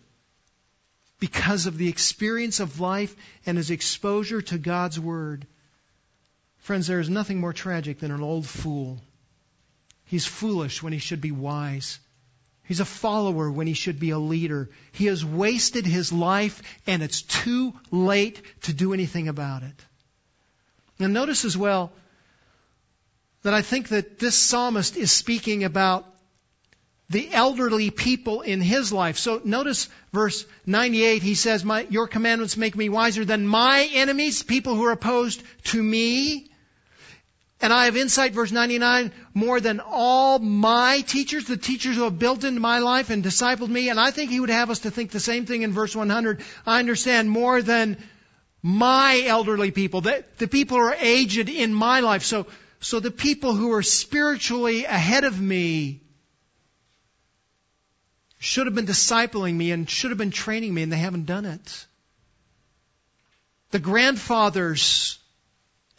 because 1.19 1.65
of 1.65 1.77
the 1.77 1.89
experience 1.89 2.59
of 2.59 2.79
life 2.79 3.15
and 3.45 3.57
his 3.57 3.71
exposure 3.71 4.41
to 4.41 4.57
God's 4.57 4.99
Word. 4.99 5.45
Friends, 6.59 6.87
there 6.87 6.99
is 6.99 7.09
nothing 7.09 7.39
more 7.39 7.53
tragic 7.53 7.99
than 7.99 8.11
an 8.11 8.21
old 8.21 8.45
fool. 8.47 8.99
He's 10.05 10.25
foolish 10.25 10.81
when 10.81 10.93
he 10.93 10.99
should 10.99 11.21
be 11.21 11.31
wise. 11.31 11.99
He's 12.63 12.79
a 12.79 12.85
follower 12.85 13.49
when 13.49 13.65
he 13.65 13.73
should 13.73 13.99
be 13.99 14.11
a 14.11 14.19
leader. 14.19 14.69
He 14.91 15.07
has 15.07 15.25
wasted 15.25 15.85
his 15.85 16.13
life 16.13 16.61
and 16.85 17.01
it's 17.01 17.23
too 17.23 17.73
late 17.89 18.41
to 18.63 18.73
do 18.73 18.93
anything 18.93 19.27
about 19.27 19.63
it. 19.63 19.85
And 20.99 21.13
notice 21.13 21.45
as 21.45 21.57
well 21.57 21.91
that 23.43 23.53
I 23.53 23.61
think 23.61 23.89
that 23.89 24.19
this 24.19 24.37
psalmist 24.37 24.97
is 24.97 25.11
speaking 25.11 25.63
about 25.63 26.05
the 27.09 27.33
elderly 27.33 27.89
people 27.89 28.41
in 28.41 28.61
his 28.61 28.93
life. 28.93 29.17
So 29.17 29.41
notice 29.43 29.89
verse 30.13 30.45
98, 30.65 31.23
he 31.23 31.33
says, 31.33 31.65
Your 31.89 32.07
commandments 32.07 32.55
make 32.55 32.75
me 32.75 32.89
wiser 32.89 33.25
than 33.25 33.47
my 33.47 33.89
enemies, 33.93 34.43
people 34.43 34.75
who 34.75 34.85
are 34.85 34.91
opposed 34.91 35.41
to 35.65 35.81
me. 35.81 36.48
And 37.61 37.73
I 37.73 37.85
have 37.85 37.97
insight, 37.97 38.33
verse 38.33 38.53
99, 38.53 39.11
more 39.33 39.59
than 39.59 39.81
all 39.81 40.39
my 40.39 41.01
teachers, 41.01 41.45
the 41.45 41.57
teachers 41.57 41.97
who 41.97 42.03
have 42.03 42.17
built 42.17 42.45
into 42.45 42.61
my 42.61 42.79
life 42.79 43.09
and 43.09 43.21
discipled 43.21 43.67
me. 43.67 43.89
And 43.89 43.99
I 43.99 44.11
think 44.11 44.31
he 44.31 44.39
would 44.39 44.49
have 44.49 44.69
us 44.69 44.79
to 44.79 44.91
think 44.91 45.11
the 45.11 45.19
same 45.19 45.45
thing 45.45 45.63
in 45.63 45.73
verse 45.73 45.93
100. 45.93 46.41
I 46.65 46.79
understand 46.79 47.29
more 47.29 47.61
than 47.61 47.97
my 48.61 49.21
elderly 49.25 49.71
people, 49.71 50.01
the, 50.01 50.23
the 50.37 50.47
people 50.47 50.77
who 50.77 50.83
are 50.83 50.95
aged 50.99 51.49
in 51.49 51.73
my 51.73 51.99
life. 51.99 52.23
So, 52.23 52.47
so 52.79 53.01
the 53.01 53.11
people 53.11 53.53
who 53.53 53.73
are 53.73 53.83
spiritually 53.83 54.85
ahead 54.85 55.25
of 55.25 55.39
me 55.39 56.01
should 58.39 58.67
have 58.67 58.75
been 58.75 58.87
discipling 58.87 59.55
me 59.55 59.71
and 59.71 59.89
should 59.89 60.11
have 60.11 60.17
been 60.17 60.31
training 60.31 60.73
me, 60.73 60.83
and 60.83 60.91
they 60.91 60.97
haven't 60.97 61.25
done 61.25 61.43
it. 61.43 61.85
The 63.71 63.79
grandfathers 63.79 65.18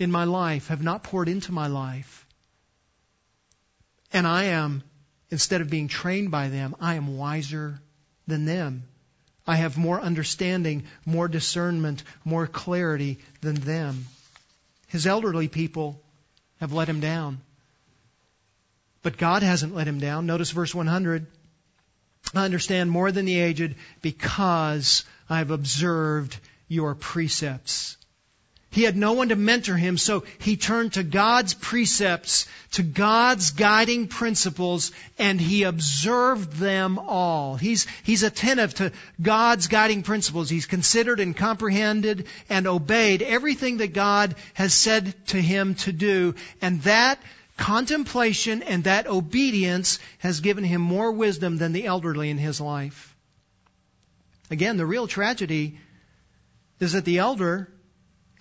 in 0.00 0.10
my 0.10 0.24
life 0.24 0.68
have 0.68 0.82
not 0.82 1.04
poured 1.04 1.28
into 1.28 1.52
my 1.52 1.68
life. 1.68 2.26
And 4.12 4.26
I 4.26 4.44
am, 4.44 4.82
instead 5.30 5.60
of 5.60 5.70
being 5.70 5.86
trained 5.86 6.30
by 6.30 6.48
them, 6.48 6.74
I 6.80 6.94
am 6.94 7.16
wiser 7.16 7.80
than 8.26 8.46
them. 8.46 8.84
I 9.46 9.56
have 9.56 9.76
more 9.76 10.00
understanding, 10.00 10.84
more 11.04 11.28
discernment, 11.28 12.02
more 12.24 12.46
clarity 12.46 13.18
than 13.42 13.56
them. 13.56 14.06
His 14.88 15.06
elderly 15.06 15.48
people 15.48 16.02
have 16.60 16.72
let 16.72 16.88
him 16.88 17.00
down. 17.00 17.40
But 19.02 19.18
God 19.18 19.42
hasn't 19.42 19.74
let 19.74 19.86
him 19.86 19.98
down. 19.98 20.26
Notice 20.26 20.50
verse 20.50 20.74
100. 20.74 21.26
I 22.34 22.44
understand 22.44 22.90
more 22.90 23.12
than 23.12 23.26
the 23.26 23.38
aged 23.38 23.74
because 24.02 25.04
I 25.28 25.38
have 25.38 25.50
observed 25.50 26.38
your 26.68 26.94
precepts. 26.94 27.96
He 28.72 28.84
had 28.84 28.96
no 28.96 29.14
one 29.14 29.30
to 29.30 29.36
mentor 29.36 29.76
him, 29.76 29.98
so 29.98 30.22
he 30.38 30.56
turned 30.56 30.92
to 30.92 31.02
God's 31.02 31.54
precepts, 31.54 32.46
to 32.72 32.84
God's 32.84 33.50
guiding 33.50 34.06
principles, 34.06 34.92
and 35.18 35.40
he 35.40 35.64
observed 35.64 36.52
them 36.52 36.96
all. 36.96 37.56
He's, 37.56 37.88
he's 38.04 38.22
attentive 38.22 38.74
to 38.74 38.92
God's 39.20 39.66
guiding 39.66 40.04
principles. 40.04 40.48
He's 40.48 40.66
considered 40.66 41.18
and 41.18 41.36
comprehended 41.36 42.28
and 42.48 42.68
obeyed 42.68 43.22
everything 43.22 43.78
that 43.78 43.92
God 43.92 44.36
has 44.54 44.72
said 44.72 45.14
to 45.28 45.40
him 45.40 45.74
to 45.76 45.92
do, 45.92 46.36
and 46.62 46.80
that 46.82 47.20
contemplation 47.56 48.62
and 48.62 48.84
that 48.84 49.08
obedience 49.08 49.98
has 50.18 50.40
given 50.40 50.62
him 50.62 50.80
more 50.80 51.10
wisdom 51.10 51.58
than 51.58 51.72
the 51.72 51.86
elderly 51.86 52.30
in 52.30 52.38
his 52.38 52.60
life. 52.60 53.16
Again, 54.48 54.76
the 54.76 54.86
real 54.86 55.08
tragedy 55.08 55.76
is 56.78 56.92
that 56.92 57.04
the 57.04 57.18
elder 57.18 57.68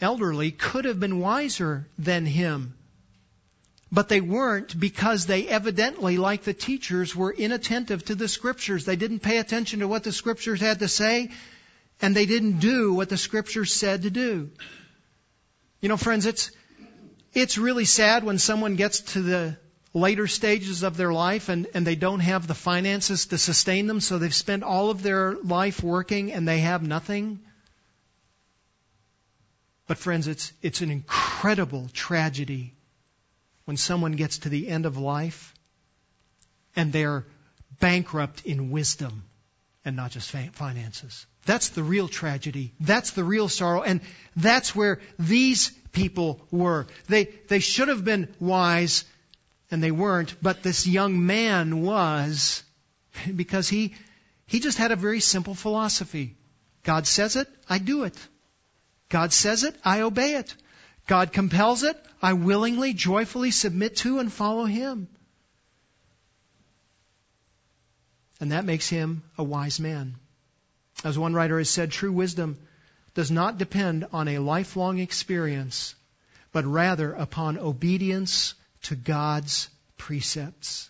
elderly 0.02 0.52
could 0.52 0.86
have 0.86 1.00
been 1.00 1.20
wiser 1.20 1.88
than 1.98 2.26
him. 2.26 2.74
But 3.92 4.08
they 4.08 4.22
weren't 4.22 4.80
because 4.80 5.26
they 5.26 5.48
evidently, 5.48 6.18
like 6.18 6.44
the 6.44 6.54
teachers, 6.54 7.16
were 7.16 7.34
inattentive 7.34 8.06
to 8.06 8.16
the 8.16 8.28
scriptures. 8.28 8.86
They 8.86 8.96
didn't 8.96 9.20
pay 9.20 9.40
attention 9.40 9.80
to 9.80 9.88
what 9.88 10.04
the 10.04 10.12
scriptures 10.12 10.62
had 10.62 10.80
to 10.80 10.88
say, 10.88 11.32
and 12.02 12.16
they 12.16 12.28
didn't 12.28 12.60
do 12.60 12.94
what 12.94 13.10
the 13.10 13.18
scriptures 13.18 13.74
said 13.74 14.04
to 14.04 14.12
do. 14.12 14.52
You 15.82 15.90
know, 15.90 15.98
friends, 15.98 16.28
it's, 16.28 16.52
it's 17.34 17.58
really 17.58 17.86
sad 17.86 18.24
when 18.24 18.38
someone 18.38 18.76
gets 18.76 19.02
to 19.14 19.22
the 19.22 19.58
later 19.94 20.28
stages 20.28 20.84
of 20.84 20.98
their 20.98 21.12
life 21.12 21.50
and, 21.50 21.68
and 21.74 21.86
they 21.86 21.96
don't 21.96 22.20
have 22.20 22.46
the 22.46 22.54
finances 22.54 23.28
to 23.28 23.38
sustain 23.38 23.88
them, 23.88 24.00
so 24.00 24.20
they've 24.20 24.34
spent 24.34 24.64
all 24.64 24.92
of 24.92 25.02
their 25.02 25.36
life 25.36 25.82
working 25.82 26.32
and 26.32 26.48
they 26.48 26.60
have 26.60 26.84
nothing. 26.84 27.40
But 29.90 29.98
friends, 29.98 30.28
it's, 30.28 30.54
it's 30.62 30.82
an 30.82 30.92
incredible 30.92 31.90
tragedy 31.92 32.76
when 33.66 33.76
someone 33.76 34.12
gets 34.12 34.38
to 34.40 34.50
the 34.50 34.68
end 34.68 34.86
of 34.86 35.00
life 35.00 35.56
and 36.76 36.94
they're 36.94 37.26
bankrupt 37.80 38.46
in 38.46 38.70
wisdom 38.70 39.24
and 39.84 39.96
not 39.96 40.12
just 40.12 40.30
finances. 40.30 41.26
That's 41.48 41.70
the 41.70 41.82
real 41.82 42.08
tragedy. 42.08 42.72
That's 42.80 43.12
the 43.14 43.24
real 43.24 43.50
sorrow. 43.50 43.82
And 43.82 44.02
that's 44.36 44.76
where 44.76 45.00
these 45.18 45.72
people 45.92 46.40
were. 46.52 46.86
They, 47.08 47.24
they 47.48 47.58
should 47.58 47.88
have 47.88 48.06
been 48.06 48.32
wise 48.40 49.06
and 49.72 49.82
they 49.82 49.90
weren't, 49.90 50.36
but 50.40 50.62
this 50.62 50.86
young 50.86 51.26
man 51.26 51.82
was 51.82 52.62
because 53.36 53.68
he, 53.68 53.96
he 54.46 54.60
just 54.60 54.78
had 54.78 54.92
a 54.92 54.96
very 54.96 55.20
simple 55.20 55.56
philosophy. 55.56 56.36
God 56.84 57.08
says 57.08 57.36
it, 57.36 57.48
I 57.68 57.80
do 57.80 58.04
it. 58.04 58.16
God 59.10 59.34
says 59.34 59.64
it, 59.64 59.76
I 59.84 60.02
obey 60.02 60.36
it. 60.36 60.54
God 61.08 61.34
compels 61.34 61.84
it, 61.84 61.98
I 62.22 62.34
willingly, 62.34 62.94
joyfully 62.94 63.52
submit 63.52 63.98
to 63.98 64.20
and 64.20 64.32
follow 64.32 64.66
Him. 64.66 65.08
And 68.40 68.52
that 68.54 68.66
makes 68.66 68.88
him 68.88 69.24
a 69.38 69.44
wise 69.44 69.80
man. 69.80 70.16
As 71.04 71.18
one 71.18 71.34
writer 71.34 71.58
has 71.58 71.70
said, 71.70 71.92
true 71.92 72.12
wisdom 72.12 72.58
does 73.14 73.32
not 73.32 73.58
depend 73.58 74.08
on 74.14 74.28
a 74.28 74.40
lifelong 74.40 75.00
experience, 75.00 75.96
but 76.52 76.66
rather 76.66 77.14
upon 77.14 77.58
obedience 77.58 78.54
to 78.84 78.96
God's 78.96 79.70
precepts. 79.98 80.90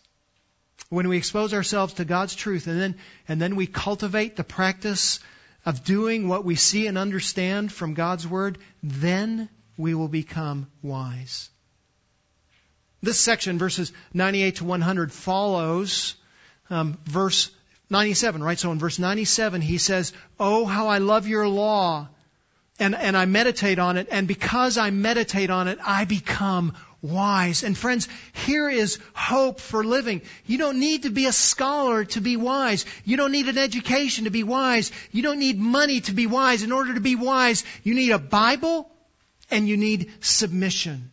When 0.90 1.08
we 1.08 1.18
expose 1.18 1.54
ourselves 1.54 1.94
to 1.96 2.06
God's 2.06 2.36
truth 2.36 2.68
and 2.68 2.80
then, 2.80 2.96
and 3.28 3.42
then 3.42 3.56
we 3.56 3.68
cultivate 3.68 4.36
the 4.36 4.44
practice 4.44 5.20
of 5.66 5.84
doing 5.84 6.28
what 6.28 6.46
we 6.46 6.56
see 6.56 6.88
and 6.88 6.98
understand 6.98 7.72
from 7.72 7.94
God's 7.94 8.28
Word, 8.28 8.58
then 8.82 9.50
we 9.78 9.94
will 9.94 10.08
become 10.08 10.68
wise. 10.82 11.50
This 13.02 13.20
section, 13.20 13.58
verses 13.58 13.94
98 14.14 14.58
to 14.58 14.66
100, 14.66 15.12
follows 15.12 16.16
um, 16.70 16.98
verse 17.06 17.50
97, 17.90 18.44
right? 18.44 18.60
So 18.60 18.72
in 18.72 18.80
verse 18.80 19.00
97, 19.00 19.62
he 19.62 19.78
says, 19.78 20.14
Oh, 20.40 20.66
how 20.66 20.88
I 20.88 20.98
love 21.00 21.28
your 21.28 21.48
law. 21.48 22.10
And, 22.78 22.96
and 22.96 23.18
I 23.18 23.26
meditate 23.26 23.80
on 23.80 23.98
it. 23.98 24.08
And 24.10 24.28
because 24.28 24.78
I 24.78 24.90
meditate 24.90 25.50
on 25.50 25.68
it, 25.68 25.80
I 25.84 26.06
become 26.06 26.76
wise. 27.02 27.64
And 27.64 27.78
friends, 27.78 28.08
here 28.34 28.70
is 28.70 29.00
hope 29.14 29.60
for 29.60 29.84
living. 29.84 30.22
You 30.46 30.58
don't 30.58 30.80
need 30.80 31.04
to 31.04 31.10
be 31.10 31.26
a 31.26 31.32
scholar 31.32 32.06
to 32.06 32.22
be 32.22 32.38
wise. 32.38 32.86
You 33.06 33.18
don't 33.18 33.32
need 33.32 33.48
an 33.48 33.58
education 33.58 34.26
to 34.26 34.30
be 34.30 34.44
wise. 34.44 34.92
You 35.12 35.22
don't 35.22 35.40
need 35.40 35.60
money 35.60 36.02
to 36.02 36.14
be 36.14 36.28
wise. 36.28 36.64
In 36.64 36.72
order 36.72 36.94
to 36.94 37.02
be 37.02 37.16
wise, 37.16 37.64
you 37.84 37.96
need 37.96 38.12
a 38.12 38.20
Bible 38.20 38.90
and 39.50 39.68
you 39.68 39.78
need 39.78 40.12
submission. 40.20 41.12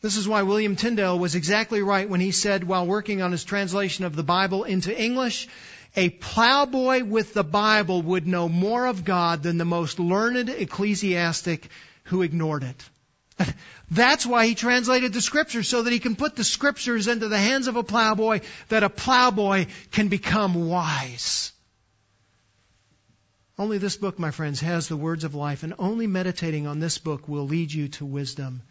This 0.00 0.16
is 0.16 0.28
why 0.28 0.42
William 0.42 0.76
Tyndale 0.76 1.18
was 1.18 1.34
exactly 1.34 1.82
right 1.82 2.08
when 2.08 2.20
he 2.20 2.30
said, 2.30 2.62
while 2.62 2.86
working 2.86 3.20
on 3.20 3.32
his 3.32 3.42
translation 3.42 4.04
of 4.04 4.14
the 4.14 4.22
Bible 4.22 4.62
into 4.62 4.96
English, 4.96 5.48
a 5.96 6.08
plowboy 6.08 7.02
with 7.02 7.34
the 7.34 7.42
Bible 7.42 8.02
would 8.02 8.26
know 8.26 8.48
more 8.48 8.86
of 8.86 9.04
God 9.04 9.42
than 9.42 9.58
the 9.58 9.64
most 9.64 9.98
learned 9.98 10.48
ecclesiastic 10.48 11.68
who 12.04 12.22
ignored 12.22 12.62
it. 12.62 12.88
That's 13.90 14.26
why 14.26 14.46
he 14.46 14.54
translated 14.54 15.12
the 15.12 15.20
scriptures, 15.20 15.68
so 15.68 15.82
that 15.82 15.92
he 15.92 15.98
can 15.98 16.16
put 16.16 16.36
the 16.36 16.44
scriptures 16.44 17.08
into 17.08 17.28
the 17.28 17.38
hands 17.38 17.68
of 17.68 17.76
a 17.76 17.82
plowboy, 17.82 18.40
that 18.68 18.82
a 18.82 18.90
plowboy 18.90 19.66
can 19.90 20.08
become 20.08 20.68
wise. 20.68 21.52
Only 23.58 23.78
this 23.78 23.96
book, 23.96 24.18
my 24.18 24.30
friends, 24.30 24.60
has 24.60 24.86
the 24.86 24.96
words 24.96 25.24
of 25.24 25.34
life, 25.34 25.64
and 25.64 25.74
only 25.78 26.06
meditating 26.06 26.66
on 26.66 26.78
this 26.78 26.98
book 26.98 27.28
will 27.28 27.46
lead 27.46 27.72
you 27.72 27.88
to 27.88 28.06
wisdom. 28.06 28.62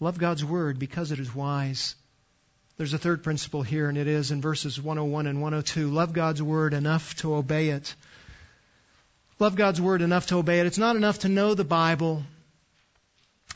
Love 0.00 0.18
God's 0.18 0.44
Word 0.44 0.78
because 0.78 1.12
it 1.12 1.18
is 1.18 1.34
wise. 1.34 1.94
There's 2.76 2.94
a 2.94 2.98
third 2.98 3.22
principle 3.22 3.62
here, 3.62 3.88
and 3.88 3.96
it 3.96 4.06
is 4.06 4.30
in 4.30 4.40
verses 4.40 4.80
101 4.80 5.26
and 5.26 5.40
102. 5.40 5.90
Love 5.90 6.12
God's 6.12 6.42
Word 6.42 6.74
enough 6.74 7.14
to 7.16 7.34
obey 7.34 7.70
it. 7.70 7.94
Love 9.38 9.56
God's 9.56 9.80
Word 9.80 10.02
enough 10.02 10.26
to 10.26 10.36
obey 10.36 10.60
it. 10.60 10.66
It's 10.66 10.78
not 10.78 10.96
enough 10.96 11.20
to 11.20 11.28
know 11.28 11.54
the 11.54 11.64
Bible. 11.64 12.22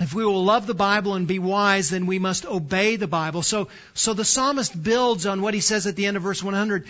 If 0.00 0.12
we 0.12 0.24
will 0.24 0.44
love 0.44 0.66
the 0.66 0.74
Bible 0.74 1.14
and 1.14 1.26
be 1.28 1.38
wise, 1.38 1.90
then 1.90 2.06
we 2.06 2.18
must 2.18 2.46
obey 2.46 2.96
the 2.96 3.06
Bible. 3.06 3.42
So, 3.42 3.68
so 3.94 4.12
the 4.12 4.24
psalmist 4.24 4.80
builds 4.80 5.24
on 5.24 5.40
what 5.40 5.54
he 5.54 5.60
says 5.60 5.86
at 5.86 5.94
the 5.94 6.06
end 6.06 6.16
of 6.16 6.24
verse 6.24 6.42
100 6.42 6.86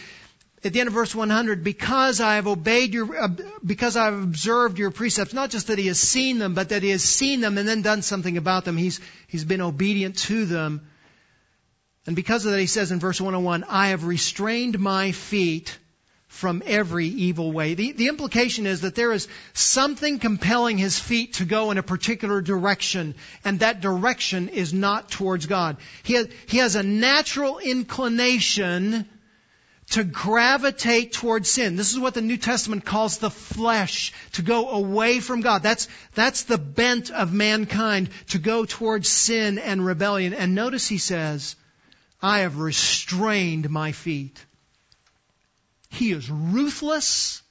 at 0.64 0.72
the 0.72 0.80
end 0.80 0.86
of 0.86 0.94
verse 0.94 1.14
100, 1.14 1.62
because 1.62 2.20
I 2.20 2.36
have 2.36 2.46
obeyed 2.46 2.94
your, 2.94 3.24
uh, 3.24 3.28
because 3.64 3.96
I 3.96 4.06
have 4.06 4.22
observed 4.22 4.78
your 4.78 4.90
precepts, 4.90 5.34
not 5.34 5.50
just 5.50 5.66
that 5.66 5.78
he 5.78 5.88
has 5.88 6.00
seen 6.00 6.38
them, 6.38 6.54
but 6.54 6.70
that 6.70 6.82
he 6.82 6.88
has 6.90 7.02
seen 7.02 7.42
them 7.42 7.58
and 7.58 7.68
then 7.68 7.82
done 7.82 8.00
something 8.00 8.38
about 8.38 8.64
them. 8.64 8.76
He's, 8.76 9.00
he's 9.28 9.44
been 9.44 9.60
obedient 9.60 10.16
to 10.20 10.46
them. 10.46 10.88
And 12.06 12.16
because 12.16 12.46
of 12.46 12.52
that, 12.52 12.60
he 12.60 12.66
says 12.66 12.92
in 12.92 13.00
verse 13.00 13.20
101, 13.20 13.64
I 13.64 13.88
have 13.88 14.04
restrained 14.04 14.78
my 14.78 15.12
feet 15.12 15.78
from 16.34 16.64
every 16.66 17.06
evil 17.06 17.52
way. 17.52 17.74
The, 17.74 17.92
the 17.92 18.08
implication 18.08 18.66
is 18.66 18.80
that 18.80 18.96
there 18.96 19.12
is 19.12 19.28
something 19.52 20.18
compelling 20.18 20.78
his 20.78 20.98
feet 20.98 21.34
to 21.34 21.44
go 21.44 21.70
in 21.70 21.78
a 21.78 21.82
particular 21.82 22.40
direction, 22.40 23.14
and 23.44 23.60
that 23.60 23.80
direction 23.80 24.48
is 24.48 24.74
not 24.74 25.08
towards 25.08 25.46
God. 25.46 25.76
He 26.02 26.14
has, 26.14 26.28
he 26.46 26.58
has 26.58 26.74
a 26.74 26.82
natural 26.82 27.60
inclination 27.60 29.08
to 29.90 30.02
gravitate 30.02 31.12
towards 31.12 31.48
sin. 31.48 31.76
This 31.76 31.92
is 31.92 32.00
what 32.00 32.14
the 32.14 32.20
New 32.20 32.36
Testament 32.36 32.84
calls 32.84 33.18
the 33.18 33.30
flesh, 33.30 34.12
to 34.32 34.42
go 34.42 34.70
away 34.70 35.20
from 35.20 35.40
God. 35.40 35.62
That's, 35.62 35.86
that's 36.14 36.42
the 36.42 36.58
bent 36.58 37.12
of 37.12 37.32
mankind, 37.32 38.10
to 38.30 38.38
go 38.38 38.64
towards 38.64 39.08
sin 39.08 39.60
and 39.60 39.86
rebellion. 39.86 40.34
And 40.34 40.56
notice 40.56 40.88
he 40.88 40.98
says, 40.98 41.54
I 42.20 42.40
have 42.40 42.58
restrained 42.58 43.70
my 43.70 43.92
feet. 43.92 44.44
He 45.94 46.12
is 46.12 46.30
ruthless 46.30 47.42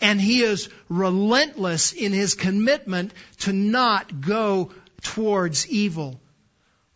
and 0.00 0.20
he 0.20 0.42
is 0.42 0.68
relentless 0.88 1.92
in 1.92 2.12
his 2.12 2.34
commitment 2.34 3.12
to 3.40 3.52
not 3.52 4.20
go 4.20 4.72
towards 5.02 5.68
evil. 5.68 6.20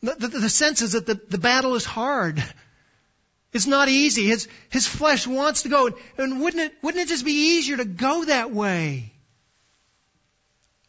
The, 0.02 0.14
the, 0.14 0.28
the 0.28 0.50
sense 0.50 0.82
is 0.82 0.92
that 0.92 1.06
the, 1.06 1.14
the 1.14 1.38
battle 1.38 1.74
is 1.74 1.84
hard. 1.84 2.42
It's 3.52 3.66
not 3.66 3.88
easy. 3.88 4.26
His, 4.26 4.48
his 4.68 4.86
flesh 4.86 5.26
wants 5.26 5.62
to 5.62 5.68
go. 5.68 5.90
And 6.18 6.40
wouldn't 6.40 6.62
it, 6.62 6.74
wouldn't 6.82 7.02
it 7.02 7.08
just 7.08 7.24
be 7.24 7.56
easier 7.56 7.78
to 7.78 7.84
go 7.86 8.24
that 8.24 8.50
way? 8.50 9.12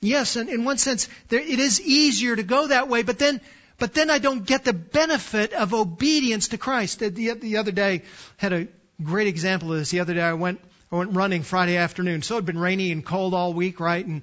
Yes, 0.01 0.35
and 0.35 0.49
in 0.49 0.65
one 0.65 0.77
sense, 0.77 1.07
there, 1.29 1.39
it 1.39 1.59
is 1.59 1.81
easier 1.81 2.35
to 2.35 2.43
go 2.43 2.67
that 2.67 2.87
way, 2.87 3.03
but 3.03 3.17
then, 3.17 3.41
but 3.79 3.93
then 3.93 4.09
I 4.09 4.19
don't 4.19 4.45
get 4.45 4.63
the 4.63 4.73
benefit 4.73 5.53
of 5.53 5.73
obedience 5.73 6.49
to 6.49 6.57
Christ. 6.57 6.99
The, 6.99 7.09
the, 7.09 7.33
the 7.33 7.57
other 7.57 7.71
day, 7.71 8.03
had 8.37 8.53
a 8.53 8.67
great 9.03 9.27
example 9.27 9.71
of 9.71 9.79
this. 9.79 9.91
The 9.91 9.99
other 9.99 10.13
day 10.13 10.21
I 10.21 10.33
went, 10.33 10.59
I 10.91 10.95
went 10.95 11.13
running 11.13 11.43
Friday 11.43 11.77
afternoon. 11.77 12.21
So 12.21 12.35
it 12.35 12.37
had 12.39 12.45
been 12.45 12.59
rainy 12.59 12.91
and 12.91 13.05
cold 13.05 13.33
all 13.33 13.53
week, 13.53 13.79
right? 13.79 14.05
And 14.05 14.21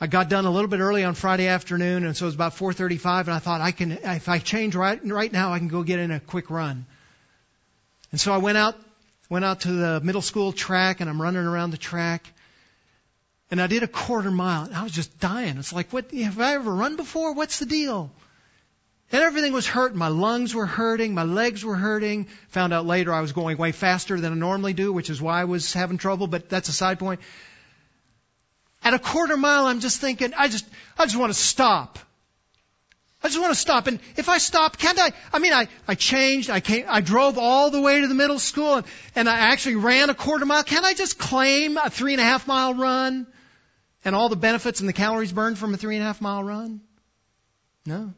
I 0.00 0.08
got 0.08 0.28
done 0.28 0.46
a 0.46 0.50
little 0.50 0.68
bit 0.68 0.80
early 0.80 1.04
on 1.04 1.14
Friday 1.14 1.46
afternoon, 1.46 2.04
and 2.04 2.16
so 2.16 2.24
it 2.24 2.26
was 2.26 2.34
about 2.34 2.56
4:35, 2.56 3.28
and 3.28 3.30
I 3.30 3.38
thought 3.38 3.60
I 3.60 3.70
can, 3.70 3.92
if 3.92 4.28
I 4.28 4.40
change 4.40 4.74
right 4.74 5.00
right 5.04 5.32
now, 5.32 5.52
I 5.52 5.58
can 5.58 5.68
go 5.68 5.84
get 5.84 6.00
in 6.00 6.10
a 6.10 6.18
quick 6.18 6.50
run. 6.50 6.86
And 8.10 8.20
so 8.20 8.32
I 8.32 8.38
went 8.38 8.58
out, 8.58 8.76
went 9.30 9.44
out 9.44 9.60
to 9.60 9.72
the 9.72 10.00
middle 10.00 10.20
school 10.20 10.52
track 10.52 11.00
and 11.00 11.08
I'm 11.08 11.20
running 11.20 11.44
around 11.44 11.70
the 11.70 11.78
track. 11.78 12.30
And 13.50 13.60
I 13.60 13.66
did 13.66 13.82
a 13.82 13.88
quarter 13.88 14.30
mile 14.30 14.64
and 14.64 14.74
I 14.74 14.82
was 14.82 14.92
just 14.92 15.18
dying. 15.18 15.56
It's 15.56 15.72
like, 15.72 15.92
what, 15.92 16.10
have 16.10 16.40
I 16.40 16.54
ever 16.54 16.74
run 16.74 16.96
before? 16.96 17.32
What's 17.32 17.58
the 17.58 17.66
deal? 17.66 18.10
And 19.12 19.22
everything 19.22 19.52
was 19.52 19.66
hurting. 19.66 19.98
My 19.98 20.08
lungs 20.08 20.54
were 20.54 20.64
hurting. 20.64 21.12
My 21.12 21.24
legs 21.24 21.62
were 21.62 21.74
hurting. 21.74 22.28
Found 22.48 22.72
out 22.72 22.86
later 22.86 23.12
I 23.12 23.20
was 23.20 23.32
going 23.32 23.58
way 23.58 23.70
faster 23.70 24.18
than 24.18 24.32
I 24.32 24.36
normally 24.36 24.72
do, 24.72 24.90
which 24.90 25.10
is 25.10 25.20
why 25.20 25.42
I 25.42 25.44
was 25.44 25.74
having 25.74 25.98
trouble, 25.98 26.26
but 26.26 26.48
that's 26.48 26.70
a 26.70 26.72
side 26.72 26.98
point. 26.98 27.20
At 28.82 28.94
a 28.94 28.98
quarter 28.98 29.36
mile, 29.36 29.66
I'm 29.66 29.80
just 29.80 30.00
thinking, 30.00 30.32
I 30.36 30.48
just, 30.48 30.66
I 30.98 31.04
just 31.04 31.16
want 31.16 31.30
to 31.30 31.38
stop. 31.38 31.98
I 33.22 33.28
just 33.28 33.38
want 33.38 33.52
to 33.52 33.60
stop. 33.60 33.86
And 33.86 34.00
if 34.16 34.30
I 34.30 34.38
stop, 34.38 34.78
can't 34.78 34.98
I? 34.98 35.12
I 35.30 35.38
mean, 35.38 35.52
I, 35.52 35.68
I 35.86 35.94
changed. 35.94 36.48
I 36.48 36.60
came, 36.60 36.86
I 36.88 37.02
drove 37.02 37.38
all 37.38 37.70
the 37.70 37.82
way 37.82 38.00
to 38.00 38.08
the 38.08 38.14
middle 38.14 38.38
school 38.38 38.76
and, 38.76 38.86
and 39.14 39.28
I 39.28 39.52
actually 39.52 39.76
ran 39.76 40.08
a 40.08 40.14
quarter 40.14 40.46
mile. 40.46 40.64
Can't 40.64 40.86
I 40.86 40.94
just 40.94 41.18
claim 41.18 41.76
a 41.76 41.90
three 41.90 42.14
and 42.14 42.20
a 42.20 42.24
half 42.24 42.48
mile 42.48 42.74
run 42.74 43.26
and 44.06 44.16
all 44.16 44.30
the 44.30 44.36
benefits 44.36 44.80
and 44.80 44.88
the 44.88 44.94
calories 44.94 45.32
burned 45.32 45.58
from 45.58 45.74
a 45.74 45.76
three 45.76 45.96
and 45.96 46.02
a 46.02 46.06
half 46.06 46.22
mile 46.22 46.42
run? 46.42 46.80
No. 47.84 48.14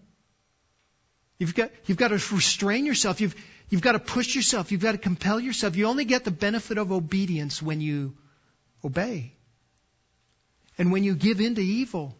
You've 1.38 1.54
got, 1.54 1.70
you've 1.86 1.98
got 1.98 2.08
to 2.08 2.14
restrain 2.34 2.86
yourself. 2.86 3.20
You've, 3.20 3.34
you've 3.68 3.82
got 3.82 3.92
to 3.92 3.98
push 3.98 4.34
yourself. 4.34 4.72
You've 4.72 4.82
got 4.82 4.92
to 4.92 4.98
compel 4.98 5.40
yourself. 5.40 5.76
You 5.76 5.86
only 5.86 6.04
get 6.04 6.24
the 6.24 6.30
benefit 6.30 6.78
of 6.78 6.92
obedience 6.92 7.60
when 7.60 7.80
you 7.80 8.14
obey. 8.84 9.32
And 10.78 10.92
when 10.92 11.04
you 11.04 11.14
give 11.14 11.40
in 11.40 11.54
to 11.54 11.62
evil, 11.62 12.16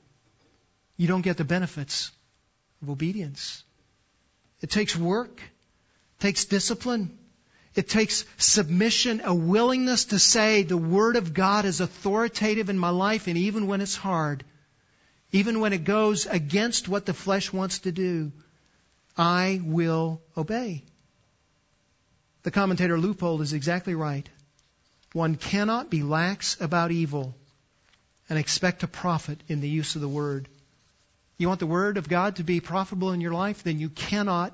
you 0.96 1.08
don't 1.08 1.22
get 1.22 1.36
the 1.36 1.44
benefits 1.44 2.10
of 2.82 2.90
obedience. 2.90 3.62
It 4.60 4.70
takes 4.70 4.96
work. 4.96 5.40
It 5.40 6.20
takes 6.20 6.44
discipline. 6.44 7.18
It 7.74 7.88
takes 7.88 8.24
submission, 8.38 9.20
a 9.24 9.34
willingness 9.34 10.06
to 10.06 10.18
say 10.20 10.62
the 10.62 10.76
Word 10.76 11.16
of 11.16 11.34
God 11.34 11.64
is 11.64 11.80
authoritative 11.80 12.70
in 12.70 12.78
my 12.78 12.90
life, 12.90 13.26
and 13.26 13.36
even 13.36 13.66
when 13.66 13.80
it's 13.80 13.96
hard, 13.96 14.44
even 15.32 15.58
when 15.58 15.72
it 15.72 15.82
goes 15.82 16.26
against 16.26 16.88
what 16.88 17.04
the 17.04 17.12
flesh 17.12 17.52
wants 17.52 17.80
to 17.80 17.90
do, 17.90 18.30
I 19.16 19.60
will 19.64 20.20
obey. 20.36 20.82
The 22.42 22.50
commentator 22.50 22.98
Leupold 22.98 23.40
is 23.40 23.52
exactly 23.52 23.94
right. 23.94 24.28
One 25.12 25.36
cannot 25.36 25.90
be 25.90 26.02
lax 26.02 26.60
about 26.60 26.90
evil 26.90 27.34
and 28.28 28.38
expect 28.38 28.80
to 28.80 28.88
profit 28.88 29.40
in 29.48 29.60
the 29.60 29.68
use 29.68 29.94
of 29.94 30.00
the 30.00 30.08
Word. 30.08 30.48
You 31.38 31.48
want 31.48 31.60
the 31.60 31.66
Word 31.66 31.96
of 31.96 32.08
God 32.08 32.36
to 32.36 32.44
be 32.44 32.60
profitable 32.60 33.12
in 33.12 33.20
your 33.20 33.32
life? 33.32 33.62
Then 33.62 33.78
you 33.78 33.88
cannot 33.88 34.52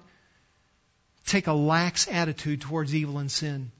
take 1.26 1.46
a 1.46 1.52
lax 1.52 2.08
attitude 2.08 2.60
towards 2.60 2.94
evil 2.94 3.18
and 3.18 3.30
sin. 3.30 3.72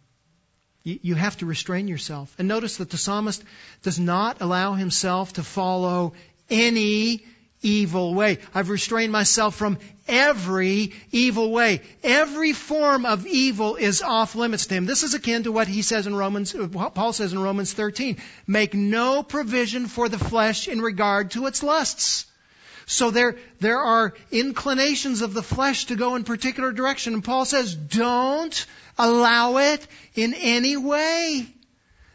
You 0.83 1.15
have 1.15 1.37
to 1.39 1.47
restrain 1.47 1.89
yourself. 1.89 2.35
And 2.39 2.49
notice 2.49 2.79
that 2.79 2.89
the 2.89 2.97
psalmist 2.97 3.45
does 3.83 4.01
not 4.01 4.41
allow 4.41 4.73
himself 4.73 5.35
to 5.35 5.43
follow 5.43 6.15
any 6.49 7.25
evil 7.63 8.15
way. 8.15 8.39
I've 8.55 8.71
restrained 8.71 9.13
myself 9.13 9.55
from 9.55 9.79
every 10.09 10.93
evil 11.13 11.51
way. 11.53 11.83
Every 12.03 12.53
form 12.53 13.07
of 13.07 13.27
evil 13.27 13.77
is 13.77 14.03
off 14.03 14.35
limits 14.35 14.67
to 14.67 14.75
him. 14.75 14.87
This 14.87 15.03
is 15.03 15.15
akin 15.15 15.45
to 15.45 15.53
what 15.53 15.69
he 15.69 15.83
says 15.83 16.07
in 16.07 16.15
Romans, 16.15 16.55
Paul 16.95 17.13
says 17.13 17.33
in 17.33 17.39
Romans 17.39 17.73
13. 17.73 18.17
Make 18.47 18.75
no 18.75 19.23
provision 19.23 19.87
for 19.87 20.09
the 20.09 20.19
flesh 20.19 20.69
in 20.69 20.81
regard 20.81 21.33
to 21.33 21.47
its 21.47 21.63
lusts. 21.63 22.27
So 22.87 23.11
there, 23.11 23.37
there 23.61 23.79
are 23.79 24.15
inclinations 24.33 25.21
of 25.23 25.33
the 25.33 25.45
flesh 25.45 25.87
to 25.87 25.97
go 25.97 26.17
in 26.17 26.25
particular 26.25 26.73
direction. 26.73 27.15
And 27.15 27.23
Paul 27.23 27.45
says, 27.45 27.75
don't 27.75 28.67
allow 28.99 29.59
it 29.59 29.87
in 30.17 30.35
any 30.35 30.77
way. 30.77 31.47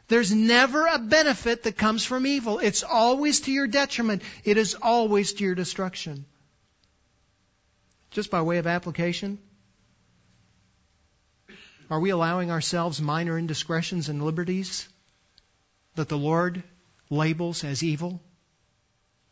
There's 0.07 0.31
never 0.31 0.85
a 0.85 0.99
benefit 0.99 1.63
that 1.63 1.77
comes 1.77 2.05
from 2.05 2.27
evil. 2.27 2.59
It's 2.59 2.83
always 2.83 3.41
to 3.41 3.51
your 3.51 3.67
detriment. 3.67 4.21
It 4.43 4.57
is 4.57 4.75
always 4.75 5.33
to 5.33 5.43
your 5.43 5.55
destruction. 5.55 6.25
Just 8.11 8.29
by 8.29 8.41
way 8.41 8.59
of 8.59 8.67
application, 8.67 9.39
are 11.89 11.99
we 11.99 12.11
allowing 12.11 12.51
ourselves 12.51 13.01
minor 13.01 13.37
indiscretions 13.37 14.09
and 14.09 14.23
liberties 14.23 14.87
that 15.95 16.07
the 16.07 16.17
Lord 16.17 16.63
labels 17.09 17.63
as 17.63 17.83
evil? 17.83 18.21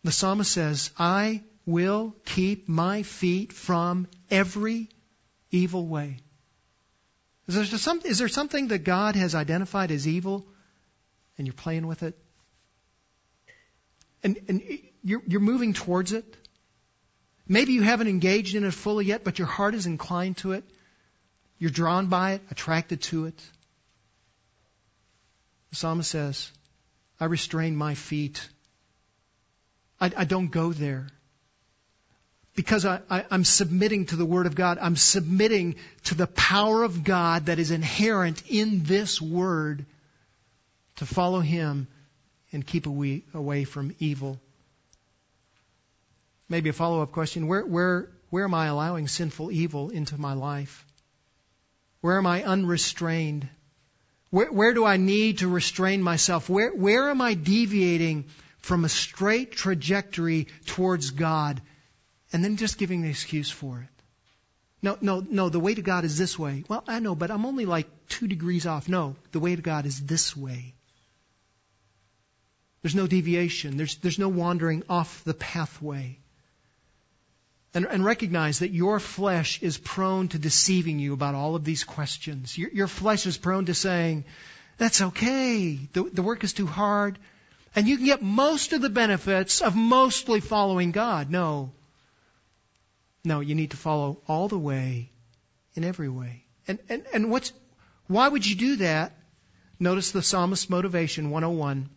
The 0.03 0.11
psalmist 0.11 0.51
says, 0.51 0.91
I 0.97 1.43
will 1.65 2.15
keep 2.25 2.67
my 2.67 3.03
feet 3.03 3.53
from 3.53 4.07
every 4.29 4.89
evil 5.51 5.87
way. 5.87 6.17
Is 7.47 7.55
there, 7.55 7.65
some, 7.65 8.01
is 8.03 8.19
there 8.19 8.27
something 8.27 8.69
that 8.69 8.79
God 8.79 9.15
has 9.15 9.35
identified 9.35 9.91
as 9.91 10.07
evil 10.07 10.47
and 11.37 11.47
you're 11.47 11.53
playing 11.53 11.87
with 11.87 12.03
it? 12.03 12.17
And, 14.23 14.39
and 14.47 14.61
you're, 15.03 15.21
you're 15.27 15.41
moving 15.41 15.73
towards 15.73 16.13
it? 16.13 16.37
Maybe 17.47 17.73
you 17.73 17.81
haven't 17.81 18.07
engaged 18.07 18.55
in 18.55 18.63
it 18.63 18.73
fully 18.73 19.05
yet, 19.05 19.23
but 19.23 19.37
your 19.37 19.47
heart 19.47 19.75
is 19.75 19.85
inclined 19.85 20.37
to 20.37 20.53
it. 20.53 20.63
You're 21.59 21.71
drawn 21.71 22.07
by 22.07 22.33
it, 22.33 22.41
attracted 22.51 23.01
to 23.03 23.25
it. 23.25 23.37
The 25.71 25.75
psalmist 25.75 26.09
says, 26.09 26.51
I 27.19 27.25
restrain 27.25 27.75
my 27.75 27.95
feet 27.95 28.47
I, 30.03 30.11
I 30.17 30.25
don't 30.25 30.51
go 30.51 30.73
there. 30.73 31.07
Because 32.55 32.85
I, 32.85 32.99
I, 33.09 33.25
I'm 33.31 33.45
submitting 33.45 34.07
to 34.07 34.17
the 34.17 34.25
Word 34.25 34.45
of 34.45 34.53
God. 34.53 34.77
I'm 34.79 34.97
submitting 34.97 35.75
to 36.05 36.15
the 36.15 36.27
power 36.27 36.83
of 36.83 37.05
God 37.05 37.45
that 37.45 37.57
is 37.57 37.71
inherent 37.71 38.43
in 38.49 38.83
this 38.83 39.21
Word 39.21 39.85
to 40.97 41.05
follow 41.05 41.39
Him 41.39 41.87
and 42.51 42.65
keep 42.65 42.85
away, 42.85 43.63
from 43.63 43.95
evil. 43.99 44.39
Maybe 46.49 46.69
a 46.69 46.73
follow 46.73 47.01
up 47.01 47.11
question 47.11 47.47
where, 47.47 47.65
where, 47.65 48.11
where 48.29 48.43
am 48.43 48.53
I 48.53 48.67
allowing 48.67 49.07
sinful 49.07 49.51
evil 49.51 49.89
into 49.89 50.19
my 50.19 50.33
life? 50.33 50.85
Where 52.01 52.17
am 52.17 52.27
I 52.27 52.43
unrestrained? 52.43 53.47
Where, 54.29 54.51
where 54.51 54.73
do 54.73 54.85
I 54.85 54.97
need 54.97 55.39
to 55.39 55.47
restrain 55.47 56.03
myself? 56.03 56.49
Where, 56.49 56.71
where 56.75 57.09
am 57.09 57.21
I 57.21 57.33
deviating 57.33 58.25
from 58.63 58.85
a 58.85 58.89
straight 58.89 59.51
trajectory 59.51 60.47
towards 60.65 61.11
God 61.11 61.61
and 62.31 62.43
then 62.43 62.57
just 62.57 62.77
giving 62.77 63.01
the 63.01 63.09
excuse 63.09 63.51
for 63.51 63.81
it. 63.81 64.03
No, 64.81 64.97
no, 65.01 65.19
no, 65.29 65.49
the 65.49 65.59
way 65.59 65.75
to 65.75 65.81
God 65.81 66.03
is 66.03 66.17
this 66.17 66.39
way. 66.39 66.63
Well, 66.67 66.83
I 66.87 66.99
know, 66.99 67.13
but 67.13 67.29
I'm 67.29 67.45
only 67.45 67.65
like 67.65 67.87
two 68.07 68.27
degrees 68.27 68.65
off. 68.65 68.89
No, 68.89 69.15
the 69.31 69.39
way 69.39 69.55
to 69.55 69.61
God 69.61 69.85
is 69.85 70.01
this 70.01 70.35
way. 70.35 70.73
There's 72.83 72.95
no 72.95 73.07
deviation. 73.07 73.77
There's, 73.77 73.95
there's 73.95 74.19
no 74.19 74.27
wandering 74.27 74.83
off 74.89 75.23
the 75.23 75.33
pathway. 75.33 76.19
And, 77.73 77.85
and, 77.85 78.05
recognize 78.05 78.59
that 78.59 78.69
your 78.69 78.99
flesh 78.99 79.63
is 79.63 79.79
prone 79.79 80.27
to 80.27 80.37
deceiving 80.37 80.99
you 80.99 81.13
about 81.13 81.33
all 81.33 81.55
of 81.55 81.63
these 81.63 81.83
questions. 81.83 82.55
Your, 82.55 82.69
your 82.69 82.87
flesh 82.87 83.25
is 83.25 83.35
prone 83.35 83.65
to 83.65 83.73
saying, 83.73 84.25
that's 84.77 85.01
okay. 85.01 85.75
The, 85.93 86.03
the 86.03 86.21
work 86.21 86.43
is 86.43 86.53
too 86.53 86.67
hard. 86.67 87.17
And 87.75 87.87
you 87.87 87.97
can 87.97 88.05
get 88.05 88.21
most 88.21 88.73
of 88.73 88.81
the 88.81 88.89
benefits 88.89 89.61
of 89.61 89.75
mostly 89.75 90.39
following 90.39 90.91
God. 90.91 91.31
No. 91.31 91.71
No, 93.23 93.39
you 93.39 93.55
need 93.55 93.71
to 93.71 93.77
follow 93.77 94.21
all 94.27 94.49
the 94.49 94.59
way 94.59 95.09
in 95.73 95.83
every 95.83 96.09
way. 96.09 96.43
And, 96.67 96.79
and, 96.89 97.03
and 97.13 97.31
what's, 97.31 97.53
why 98.07 98.27
would 98.27 98.45
you 98.45 98.55
do 98.55 98.75
that? 98.77 99.13
Notice 99.79 100.11
the 100.11 100.21
psalmist's 100.21 100.69
motivation 100.69 101.31
101. 101.31 101.89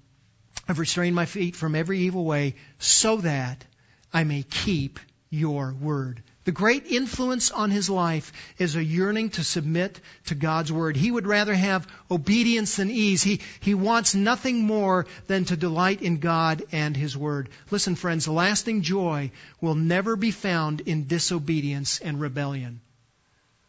I've 0.68 0.78
restrained 0.78 1.14
my 1.14 1.26
feet 1.26 1.56
from 1.56 1.74
every 1.74 2.00
evil 2.00 2.24
way 2.24 2.56
so 2.78 3.18
that 3.18 3.64
I 4.12 4.24
may 4.24 4.42
keep 4.42 4.98
your 5.30 5.72
word. 5.72 6.22
The 6.44 6.52
great 6.52 6.86
influence 6.86 7.50
on 7.50 7.72
his 7.72 7.90
life 7.90 8.32
is 8.56 8.76
a 8.76 8.84
yearning 8.84 9.30
to 9.30 9.42
submit 9.42 10.00
to 10.26 10.36
God's 10.36 10.70
word. 10.70 10.96
He 10.96 11.10
would 11.10 11.26
rather 11.26 11.54
have 11.54 11.88
obedience 12.08 12.76
than 12.76 12.88
ease. 12.88 13.20
He, 13.20 13.40
he 13.58 13.74
wants 13.74 14.14
nothing 14.14 14.62
more 14.62 15.06
than 15.26 15.44
to 15.46 15.56
delight 15.56 16.02
in 16.02 16.18
God 16.18 16.62
and 16.70 16.96
his 16.96 17.16
word. 17.16 17.48
Listen, 17.72 17.96
friends, 17.96 18.28
lasting 18.28 18.82
joy 18.82 19.32
will 19.60 19.74
never 19.74 20.14
be 20.14 20.30
found 20.30 20.82
in 20.82 21.08
disobedience 21.08 21.98
and 21.98 22.20
rebellion. 22.20 22.80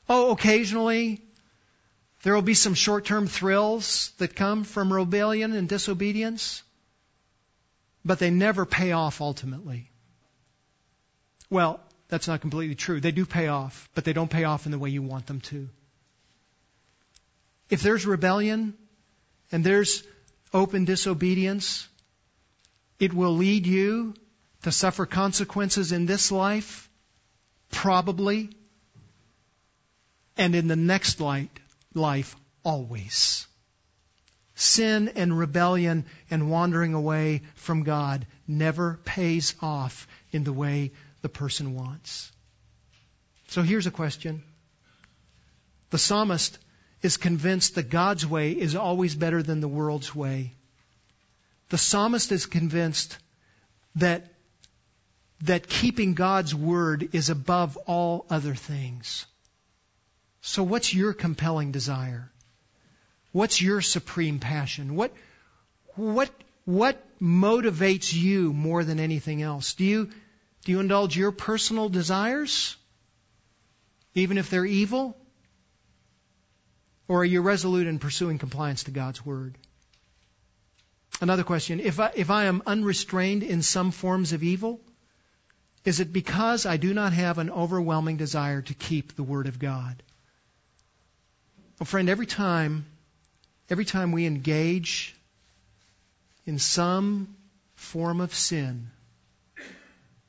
Oh, 0.08 0.30
occasionally 0.32 1.24
there 2.22 2.36
will 2.36 2.44
be 2.44 2.54
some 2.54 2.76
short-term 2.76 3.26
thrills 3.26 4.12
that 4.20 4.36
come 4.36 4.64
from 4.64 4.94
rebellion 4.94 5.54
and 5.54 5.68
disobedience, 5.68 6.62
but 8.08 8.20
they 8.20 8.32
never 8.32 8.66
pay 8.66 8.94
off 8.94 9.20
ultimately. 9.22 9.90
Well, 11.50 11.80
that's 12.08 12.28
not 12.28 12.42
completely 12.42 12.76
true. 12.76 13.02
They 13.02 13.12
do 13.12 13.26
pay 13.26 13.48
off, 13.48 13.90
but 13.94 14.06
they 14.06 14.14
don't 14.14 14.30
pay 14.30 14.46
off 14.46 14.66
in 14.66 14.72
the 14.72 14.80
way 14.80 14.90
you 14.90 15.02
want 15.02 15.28
them 15.28 15.42
to. 15.42 15.70
If 17.70 17.82
there's 17.82 18.06
rebellion 18.06 18.76
and 19.52 19.64
there's 19.64 20.04
open 20.54 20.86
disobedience, 20.86 21.88
it 22.98 23.14
will 23.14 23.36
lead 23.36 23.68
you 23.68 24.14
to 24.64 24.72
suffer 24.72 25.06
consequences 25.06 25.92
in 25.92 26.06
this 26.06 26.32
life, 26.32 26.90
probably, 27.72 28.50
and 30.38 30.56
in 30.56 30.68
the 30.68 30.78
next 30.78 31.20
life, 31.94 32.36
always. 32.64 33.47
Sin 34.60 35.10
and 35.10 35.38
rebellion 35.38 36.06
and 36.32 36.50
wandering 36.50 36.96
away 36.96 37.44
from 37.54 37.84
God 37.84 38.26
never 38.48 39.00
pays 39.06 39.54
off 39.62 40.08
in 40.32 40.44
the 40.44 40.52
way 40.52 40.94
the 41.22 41.30
person 41.30 41.76
wants. 41.76 42.32
So 43.50 43.62
here's 43.62 43.86
a 43.86 43.92
question. 43.92 44.42
The 45.92 46.00
psalmist 46.00 46.58
is 47.04 47.18
convinced 47.18 47.76
that 47.76 47.92
God's 47.92 48.26
way 48.26 48.52
is 48.52 48.76
always 48.76 49.14
better 49.14 49.44
than 49.44 49.60
the 49.62 49.68
world's 49.68 50.16
way. 50.16 50.56
The 51.70 51.78
psalmist 51.78 52.32
is 52.32 52.48
convinced 52.48 53.16
that, 53.98 54.26
that 55.42 55.68
keeping 55.68 56.16
God's 56.16 56.56
word 56.56 57.10
is 57.14 57.30
above 57.30 57.78
all 57.86 58.26
other 58.32 58.56
things. 58.56 59.28
So 60.42 60.64
what's 60.64 60.96
your 60.96 61.14
compelling 61.14 61.72
desire? 61.72 62.32
What's 63.38 63.62
your 63.62 63.82
supreme 63.82 64.40
passion? 64.40 64.96
What, 64.96 65.12
what, 65.96 66.32
what 66.66 67.02
motivates 67.22 68.12
you 68.14 68.52
more 68.52 68.84
than 68.84 69.00
anything 69.00 69.44
else? 69.44 69.74
Do 69.76 69.86
you, 69.86 70.10
do 70.66 70.72
you 70.72 70.80
indulge 70.80 71.16
your 71.16 71.32
personal 71.32 71.90
desires, 71.90 72.76
even 74.16 74.40
if 74.40 74.50
they're 74.50 74.66
evil? 74.66 75.16
Or 77.08 77.22
are 77.22 77.30
you 77.34 77.42
resolute 77.42 77.86
in 77.86 78.00
pursuing 78.00 78.40
compliance 78.40 78.86
to 78.86 78.92
God's 78.92 79.24
Word? 79.24 79.56
Another 81.22 81.44
question. 81.44 81.80
If 81.80 82.00
I, 82.00 82.12
if 82.16 82.32
I 82.32 82.46
am 82.46 82.64
unrestrained 82.66 83.44
in 83.44 83.62
some 83.62 83.92
forms 83.92 84.34
of 84.34 84.42
evil, 84.44 84.82
Is 85.88 86.02
it 86.02 86.12
because 86.12 86.66
I 86.66 86.76
do 86.76 86.94
not 86.94 87.14
have 87.14 87.38
an 87.38 87.50
overwhelming 87.50 88.18
desire 88.18 88.62
to 88.62 88.74
keep 88.74 89.16
the 89.16 89.24
Word 89.24 89.48
of 89.48 89.58
God? 89.58 90.04
Well, 91.80 91.86
friend, 91.86 92.10
every 92.10 92.26
time, 92.26 92.86
every 93.70 93.86
time 93.86 94.12
we 94.12 94.26
engage 94.26 95.16
in 96.46 96.60
some 96.60 97.36
form 97.76 98.22
of 98.22 98.34
sin, 98.34 98.90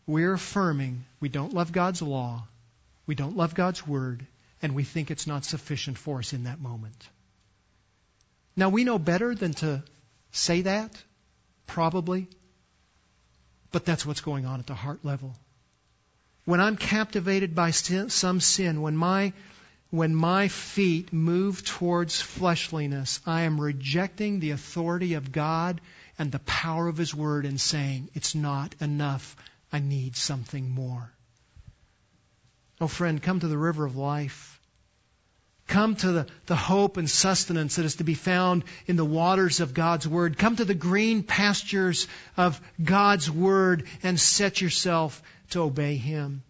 we're 0.06 0.32
affirming 0.32 1.04
we 1.20 1.28
don't 1.28 1.54
love 1.54 1.72
God's 1.72 2.02
law, 2.02 2.46
we 3.06 3.14
don't 3.14 3.36
love 3.36 3.54
God's 3.54 3.86
Word, 3.86 4.26
and 4.62 4.74
we 4.74 4.84
think 4.84 5.10
it's 5.10 5.26
not 5.26 5.44
sufficient 5.44 5.98
for 5.98 6.18
us 6.18 6.32
in 6.32 6.44
that 6.44 6.60
moment. 6.60 7.08
Now, 8.56 8.70
we 8.70 8.84
know 8.84 8.98
better 8.98 9.34
than 9.34 9.54
to 9.54 9.82
say 10.32 10.62
that, 10.62 10.90
probably, 11.66 12.26
but 13.70 13.84
that's 13.84 14.04
what's 14.04 14.20
going 14.20 14.46
on 14.46 14.58
at 14.58 14.66
the 14.66 14.74
heart 14.74 15.04
level 15.04 15.36
when 16.48 16.62
I'm 16.62 16.78
captivated 16.78 17.54
by 17.54 17.72
sin, 17.72 18.08
some 18.08 18.40
sin, 18.40 18.80
when 18.80 18.96
my 18.96 19.34
when 19.90 20.14
my 20.14 20.48
feet 20.48 21.12
move 21.12 21.64
towards 21.64 22.20
fleshliness, 22.20 23.20
I 23.26 23.42
am 23.42 23.60
rejecting 23.60 24.38
the 24.38 24.50
authority 24.50 25.14
of 25.14 25.32
God 25.32 25.80
and 26.18 26.30
the 26.30 26.40
power 26.40 26.88
of 26.88 26.96
His 26.96 27.14
Word 27.14 27.46
and 27.46 27.60
saying, 27.60 28.10
it's 28.14 28.34
not 28.34 28.74
enough. 28.80 29.36
I 29.72 29.78
need 29.78 30.16
something 30.16 30.68
more. 30.68 31.10
Oh, 32.80 32.86
friend, 32.88 33.22
come 33.22 33.40
to 33.40 33.48
the 33.48 33.58
river 33.58 33.84
of 33.84 33.96
life. 33.96 34.60
Come 35.66 35.96
to 35.96 36.12
the, 36.12 36.26
the 36.46 36.56
hope 36.56 36.96
and 36.96 37.08
sustenance 37.08 37.76
that 37.76 37.84
is 37.84 37.96
to 37.96 38.04
be 38.04 38.14
found 38.14 38.64
in 38.86 38.96
the 38.96 39.04
waters 39.04 39.60
of 39.60 39.74
God's 39.74 40.08
Word. 40.08 40.38
Come 40.38 40.56
to 40.56 40.64
the 40.64 40.74
green 40.74 41.22
pastures 41.22 42.08
of 42.36 42.60
God's 42.82 43.30
Word 43.30 43.86
and 44.02 44.18
set 44.18 44.60
yourself 44.60 45.22
to 45.50 45.62
obey 45.62 45.96
Him. 45.96 46.42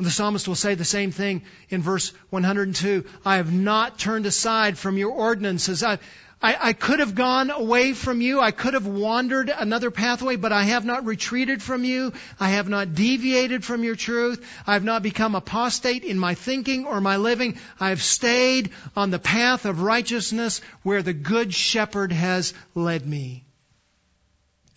The 0.00 0.12
psalmist 0.12 0.46
will 0.46 0.54
say 0.54 0.76
the 0.76 0.84
same 0.84 1.10
thing 1.10 1.42
in 1.70 1.82
verse 1.82 2.12
102. 2.30 3.04
I 3.24 3.38
have 3.38 3.52
not 3.52 3.98
turned 3.98 4.26
aside 4.26 4.78
from 4.78 4.96
your 4.96 5.10
ordinances. 5.10 5.82
I, 5.82 5.98
I, 6.40 6.56
I, 6.68 6.72
could 6.72 7.00
have 7.00 7.16
gone 7.16 7.50
away 7.50 7.94
from 7.94 8.20
you. 8.20 8.38
I 8.40 8.52
could 8.52 8.74
have 8.74 8.86
wandered 8.86 9.50
another 9.50 9.90
pathway, 9.90 10.36
but 10.36 10.52
I 10.52 10.62
have 10.62 10.84
not 10.84 11.04
retreated 11.04 11.60
from 11.64 11.82
you. 11.82 12.12
I 12.38 12.50
have 12.50 12.68
not 12.68 12.94
deviated 12.94 13.64
from 13.64 13.82
your 13.82 13.96
truth. 13.96 14.40
I 14.68 14.74
have 14.74 14.84
not 14.84 15.02
become 15.02 15.34
apostate 15.34 16.04
in 16.04 16.16
my 16.16 16.34
thinking 16.34 16.86
or 16.86 17.00
my 17.00 17.16
living. 17.16 17.58
I 17.80 17.88
have 17.88 18.00
stayed 18.00 18.70
on 18.94 19.10
the 19.10 19.18
path 19.18 19.64
of 19.64 19.82
righteousness 19.82 20.60
where 20.84 21.02
the 21.02 21.12
good 21.12 21.52
shepherd 21.52 22.12
has 22.12 22.54
led 22.76 23.04
me. 23.04 23.44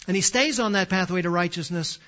And 0.08 0.16
he 0.16 0.24
stays 0.24 0.60
on 0.60 0.72
that 0.72 0.90
pathway 0.90 1.22
to 1.22 1.30
righteousness 1.30 2.00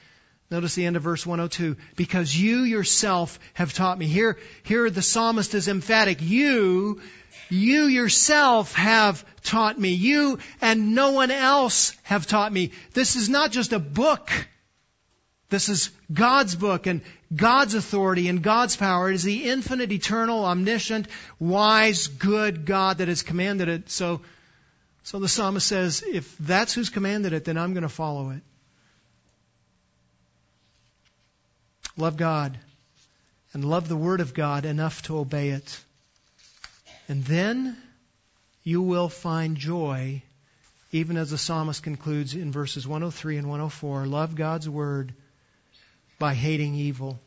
Notice 0.54 0.76
the 0.76 0.86
end 0.86 0.98
of 0.98 1.02
verse 1.02 1.26
102. 1.26 1.78
Because 1.96 2.40
you 2.40 2.60
yourself 2.60 3.40
have 3.56 3.74
taught 3.74 3.98
me. 3.98 4.06
Here, 4.06 4.38
here 4.62 4.88
the 4.92 5.02
psalmist 5.02 5.56
is 5.56 5.68
emphatic. 5.68 6.22
You, 6.22 7.02
you 7.50 7.86
yourself 7.86 8.76
have 8.76 9.26
taught 9.42 9.80
me. 9.80 9.94
You 9.94 10.38
and 10.62 10.94
no 10.94 11.14
one 11.14 11.32
else 11.32 11.98
have 12.04 12.28
taught 12.28 12.54
me. 12.54 12.72
This 12.94 13.16
is 13.16 13.30
not 13.30 13.52
just 13.52 13.74
a 13.74 13.80
book. 13.80 14.30
This 15.50 15.70
is 15.70 15.90
God's 16.14 16.54
book 16.54 16.86
and 16.86 17.02
God's 17.36 17.74
authority 17.74 18.28
and 18.28 18.44
God's 18.44 18.76
power. 18.76 19.10
It 19.10 19.16
is 19.16 19.24
the 19.24 19.50
infinite, 19.50 19.92
eternal, 19.92 20.46
omniscient, 20.46 21.08
wise, 21.40 22.10
good 22.10 22.68
God 22.68 23.00
that 23.00 23.08
has 23.08 23.24
commanded 23.24 23.70
it. 23.70 23.90
So, 23.90 24.22
so 25.02 25.18
the 25.18 25.28
psalmist 25.28 25.66
says, 25.66 26.04
if 26.08 26.38
that's 26.38 26.76
who's 26.76 26.92
commanded 26.92 27.34
it, 27.34 27.44
then 27.44 27.58
I'm 27.58 27.74
going 27.74 27.82
to 27.82 27.90
follow 27.90 28.30
it. 28.30 28.44
Love 31.96 32.18
God 32.18 32.58
and 33.54 33.64
love 33.64 33.88
the 33.88 33.98
Word 33.98 34.20
of 34.20 34.34
God 34.34 34.66
enough 34.66 35.04
to 35.04 35.18
obey 35.18 35.50
it. 35.50 35.80
And 37.08 37.24
then 37.24 37.78
you 38.64 38.82
will 38.82 39.10
find 39.10 39.58
joy, 39.58 40.24
even 40.92 41.18
as 41.18 41.30
the 41.30 41.38
psalmist 41.38 41.84
concludes 41.84 42.34
in 42.34 42.52
verses 42.52 42.88
103 42.88 43.38
and 43.38 43.48
104 43.48 44.06
love 44.08 44.36
God's 44.36 44.68
Word 44.68 45.14
by 46.18 46.34
hating 46.34 46.76
evil. 46.76 47.20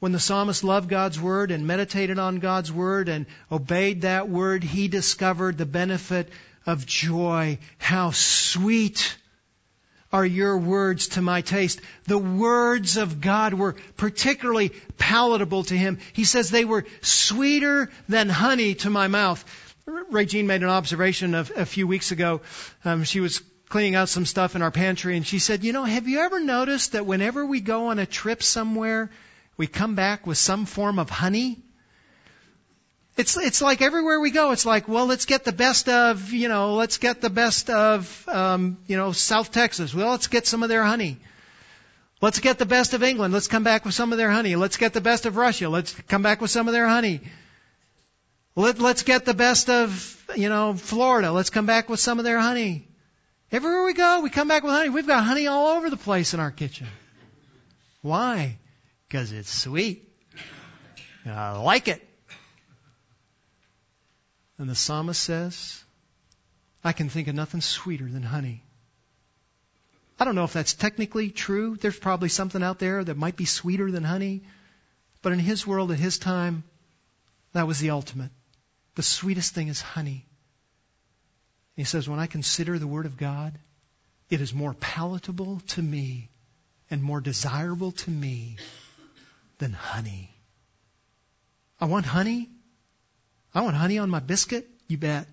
When 0.00 0.12
the 0.12 0.20
psalmist 0.20 0.62
loved 0.62 0.88
God's 0.88 1.18
Word 1.20 1.50
and 1.50 1.66
meditated 1.66 2.18
on 2.18 2.38
God's 2.38 2.70
Word 2.70 3.08
and 3.08 3.26
obeyed 3.50 4.02
that 4.02 4.28
Word, 4.28 4.62
he 4.62 4.88
discovered 4.88 5.56
the 5.56 5.66
benefit 5.66 6.28
of 6.66 6.86
joy. 6.86 7.58
How 7.78 8.10
sweet 8.10 9.16
are 10.12 10.24
your 10.24 10.56
words 10.56 11.08
to 11.08 11.22
my 11.22 11.42
taste. 11.42 11.80
The 12.04 12.18
words 12.18 12.96
of 12.96 13.20
God 13.20 13.54
were 13.54 13.76
particularly 13.96 14.72
palatable 14.96 15.64
to 15.64 15.76
him. 15.76 15.98
He 16.12 16.24
says 16.24 16.50
they 16.50 16.64
were 16.64 16.86
sweeter 17.02 17.90
than 18.08 18.28
honey 18.28 18.74
to 18.76 18.90
my 18.90 19.08
mouth. 19.08 19.44
Regine 20.10 20.46
made 20.46 20.62
an 20.62 20.68
observation 20.68 21.34
of, 21.34 21.52
a 21.54 21.66
few 21.66 21.86
weeks 21.86 22.10
ago. 22.10 22.40
Um, 22.84 23.04
she 23.04 23.20
was 23.20 23.42
cleaning 23.68 23.94
out 23.94 24.08
some 24.08 24.24
stuff 24.24 24.56
in 24.56 24.62
our 24.62 24.70
pantry 24.70 25.16
and 25.16 25.26
she 25.26 25.38
said, 25.38 25.62
you 25.62 25.72
know, 25.72 25.84
have 25.84 26.08
you 26.08 26.20
ever 26.20 26.40
noticed 26.40 26.92
that 26.92 27.06
whenever 27.06 27.44
we 27.44 27.60
go 27.60 27.88
on 27.88 27.98
a 27.98 28.06
trip 28.06 28.42
somewhere, 28.42 29.10
we 29.56 29.66
come 29.66 29.94
back 29.94 30.26
with 30.26 30.38
some 30.38 30.64
form 30.64 30.98
of 30.98 31.10
honey? 31.10 31.58
It's, 33.18 33.36
it's 33.36 33.60
like 33.60 33.82
everywhere 33.82 34.20
we 34.20 34.30
go, 34.30 34.52
it's 34.52 34.64
like, 34.64 34.86
well, 34.86 35.06
let's 35.06 35.26
get 35.26 35.42
the 35.42 35.50
best 35.50 35.88
of, 35.88 36.32
you 36.32 36.46
know, 36.46 36.74
let's 36.74 36.98
get 36.98 37.20
the 37.20 37.28
best 37.28 37.68
of, 37.68 38.28
um, 38.28 38.78
you 38.86 38.96
know, 38.96 39.10
South 39.10 39.50
Texas. 39.50 39.92
Well, 39.92 40.12
let's 40.12 40.28
get 40.28 40.46
some 40.46 40.62
of 40.62 40.68
their 40.68 40.84
honey. 40.84 41.18
Let's 42.20 42.38
get 42.38 42.58
the 42.58 42.64
best 42.64 42.94
of 42.94 43.02
England. 43.02 43.34
Let's 43.34 43.48
come 43.48 43.64
back 43.64 43.84
with 43.84 43.94
some 43.94 44.12
of 44.12 44.18
their 44.18 44.30
honey. 44.30 44.54
Let's 44.54 44.76
get 44.76 44.92
the 44.92 45.00
best 45.00 45.26
of 45.26 45.36
Russia. 45.36 45.68
Let's 45.68 45.92
come 45.92 46.22
back 46.22 46.40
with 46.40 46.52
some 46.52 46.68
of 46.68 46.72
their 46.72 46.86
honey. 46.86 47.20
Let, 48.54 48.78
let's 48.78 49.02
get 49.02 49.24
the 49.24 49.34
best 49.34 49.68
of, 49.68 50.24
you 50.36 50.48
know, 50.48 50.74
Florida. 50.74 51.32
Let's 51.32 51.50
come 51.50 51.66
back 51.66 51.88
with 51.88 51.98
some 51.98 52.20
of 52.20 52.24
their 52.24 52.38
honey. 52.38 52.86
Everywhere 53.50 53.84
we 53.84 53.94
go, 53.94 54.20
we 54.20 54.30
come 54.30 54.46
back 54.46 54.62
with 54.62 54.72
honey. 54.72 54.90
We've 54.90 55.08
got 55.08 55.24
honey 55.24 55.48
all 55.48 55.76
over 55.76 55.90
the 55.90 55.96
place 55.96 56.34
in 56.34 56.40
our 56.40 56.52
kitchen. 56.52 56.86
Why? 58.00 58.58
Because 59.08 59.32
it's 59.32 59.52
sweet. 59.52 60.08
And 61.24 61.34
I 61.34 61.58
like 61.58 61.88
it. 61.88 62.07
And 64.58 64.68
the 64.68 64.74
psalmist 64.74 65.22
says, 65.22 65.84
I 66.82 66.92
can 66.92 67.08
think 67.08 67.28
of 67.28 67.34
nothing 67.34 67.60
sweeter 67.60 68.08
than 68.08 68.22
honey. 68.22 68.62
I 70.18 70.24
don't 70.24 70.34
know 70.34 70.44
if 70.44 70.52
that's 70.52 70.74
technically 70.74 71.30
true. 71.30 71.76
There's 71.76 71.98
probably 71.98 72.28
something 72.28 72.62
out 72.62 72.80
there 72.80 73.04
that 73.04 73.16
might 73.16 73.36
be 73.36 73.44
sweeter 73.44 73.90
than 73.90 74.02
honey. 74.02 74.42
But 75.22 75.32
in 75.32 75.38
his 75.38 75.66
world, 75.66 75.92
at 75.92 75.98
his 75.98 76.18
time, 76.18 76.64
that 77.52 77.66
was 77.66 77.78
the 77.78 77.90
ultimate. 77.90 78.30
The 78.96 79.02
sweetest 79.02 79.54
thing 79.54 79.68
is 79.68 79.80
honey. 79.80 80.26
He 81.76 81.84
says, 81.84 82.08
when 82.08 82.18
I 82.18 82.26
consider 82.26 82.78
the 82.78 82.88
Word 82.88 83.06
of 83.06 83.16
God, 83.16 83.56
it 84.28 84.40
is 84.40 84.52
more 84.52 84.74
palatable 84.74 85.60
to 85.68 85.82
me 85.82 86.28
and 86.90 87.02
more 87.02 87.20
desirable 87.20 87.92
to 87.92 88.10
me 88.10 88.56
than 89.58 89.72
honey. 89.72 90.34
I 91.80 91.84
want 91.84 92.06
honey. 92.06 92.48
I 93.58 93.62
want 93.62 93.74
honey 93.74 93.98
on 93.98 94.08
my 94.08 94.20
biscuit. 94.20 94.68
You 94.86 94.98
bet. 94.98 95.26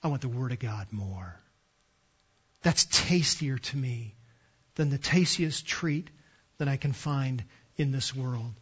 I 0.00 0.06
want 0.06 0.22
the 0.22 0.28
Word 0.28 0.52
of 0.52 0.60
God 0.60 0.86
more. 0.92 1.34
That's 2.62 2.84
tastier 2.84 3.58
to 3.58 3.76
me 3.76 4.14
than 4.76 4.88
the 4.88 4.96
tastiest 4.96 5.66
treat 5.66 6.08
that 6.58 6.68
I 6.68 6.76
can 6.76 6.92
find 6.92 7.42
in 7.76 7.90
this 7.90 8.14
world. 8.14 8.52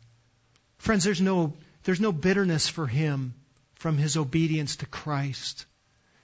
Friends, 0.78 1.04
there's 1.04 1.20
no, 1.20 1.52
there's 1.84 2.00
no 2.00 2.10
bitterness 2.10 2.68
for 2.68 2.86
him 2.86 3.34
from 3.74 3.98
his 3.98 4.16
obedience 4.16 4.76
to 4.76 4.86
Christ. 4.86 5.66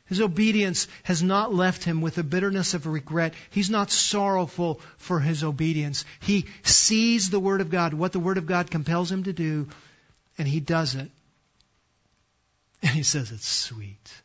His 0.07 0.22
obedience 0.22 0.89
has 1.03 1.22
not 1.22 1.53
left 1.53 1.85
him 1.85 2.01
with 2.01 2.16
a 2.16 2.22
bitterness 2.22 2.72
of 2.72 2.87
regret. 2.87 3.35
He's 3.51 3.68
not 3.68 3.91
sorrowful 3.91 4.81
for 4.97 5.20
his 5.20 5.45
obedience. 5.45 6.07
He 6.20 6.47
sees 6.62 7.29
the 7.29 7.39
Word 7.39 7.61
of 7.61 7.68
God, 7.68 7.93
what 7.93 8.12
the 8.12 8.18
Word 8.18 8.39
of 8.39 8.47
God 8.47 8.70
compels 8.70 9.12
him 9.12 9.24
to 9.24 9.35
do, 9.35 9.68
and 10.39 10.49
he 10.49 10.61
does 10.61 10.95
it. 10.95 11.11
And 12.87 12.95
he 12.95 13.03
says 13.03 13.32
it's 13.32 13.49
sweet. 13.49 14.22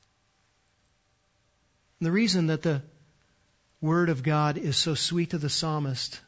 And 1.99 2.05
the 2.05 2.12
reason 2.12 2.47
that 2.47 2.62
the 2.62 2.84
Word 3.82 4.09
of 4.09 4.22
God 4.22 4.59
is 4.59 4.78
so 4.78 4.93
sweet 4.93 5.32
to 5.32 5.39
the 5.39 5.49
psalmist 5.49 6.22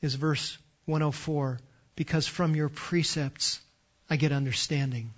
is 0.00 0.14
verse 0.14 0.56
104 0.84 1.58
because 1.96 2.28
from 2.28 2.54
your 2.54 2.68
precepts 2.68 3.58
I 4.08 4.14
get 4.14 4.30
understanding. 4.30 5.10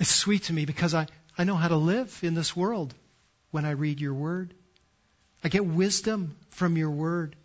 It's 0.00 0.10
sweet 0.10 0.42
to 0.44 0.52
me 0.52 0.64
because 0.64 0.92
I, 0.92 1.06
I 1.38 1.44
know 1.44 1.54
how 1.54 1.68
to 1.68 1.76
live 1.76 2.18
in 2.24 2.34
this 2.34 2.56
world 2.56 2.92
when 3.52 3.64
I 3.64 3.70
read 3.70 4.00
your 4.00 4.14
Word. 4.14 4.54
I 5.44 5.50
get 5.50 5.64
wisdom 5.64 6.34
from 6.50 6.76
your 6.76 6.90
Word. 6.90 7.36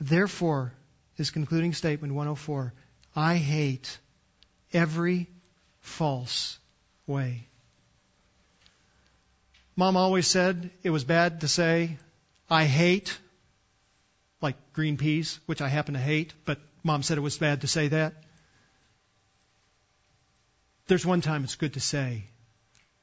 Therefore, 0.00 0.72
his 1.16 1.30
concluding 1.30 1.74
statement 1.74 2.14
104 2.14 2.72
I 3.14 3.36
hate 3.36 3.98
every 4.72 5.28
false 5.86 6.58
way. 7.06 7.46
Mom 9.76 9.96
always 9.96 10.26
said 10.26 10.70
it 10.82 10.90
was 10.90 11.04
bad 11.04 11.40
to 11.42 11.48
say, 11.48 11.96
I 12.50 12.64
hate, 12.64 13.16
like 14.42 14.56
green 14.72 14.96
peas, 14.96 15.38
which 15.46 15.62
I 15.62 15.68
happen 15.68 15.94
to 15.94 16.00
hate, 16.00 16.34
but 16.44 16.58
mom 16.82 17.02
said 17.02 17.18
it 17.18 17.22
was 17.22 17.38
bad 17.38 17.60
to 17.60 17.68
say 17.68 17.88
that. 17.88 18.14
There's 20.88 21.06
one 21.06 21.20
time 21.20 21.44
it's 21.44 21.56
good 21.56 21.74
to 21.74 21.80
say, 21.80 22.24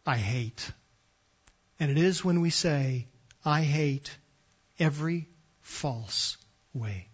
I 0.05 0.17
hate. 0.17 0.71
And 1.79 1.89
it 1.89 1.97
is 1.97 2.23
when 2.23 2.41
we 2.41 2.49
say, 2.49 3.07
I 3.45 3.61
hate 3.61 4.15
every 4.77 5.29
false 5.61 6.37
way. 6.73 7.07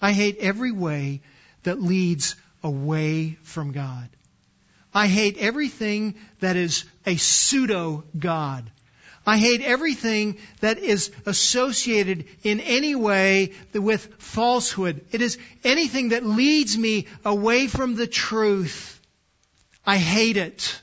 I 0.00 0.12
hate 0.12 0.38
every 0.38 0.72
way 0.72 1.22
that 1.62 1.80
leads 1.80 2.36
away 2.62 3.38
from 3.42 3.72
God. 3.72 4.08
I 4.94 5.08
hate 5.08 5.38
everything 5.38 6.14
that 6.40 6.56
is 6.56 6.84
a 7.04 7.16
pseudo 7.16 8.04
God. 8.16 8.70
I 9.26 9.38
hate 9.38 9.62
everything 9.62 10.36
that 10.60 10.78
is 10.78 11.10
associated 11.26 12.26
in 12.42 12.60
any 12.60 12.94
way 12.94 13.52
with 13.72 14.06
falsehood. 14.18 15.04
It 15.10 15.22
is 15.22 15.38
anything 15.64 16.10
that 16.10 16.24
leads 16.24 16.76
me 16.76 17.06
away 17.24 17.66
from 17.66 17.96
the 17.96 18.06
truth. 18.06 19.00
I 19.86 19.96
hate 19.96 20.36
it. 20.36 20.80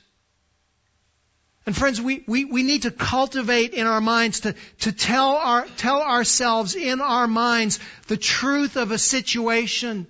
And 1.64 1.76
friends, 1.76 2.00
we, 2.00 2.24
we, 2.26 2.44
we 2.44 2.64
need 2.64 2.82
to 2.82 2.90
cultivate 2.90 3.72
in 3.72 3.86
our 3.86 4.00
minds 4.00 4.40
to, 4.40 4.56
to 4.80 4.90
tell 4.90 5.36
our, 5.36 5.64
tell 5.76 6.02
ourselves 6.02 6.74
in 6.74 7.00
our 7.00 7.28
minds 7.28 7.78
the 8.08 8.16
truth 8.16 8.76
of 8.76 8.90
a 8.90 8.98
situation 8.98 10.08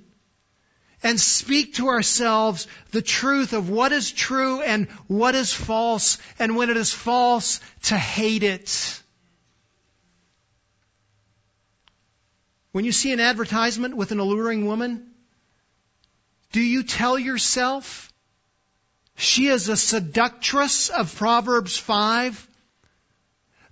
and 1.03 1.21
speak 1.21 1.75
to 1.75 1.89
ourselves 1.89 2.67
the 2.91 3.03
truth 3.03 3.53
of 3.53 3.69
what 3.69 3.93
is 3.93 4.11
true 4.11 4.61
and 4.63 4.89
what 5.09 5.35
is 5.35 5.53
false, 5.53 6.19
and 6.39 6.57
when 6.57 6.71
it 6.71 6.77
is 6.77 6.93
false, 6.93 7.61
to 7.85 7.97
hate 7.97 8.43
it. 8.43 9.03
When 12.73 12.85
you 12.85 12.93
see 12.93 13.13
an 13.13 13.21
advertisement 13.21 13.97
with 13.97 14.13
an 14.13 14.19
alluring 14.19 14.67
woman, 14.67 15.11
do 16.53 16.61
you 16.61 16.83
tell 16.83 17.19
yourself 17.19 18.11
she 19.17 19.49
is 19.49 19.69
a 19.69 19.77
seductress 19.77 20.89
of 20.89 21.15
Proverbs 21.17 21.77
5 21.77 22.49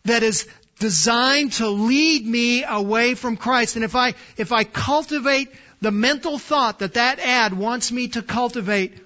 that 0.04 0.22
is 0.22 0.46
designed 0.78 1.52
to 1.52 1.68
lead 1.68 2.26
me 2.26 2.64
away 2.64 3.14
from 3.14 3.36
Christ? 3.36 3.76
And 3.76 3.84
if 3.84 3.96
I, 3.96 4.14
if 4.36 4.52
I 4.52 4.64
cultivate 4.64 5.48
the 5.80 5.90
mental 5.90 6.38
thought 6.38 6.80
that 6.80 6.94
that 6.94 7.18
ad 7.18 7.52
wants 7.52 7.90
me 7.90 8.08
to 8.08 8.22
cultivate, 8.22 8.98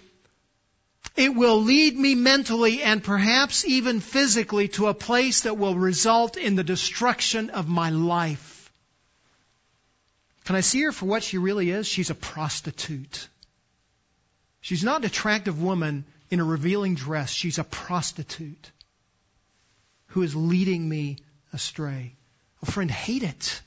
it 1.17 1.35
will 1.35 1.63
lead 1.63 1.97
me 1.97 2.15
mentally 2.15 2.83
and 2.83 3.03
perhaps 3.03 3.65
even 3.65 4.01
physically 4.01 4.69
to 4.69 4.89
a 4.89 4.95
place 4.95 5.43
that 5.43 5.57
will 5.57 5.77
result 5.77 6.37
in 6.37 6.57
the 6.57 6.65
destruction 6.65 7.51
of 7.51 7.69
my 7.69 7.91
life. 7.91 8.73
Can 10.45 10.57
I 10.57 10.61
see 10.61 10.83
her 10.83 10.93
for 10.93 11.07
what 11.07 11.23
she 11.23 11.39
really 11.39 11.71
is? 11.71 11.87
She's 11.87 12.11
a 12.11 12.15
prostitute. 12.15 13.29
She's 14.61 14.85
not 14.85 15.03
an 15.03 15.07
attractive 15.07 15.63
woman 15.63 16.05
in 16.31 16.41
a 16.41 16.45
revealing 16.45 16.97
dress. 16.97 17.31
She's 17.31 17.59
a 17.59 17.65
prostitute 17.65 18.71
who 20.09 20.23
is 20.23 20.35
leading 20.35 20.89
me 20.89 21.19
astray. 21.53 22.17
Oh, 22.63 22.71
friend, 22.71 22.91
hate 22.91 23.23
it. 23.23 23.63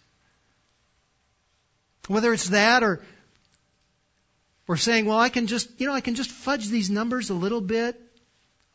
Whether 2.08 2.34
it's 2.34 2.50
that 2.50 2.84
or 2.84 3.02
or 4.68 4.76
saying, 4.76 5.06
well, 5.06 5.20
I 5.20 5.30
can 5.30 5.48
just, 5.48 5.80
you 5.80 5.88
know, 5.88 5.94
I 5.94 6.02
can 6.02 6.16
just 6.16 6.30
fudge 6.30 6.68
these 6.68 6.90
numbers 6.90 7.30
a 7.30 7.34
little 7.34 7.62
bit 7.62 8.00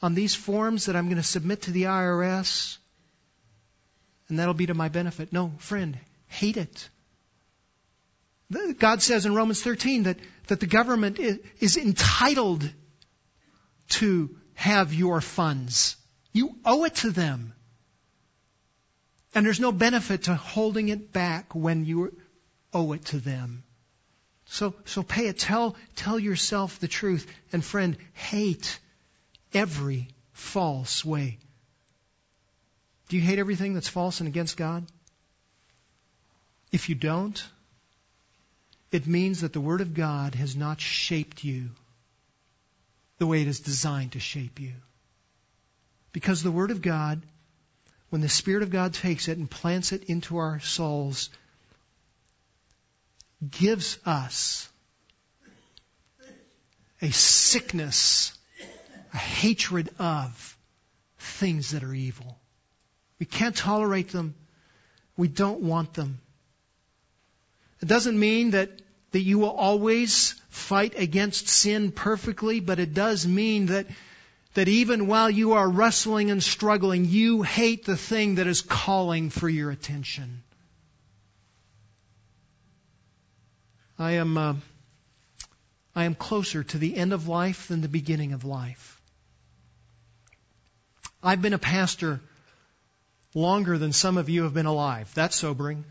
on 0.00 0.14
these 0.14 0.34
forms 0.34 0.86
that 0.86 0.96
I'm 0.96 1.06
going 1.06 1.18
to 1.18 1.22
submit 1.22 1.62
to 1.62 1.70
the 1.70 1.84
IRS, 1.84 2.78
and 4.28 4.38
that'll 4.38 4.54
be 4.54 4.66
to 4.66 4.74
my 4.74 4.88
benefit. 4.88 5.32
No, 5.32 5.52
friend, 5.58 5.98
hate 6.28 6.56
it. 6.56 6.88
God 8.78 9.02
says 9.02 9.26
in 9.26 9.34
Romans 9.34 9.62
13 9.62 10.04
that, 10.04 10.18
that 10.48 10.60
the 10.60 10.66
government 10.66 11.18
is 11.18 11.76
entitled 11.76 12.68
to 13.90 14.36
have 14.54 14.92
your 14.92 15.20
funds. 15.20 15.96
You 16.32 16.56
owe 16.64 16.84
it 16.84 16.96
to 16.96 17.10
them. 17.10 17.54
And 19.34 19.46
there's 19.46 19.60
no 19.60 19.72
benefit 19.72 20.24
to 20.24 20.34
holding 20.34 20.88
it 20.88 21.12
back 21.12 21.54
when 21.54 21.86
you 21.86 22.14
owe 22.72 22.92
it 22.92 23.04
to 23.06 23.18
them. 23.18 23.64
So, 24.46 24.74
so 24.84 25.02
pay 25.02 25.28
it. 25.28 25.38
Tell, 25.38 25.76
tell 25.96 26.18
yourself 26.18 26.78
the 26.78 26.88
truth. 26.88 27.26
And 27.52 27.64
friend, 27.64 27.96
hate 28.12 28.78
every 29.54 30.08
false 30.32 31.04
way. 31.04 31.38
Do 33.08 33.16
you 33.16 33.22
hate 33.22 33.38
everything 33.38 33.74
that's 33.74 33.88
false 33.88 34.20
and 34.20 34.28
against 34.28 34.56
God? 34.56 34.86
If 36.70 36.88
you 36.88 36.94
don't, 36.94 37.42
it 38.90 39.06
means 39.06 39.40
that 39.40 39.52
the 39.52 39.60
Word 39.60 39.80
of 39.80 39.94
God 39.94 40.34
has 40.34 40.56
not 40.56 40.80
shaped 40.80 41.44
you 41.44 41.70
the 43.18 43.26
way 43.26 43.40
it 43.40 43.48
is 43.48 43.60
designed 43.60 44.12
to 44.12 44.20
shape 44.20 44.60
you. 44.60 44.72
Because 46.12 46.42
the 46.42 46.50
Word 46.50 46.70
of 46.70 46.82
God, 46.82 47.22
when 48.10 48.20
the 48.20 48.28
Spirit 48.28 48.62
of 48.62 48.70
God 48.70 48.92
takes 48.92 49.28
it 49.28 49.38
and 49.38 49.50
plants 49.50 49.92
it 49.92 50.04
into 50.04 50.36
our 50.36 50.60
souls, 50.60 51.30
gives 53.50 53.98
us 54.06 54.68
a 57.00 57.10
sickness, 57.10 58.32
a 59.12 59.18
hatred 59.18 59.90
of 59.98 60.56
things 61.18 61.70
that 61.72 61.82
are 61.82 61.94
evil. 61.94 62.38
We 63.18 63.26
can't 63.26 63.56
tolerate 63.56 64.10
them. 64.10 64.34
We 65.16 65.28
don't 65.28 65.60
want 65.60 65.94
them. 65.94 66.20
It 67.80 67.88
doesn't 67.88 68.18
mean 68.18 68.52
that, 68.52 68.70
that 69.10 69.20
you 69.20 69.40
will 69.40 69.50
always 69.50 70.32
fight 70.48 70.94
against 70.96 71.48
sin 71.48 71.90
perfectly, 71.90 72.60
but 72.60 72.78
it 72.78 72.94
does 72.94 73.26
mean 73.26 73.66
that, 73.66 73.86
that 74.54 74.68
even 74.68 75.08
while 75.08 75.28
you 75.28 75.54
are 75.54 75.68
wrestling 75.68 76.30
and 76.30 76.42
struggling, 76.42 77.04
you 77.04 77.42
hate 77.42 77.84
the 77.84 77.96
thing 77.96 78.36
that 78.36 78.46
is 78.46 78.60
calling 78.60 79.30
for 79.30 79.48
your 79.48 79.70
attention. 79.70 80.42
I 84.02 84.12
am, 84.12 84.36
uh, 84.36 84.54
I 85.94 86.04
am 86.04 86.16
closer 86.16 86.64
to 86.64 86.78
the 86.78 86.96
end 86.96 87.12
of 87.12 87.28
life 87.28 87.68
than 87.68 87.82
the 87.82 87.88
beginning 87.88 88.32
of 88.32 88.44
life. 88.44 89.00
I've 91.22 91.40
been 91.40 91.52
a 91.52 91.58
pastor 91.58 92.20
longer 93.32 93.78
than 93.78 93.92
some 93.92 94.18
of 94.18 94.28
you 94.28 94.42
have 94.42 94.54
been 94.54 94.66
alive. 94.66 95.12
That's 95.14 95.36
sobering. 95.36 95.84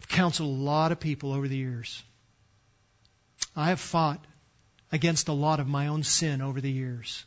I've 0.00 0.08
counseled 0.08 0.48
a 0.48 0.62
lot 0.62 0.90
of 0.90 0.98
people 0.98 1.32
over 1.32 1.46
the 1.46 1.56
years. 1.56 2.02
I 3.54 3.68
have 3.68 3.80
fought 3.80 4.24
against 4.90 5.28
a 5.28 5.32
lot 5.32 5.60
of 5.60 5.68
my 5.68 5.86
own 5.86 6.02
sin 6.02 6.42
over 6.42 6.60
the 6.60 6.72
years. 6.72 7.24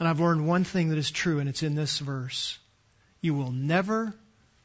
And 0.00 0.08
I've 0.08 0.18
learned 0.18 0.48
one 0.48 0.64
thing 0.64 0.88
that 0.88 0.98
is 0.98 1.12
true, 1.12 1.38
and 1.38 1.48
it's 1.48 1.62
in 1.62 1.76
this 1.76 2.00
verse. 2.00 2.58
You 3.20 3.32
will 3.32 3.52
never 3.52 4.12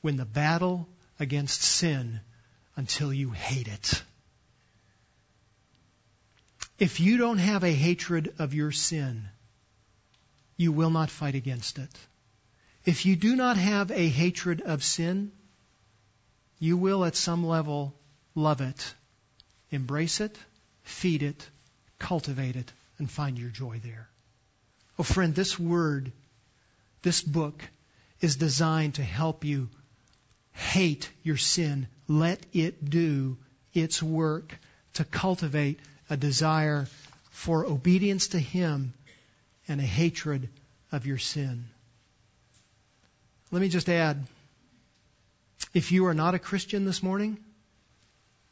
win 0.01 0.17
the 0.17 0.25
battle 0.25 0.89
against 1.19 1.61
sin 1.61 2.21
until 2.79 3.11
you 3.11 3.29
hate 3.31 3.67
it. 3.67 4.01
If 6.77 7.01
you 7.01 7.17
don't 7.17 7.37
have 7.37 7.65
a 7.65 7.73
hatred 7.73 8.35
of 8.39 8.53
your 8.53 8.71
sin, 8.71 9.27
you 10.55 10.71
will 10.71 10.89
not 10.89 11.09
fight 11.09 11.35
against 11.35 11.77
it. 11.77 11.89
If 12.85 13.05
you 13.05 13.17
do 13.17 13.35
not 13.35 13.57
have 13.57 13.91
a 13.91 14.07
hatred 14.07 14.61
of 14.61 14.81
sin, 14.81 15.33
you 16.57 16.77
will 16.77 17.03
at 17.03 17.17
some 17.17 17.45
level 17.45 17.93
love 18.33 18.61
it, 18.61 18.95
embrace 19.71 20.21
it, 20.21 20.39
feed 20.83 21.21
it, 21.21 21.49
cultivate 21.99 22.55
it, 22.55 22.71
and 22.97 23.11
find 23.11 23.37
your 23.37 23.49
joy 23.49 23.81
there. 23.83 24.07
Oh, 24.97 25.03
friend, 25.03 25.35
this 25.35 25.59
word, 25.59 26.13
this 27.01 27.21
book, 27.21 27.61
is 28.21 28.37
designed 28.37 28.95
to 28.95 29.03
help 29.03 29.43
you 29.43 29.69
hate 30.59 31.09
your 31.23 31.37
sin. 31.37 31.87
Let 32.07 32.45
it 32.53 32.89
do 32.89 33.37
its 33.73 34.03
work 34.03 34.57
to 34.95 35.05
cultivate 35.05 35.79
a 36.09 36.17
desire 36.17 36.87
for 37.31 37.65
obedience 37.65 38.29
to 38.29 38.39
Him 38.39 38.93
and 39.67 39.79
a 39.79 39.85
hatred 39.85 40.49
of 40.91 41.05
your 41.05 41.17
sin. 41.17 41.65
Let 43.51 43.61
me 43.61 43.69
just 43.69 43.89
add 43.89 44.25
if 45.73 45.91
you 45.91 46.07
are 46.07 46.13
not 46.13 46.35
a 46.35 46.39
Christian 46.39 46.85
this 46.85 47.01
morning, 47.01 47.37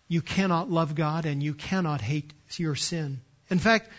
you 0.08 0.22
cannot 0.22 0.72
love 0.72 0.96
God 0.96 1.26
and 1.26 1.44
you 1.44 1.54
cannot 1.54 2.02
hate 2.02 2.32
your 2.56 2.76
sin. 2.76 3.22
In 3.50 3.60
fact, 3.60 3.90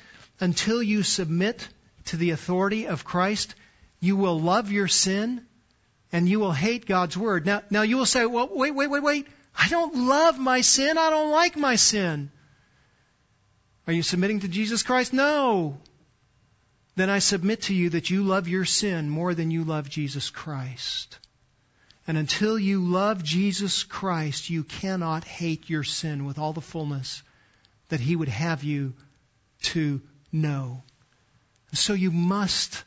until 0.41 0.83
you 0.83 1.03
submit 1.03 1.69
to 2.07 2.17
the 2.17 2.31
authority 2.31 2.87
of 2.87 3.05
Christ, 3.05 3.55
you 4.01 4.17
will 4.17 4.41
love 4.41 4.73
your 4.73 4.89
sin 4.89 5.45
and 6.13 6.29
you 6.29 6.41
will 6.41 6.53
hate 6.53 6.87
God's 6.87 7.17
word. 7.17 7.47
Now, 7.47 7.63
now 7.71 7.83
you 7.83 7.97
will 7.97 8.07
say, 8.07 8.27
well, 8.27 8.49
wait, 8.51 8.75
wait, 8.75 8.89
wait, 8.89 9.03
wait. 9.03 9.27
I 9.57 9.69
don't 9.69 10.07
love 10.09 10.39
my 10.39 10.61
sin. 10.61 10.97
I 10.99 11.11
don't 11.11 11.33
like 11.33 11.57
my 11.57 11.77
sin. 11.77 12.31
Are 13.87 13.93
you 13.93 14.03
submitting 14.03 14.41
to 14.41 14.49
Jesus 14.49 14.83
Christ? 14.83 15.13
No. 15.13 15.79
Then 16.95 17.11
I 17.11 17.21
submit 17.21 17.63
to 17.63 17.75
you 17.75 17.91
that 17.91 18.11
you 18.11 18.23
love 18.23 18.49
your 18.49 18.65
sin 18.65 19.09
more 19.09 19.35
than 19.35 19.51
you 19.51 19.65
love 19.65 19.89
Jesus 19.89 20.31
Christ. 20.31 21.19
And 22.07 22.17
until 22.17 22.59
you 22.59 22.85
love 22.85 23.23
Jesus 23.23 23.85
Christ, 23.85 24.51
you 24.51 24.65
cannot 24.65 25.25
hate 25.25 25.69
your 25.69 25.85
sin 25.85 26.25
with 26.25 26.39
all 26.39 26.53
the 26.53 26.61
fullness 26.61 27.23
that 27.89 28.01
He 28.01 28.17
would 28.17 28.29
have 28.29 28.65
you 28.65 28.95
to 29.63 30.01
know. 30.33 30.83
So 31.73 31.93
you 31.93 32.11
must 32.11 32.83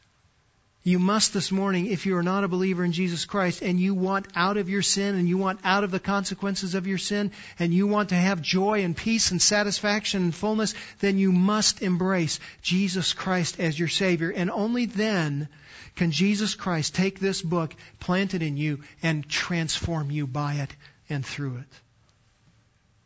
you 0.84 0.98
must 0.98 1.32
this 1.32 1.52
morning, 1.52 1.86
if 1.88 2.08
you 2.08 2.18
are 2.18 2.24
not 2.24 2.44
a 2.44 2.48
believer 2.48 2.84
in 2.84 2.92
Jesus 2.92 3.26
Christ 3.26 3.62
and 3.62 3.80
you 3.80 3.94
want 3.94 4.28
out 4.36 4.58
of 4.58 4.68
your 4.68 4.82
sin 4.82 5.14
and 5.14 5.30
you 5.30 5.38
want 5.38 5.60
out 5.64 5.84
of 5.84 5.92
the 5.92 6.00
consequences 6.00 6.74
of 6.74 6.88
your 6.88 6.98
sin 6.98 7.32
and 7.60 7.72
you 7.72 7.86
want 7.86 8.10
to 8.10 8.16
have 8.16 8.42
joy 8.42 8.84
and 8.84 8.98
peace 8.98 9.30
and 9.30 9.40
satisfaction 9.40 10.24
and 10.24 10.34
fullness, 10.34 10.74
then 11.00 11.20
you 11.20 11.32
must 11.32 11.84
embrace 11.84 12.40
Jesus 12.64 13.14
Christ 13.14 13.60
as 13.60 13.78
your 13.78 13.90
Savior. 13.90 14.32
And 14.32 14.50
only 14.50 14.88
then 14.88 15.50
can 15.96 16.12
Jesus 16.12 16.56
Christ 16.56 16.96
take 16.96 17.20
this 17.20 17.44
book, 17.44 17.76
plant 18.00 18.34
it 18.34 18.42
in 18.42 18.58
you, 18.58 18.80
and 19.04 19.30
transform 19.30 20.10
you 20.10 20.26
by 20.26 20.56
it 20.56 20.76
and 21.10 21.24
through 21.24 21.58
it. 21.58 21.80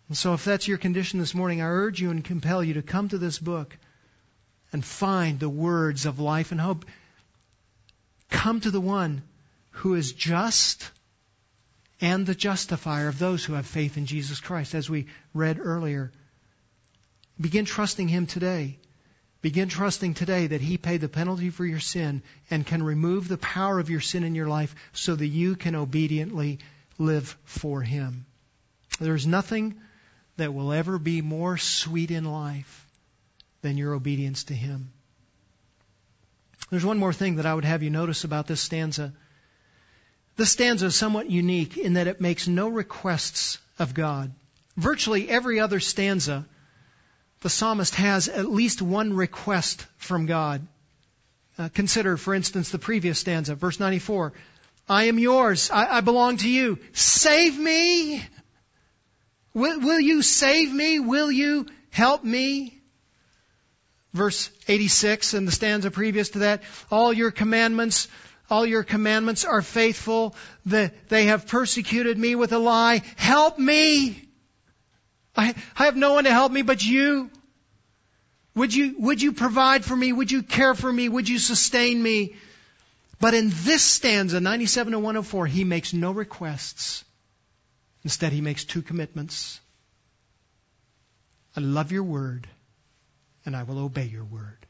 And 0.08 0.18
so 0.18 0.34
if 0.34 0.46
that's 0.46 0.68
your 0.68 0.78
condition 0.78 1.20
this 1.20 1.36
morning, 1.36 1.62
I 1.62 1.66
urge 1.66 2.00
you 2.00 2.12
and 2.12 2.24
compel 2.24 2.64
you 2.64 2.76
to 2.76 2.82
come 2.82 3.10
to 3.10 3.18
this 3.18 3.38
book 3.38 3.76
and 4.72 4.86
find 4.86 5.42
the 5.42 5.50
words 5.50 6.06
of 6.06 6.22
life 6.22 6.54
and 6.54 6.62
hope. 6.62 6.86
Come 8.30 8.62
to 8.62 8.72
the 8.72 8.82
one 8.82 9.24
who 9.72 9.96
is 9.96 10.14
just 10.14 10.90
and 12.02 12.26
the 12.26 12.36
justifier 12.36 13.08
of 13.08 13.20
those 13.20 13.44
who 13.44 13.54
have 13.54 13.66
faith 13.66 13.98
in 13.98 14.06
Jesus 14.06 14.40
Christ, 14.40 14.76
as 14.76 14.90
we 14.90 15.08
read 15.34 15.60
earlier. 15.60 16.12
Begin 17.40 17.66
trusting 17.66 18.08
Him 18.08 18.28
today. 18.28 18.78
Begin 19.42 19.70
trusting 19.70 20.14
today 20.14 20.48
that 20.48 20.62
He 20.62 20.78
paid 20.78 21.02
the 21.02 21.10
penalty 21.10 21.50
for 21.50 21.66
your 21.66 21.80
sin 21.80 22.24
and 22.50 22.66
can 22.66 22.84
remove 22.84 23.28
the 23.28 23.38
power 23.38 23.80
of 23.80 23.90
your 23.90 24.02
sin 24.02 24.24
in 24.24 24.36
your 24.36 24.48
life 24.48 24.76
so 24.94 25.16
that 25.16 25.28
you 25.28 25.56
can 25.56 25.76
obediently 25.76 26.60
live 26.98 27.38
for 27.44 27.82
Him. 27.82 28.26
There's 29.00 29.28
nothing 29.28 29.76
that 30.38 30.54
will 30.54 30.74
ever 30.74 30.98
be 30.98 31.22
more 31.22 31.58
sweet 31.58 32.12
in 32.12 32.26
life 32.26 32.86
than 33.62 33.78
your 33.78 33.94
obedience 33.94 34.46
to 34.46 34.54
Him. 34.54 34.92
There's 36.70 36.86
one 36.86 36.98
more 36.98 37.14
thing 37.14 37.36
that 37.36 37.46
I 37.46 37.54
would 37.54 37.66
have 37.66 37.84
you 37.84 37.90
notice 37.90 38.24
about 38.24 38.48
this 38.48 38.62
stanza. 38.62 39.14
This 40.36 40.52
stanza 40.52 40.88
is 40.88 40.96
somewhat 40.96 41.30
unique 41.30 41.78
in 41.78 41.94
that 41.94 42.08
it 42.08 42.20
makes 42.20 42.48
no 42.48 42.68
requests 42.68 43.60
of 43.80 43.94
God. 43.94 44.34
Virtually 44.76 45.30
every 45.30 45.60
other 45.60 45.80
stanza, 45.80 46.46
the 47.42 47.50
psalmist 47.50 47.96
has 47.96 48.28
at 48.28 48.52
least 48.52 48.82
one 48.82 49.14
request 49.14 49.86
from 49.98 50.26
God. 50.26 50.68
Uh, 51.58 51.70
consider, 51.70 52.18
for 52.18 52.34
instance, 52.34 52.70
the 52.70 52.80
previous 52.80 53.20
stanza, 53.20 53.56
verse 53.56 53.80
94. 53.80 54.34
I 54.90 55.06
am 55.06 55.20
yours. 55.20 55.72
I, 55.72 55.98
I 55.98 56.02
belong 56.02 56.38
to 56.38 56.50
you. 56.50 56.80
Save 56.94 57.58
me. 57.58 58.24
Will, 59.54 59.80
will 59.80 60.00
you 60.00 60.22
save 60.22 60.74
me? 60.74 61.00
Will 61.00 61.32
you 61.32 61.68
help 61.92 62.24
me? 62.24 62.82
Verse 64.16 64.50
86 64.68 65.34
and 65.34 65.48
the 65.48 65.52
stanza 65.52 65.92
previous 65.92 66.30
to 66.30 66.40
that, 66.40 66.64
all 66.90 67.12
your 67.12 67.32
commandments, 67.32 68.08
all 68.50 68.66
your 68.66 68.84
commandments 68.84 69.44
are 69.44 69.62
faithful. 69.62 70.36
The, 70.66 70.92
they 71.10 71.26
have 71.26 71.48
persecuted 71.48 72.18
me 72.18 72.36
with 72.36 72.54
a 72.54 72.60
lie. 72.60 73.02
Help 73.18 73.60
me! 73.60 74.22
I, 75.36 75.54
I 75.78 75.86
have 75.86 75.98
no 75.98 76.14
one 76.14 76.24
to 76.24 76.32
help 76.32 76.52
me 76.52 76.62
but 76.62 76.84
you. 76.84 77.30
Would 78.56 78.74
you, 78.74 78.96
would 79.00 79.22
you 79.22 79.34
provide 79.34 79.84
for 79.84 79.96
me? 79.96 80.14
Would 80.14 80.32
you 80.32 80.42
care 80.42 80.74
for 80.74 80.92
me? 80.92 81.10
Would 81.10 81.28
you 81.28 81.38
sustain 81.38 82.02
me? 82.02 82.36
But 83.20 83.34
in 83.34 83.50
this 83.50 83.84
stanza, 83.84 84.40
97 84.40 84.94
to 84.94 85.00
104, 85.00 85.46
he 85.48 85.66
makes 85.66 85.94
no 85.94 86.12
requests. 86.12 87.04
Instead, 88.04 88.32
he 88.32 88.40
makes 88.40 88.64
two 88.64 88.82
commitments. 88.82 89.60
I 91.58 91.60
love 91.60 91.92
your 91.92 92.04
word 92.04 92.48
and 93.46 93.56
I 93.56 93.64
will 93.64 93.80
obey 93.80 94.06
your 94.06 94.24
word. 94.24 94.66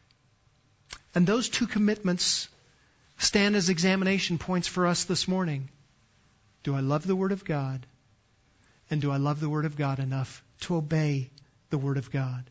And 1.13 1.25
those 1.25 1.49
two 1.49 1.65
commitments 1.65 2.49
stand 3.17 3.55
as 3.55 3.69
examination 3.69 4.37
points 4.37 4.67
for 4.67 4.85
us 4.85 5.05
this 5.05 5.27
morning. 5.27 5.69
Do 6.63 6.75
I 6.75 6.81
love 6.81 7.07
the 7.07 7.15
Word 7.15 7.31
of 7.31 7.45
God? 7.45 7.85
And 8.89 9.01
do 9.01 9.11
I 9.11 9.17
love 9.17 9.39
the 9.39 9.49
Word 9.49 9.65
of 9.65 9.77
God 9.77 9.99
enough 9.99 10.43
to 10.61 10.75
obey 10.75 11.29
the 11.69 11.77
Word 11.77 11.97
of 11.97 12.11
God? 12.11 12.43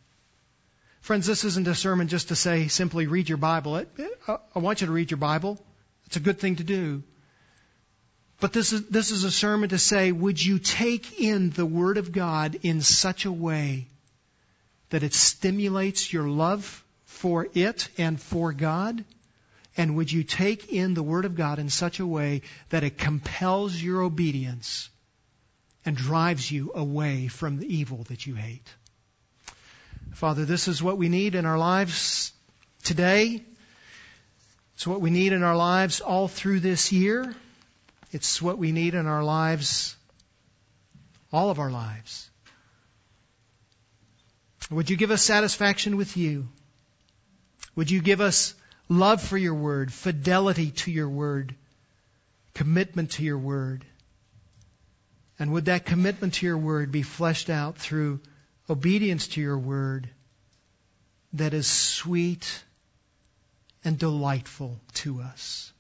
Friends, 1.01 1.27
this 1.27 1.45
isn't 1.45 1.69
a 1.69 1.75
sermon 1.75 2.09
just 2.09 2.29
to 2.29 2.37
say 2.37 2.69
simply 2.69 3.07
read 3.07 3.29
your 3.29 3.39
Bible. 3.39 3.85
I 4.29 4.59
want 4.59 4.81
you 4.81 4.87
to 4.87 4.93
read 4.93 5.11
your 5.11 5.19
Bible. 5.19 5.63
It's 6.07 6.17
a 6.17 6.21
good 6.21 6.39
thing 6.39 6.57
to 6.57 6.65
do. 6.65 7.03
But 8.41 8.53
this 8.53 8.73
is, 8.73 8.89
this 8.89 9.11
is 9.11 9.25
a 9.25 9.31
sermon 9.31 9.69
to 9.69 9.79
say, 9.79 10.13
would 10.13 10.43
you 10.43 10.59
take 10.59 11.21
in 11.21 11.51
the 11.51 11.67
Word 11.67 11.99
of 11.99 12.13
God 12.13 12.59
in 12.63 12.81
such 12.81 13.27
a 13.27 13.33
way 13.33 13.89
that 14.95 15.03
it 15.03 15.13
stimulates 15.13 16.13
your 16.13 16.29
love 16.29 16.85
for 17.05 17.49
it 17.53 17.89
and 17.99 18.21
for 18.21 18.53
God? 18.53 19.05
And 19.77 19.97
would 19.97 20.13
you 20.13 20.23
take 20.23 20.73
in 20.73 20.95
the 20.95 21.03
Word 21.03 21.25
of 21.25 21.35
God 21.35 21.59
in 21.59 21.69
such 21.69 21.99
a 21.99 22.07
way 22.07 22.43
that 22.71 22.85
it 22.85 22.97
compels 22.97 23.75
your 23.75 24.03
obedience 24.03 24.89
and 25.85 25.97
drives 25.97 26.49
you 26.49 26.71
away 26.77 27.27
from 27.27 27.59
the 27.59 27.67
evil 27.67 28.05
that 28.05 28.25
you 28.25 28.37
hate? 28.37 28.73
Father, 30.13 30.45
this 30.45 30.69
is 30.69 30.81
what 30.81 30.97
we 30.97 31.09
need 31.09 31.35
in 31.35 31.45
our 31.45 31.59
lives 31.59 32.33
today. 32.85 33.43
It's 34.77 34.87
what 34.87 35.01
we 35.01 35.11
need 35.11 35.33
in 35.33 35.43
our 35.43 35.57
lives 35.57 36.03
all 36.03 36.29
through 36.29 36.61
this 36.61 36.93
year. 36.93 37.35
It's 38.13 38.41
what 38.41 38.59
we 38.59 38.71
need 38.71 38.95
in 38.95 39.09
our 39.09 39.25
lives, 39.25 39.97
all 41.33 41.51
of 41.51 41.59
our 41.59 41.73
lives. 41.73 42.31
Would 44.71 44.91
you 44.91 44.97
give 44.97 45.11
us 45.11 45.23
satisfaction 45.23 45.97
with 45.97 46.17
you? 46.17 46.49
Would 47.77 47.91
you 47.91 48.01
give 48.01 48.21
us 48.21 48.55
love 48.89 49.23
for 49.23 49.37
your 49.37 49.55
word, 49.55 49.93
fidelity 49.93 50.71
to 50.71 50.91
your 50.91 51.09
word, 51.09 51.55
commitment 52.55 53.13
to 53.13 53.25
your 53.25 53.39
word? 53.39 53.85
And 55.39 55.53
would 55.53 55.67
that 55.67 55.85
commitment 55.85 56.35
to 56.35 56.47
your 56.47 56.59
word 56.59 56.93
be 56.93 57.03
fleshed 57.03 57.51
out 57.51 57.77
through 57.77 58.21
obedience 58.71 59.29
to 59.29 59.41
your 59.41 59.59
word 59.59 60.09
that 61.33 61.53
is 61.53 61.67
sweet 61.67 62.63
and 63.85 63.99
delightful 63.99 64.81
to 64.95 65.21
us? 65.21 65.73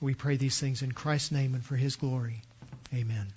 We 0.00 0.14
pray 0.14 0.36
these 0.36 0.58
things 0.58 0.82
in 0.82 0.92
Christ's 0.92 1.32
name 1.32 1.54
and 1.54 1.64
for 1.64 1.76
his 1.76 1.96
glory. 1.96 2.42
Amen. 2.92 3.32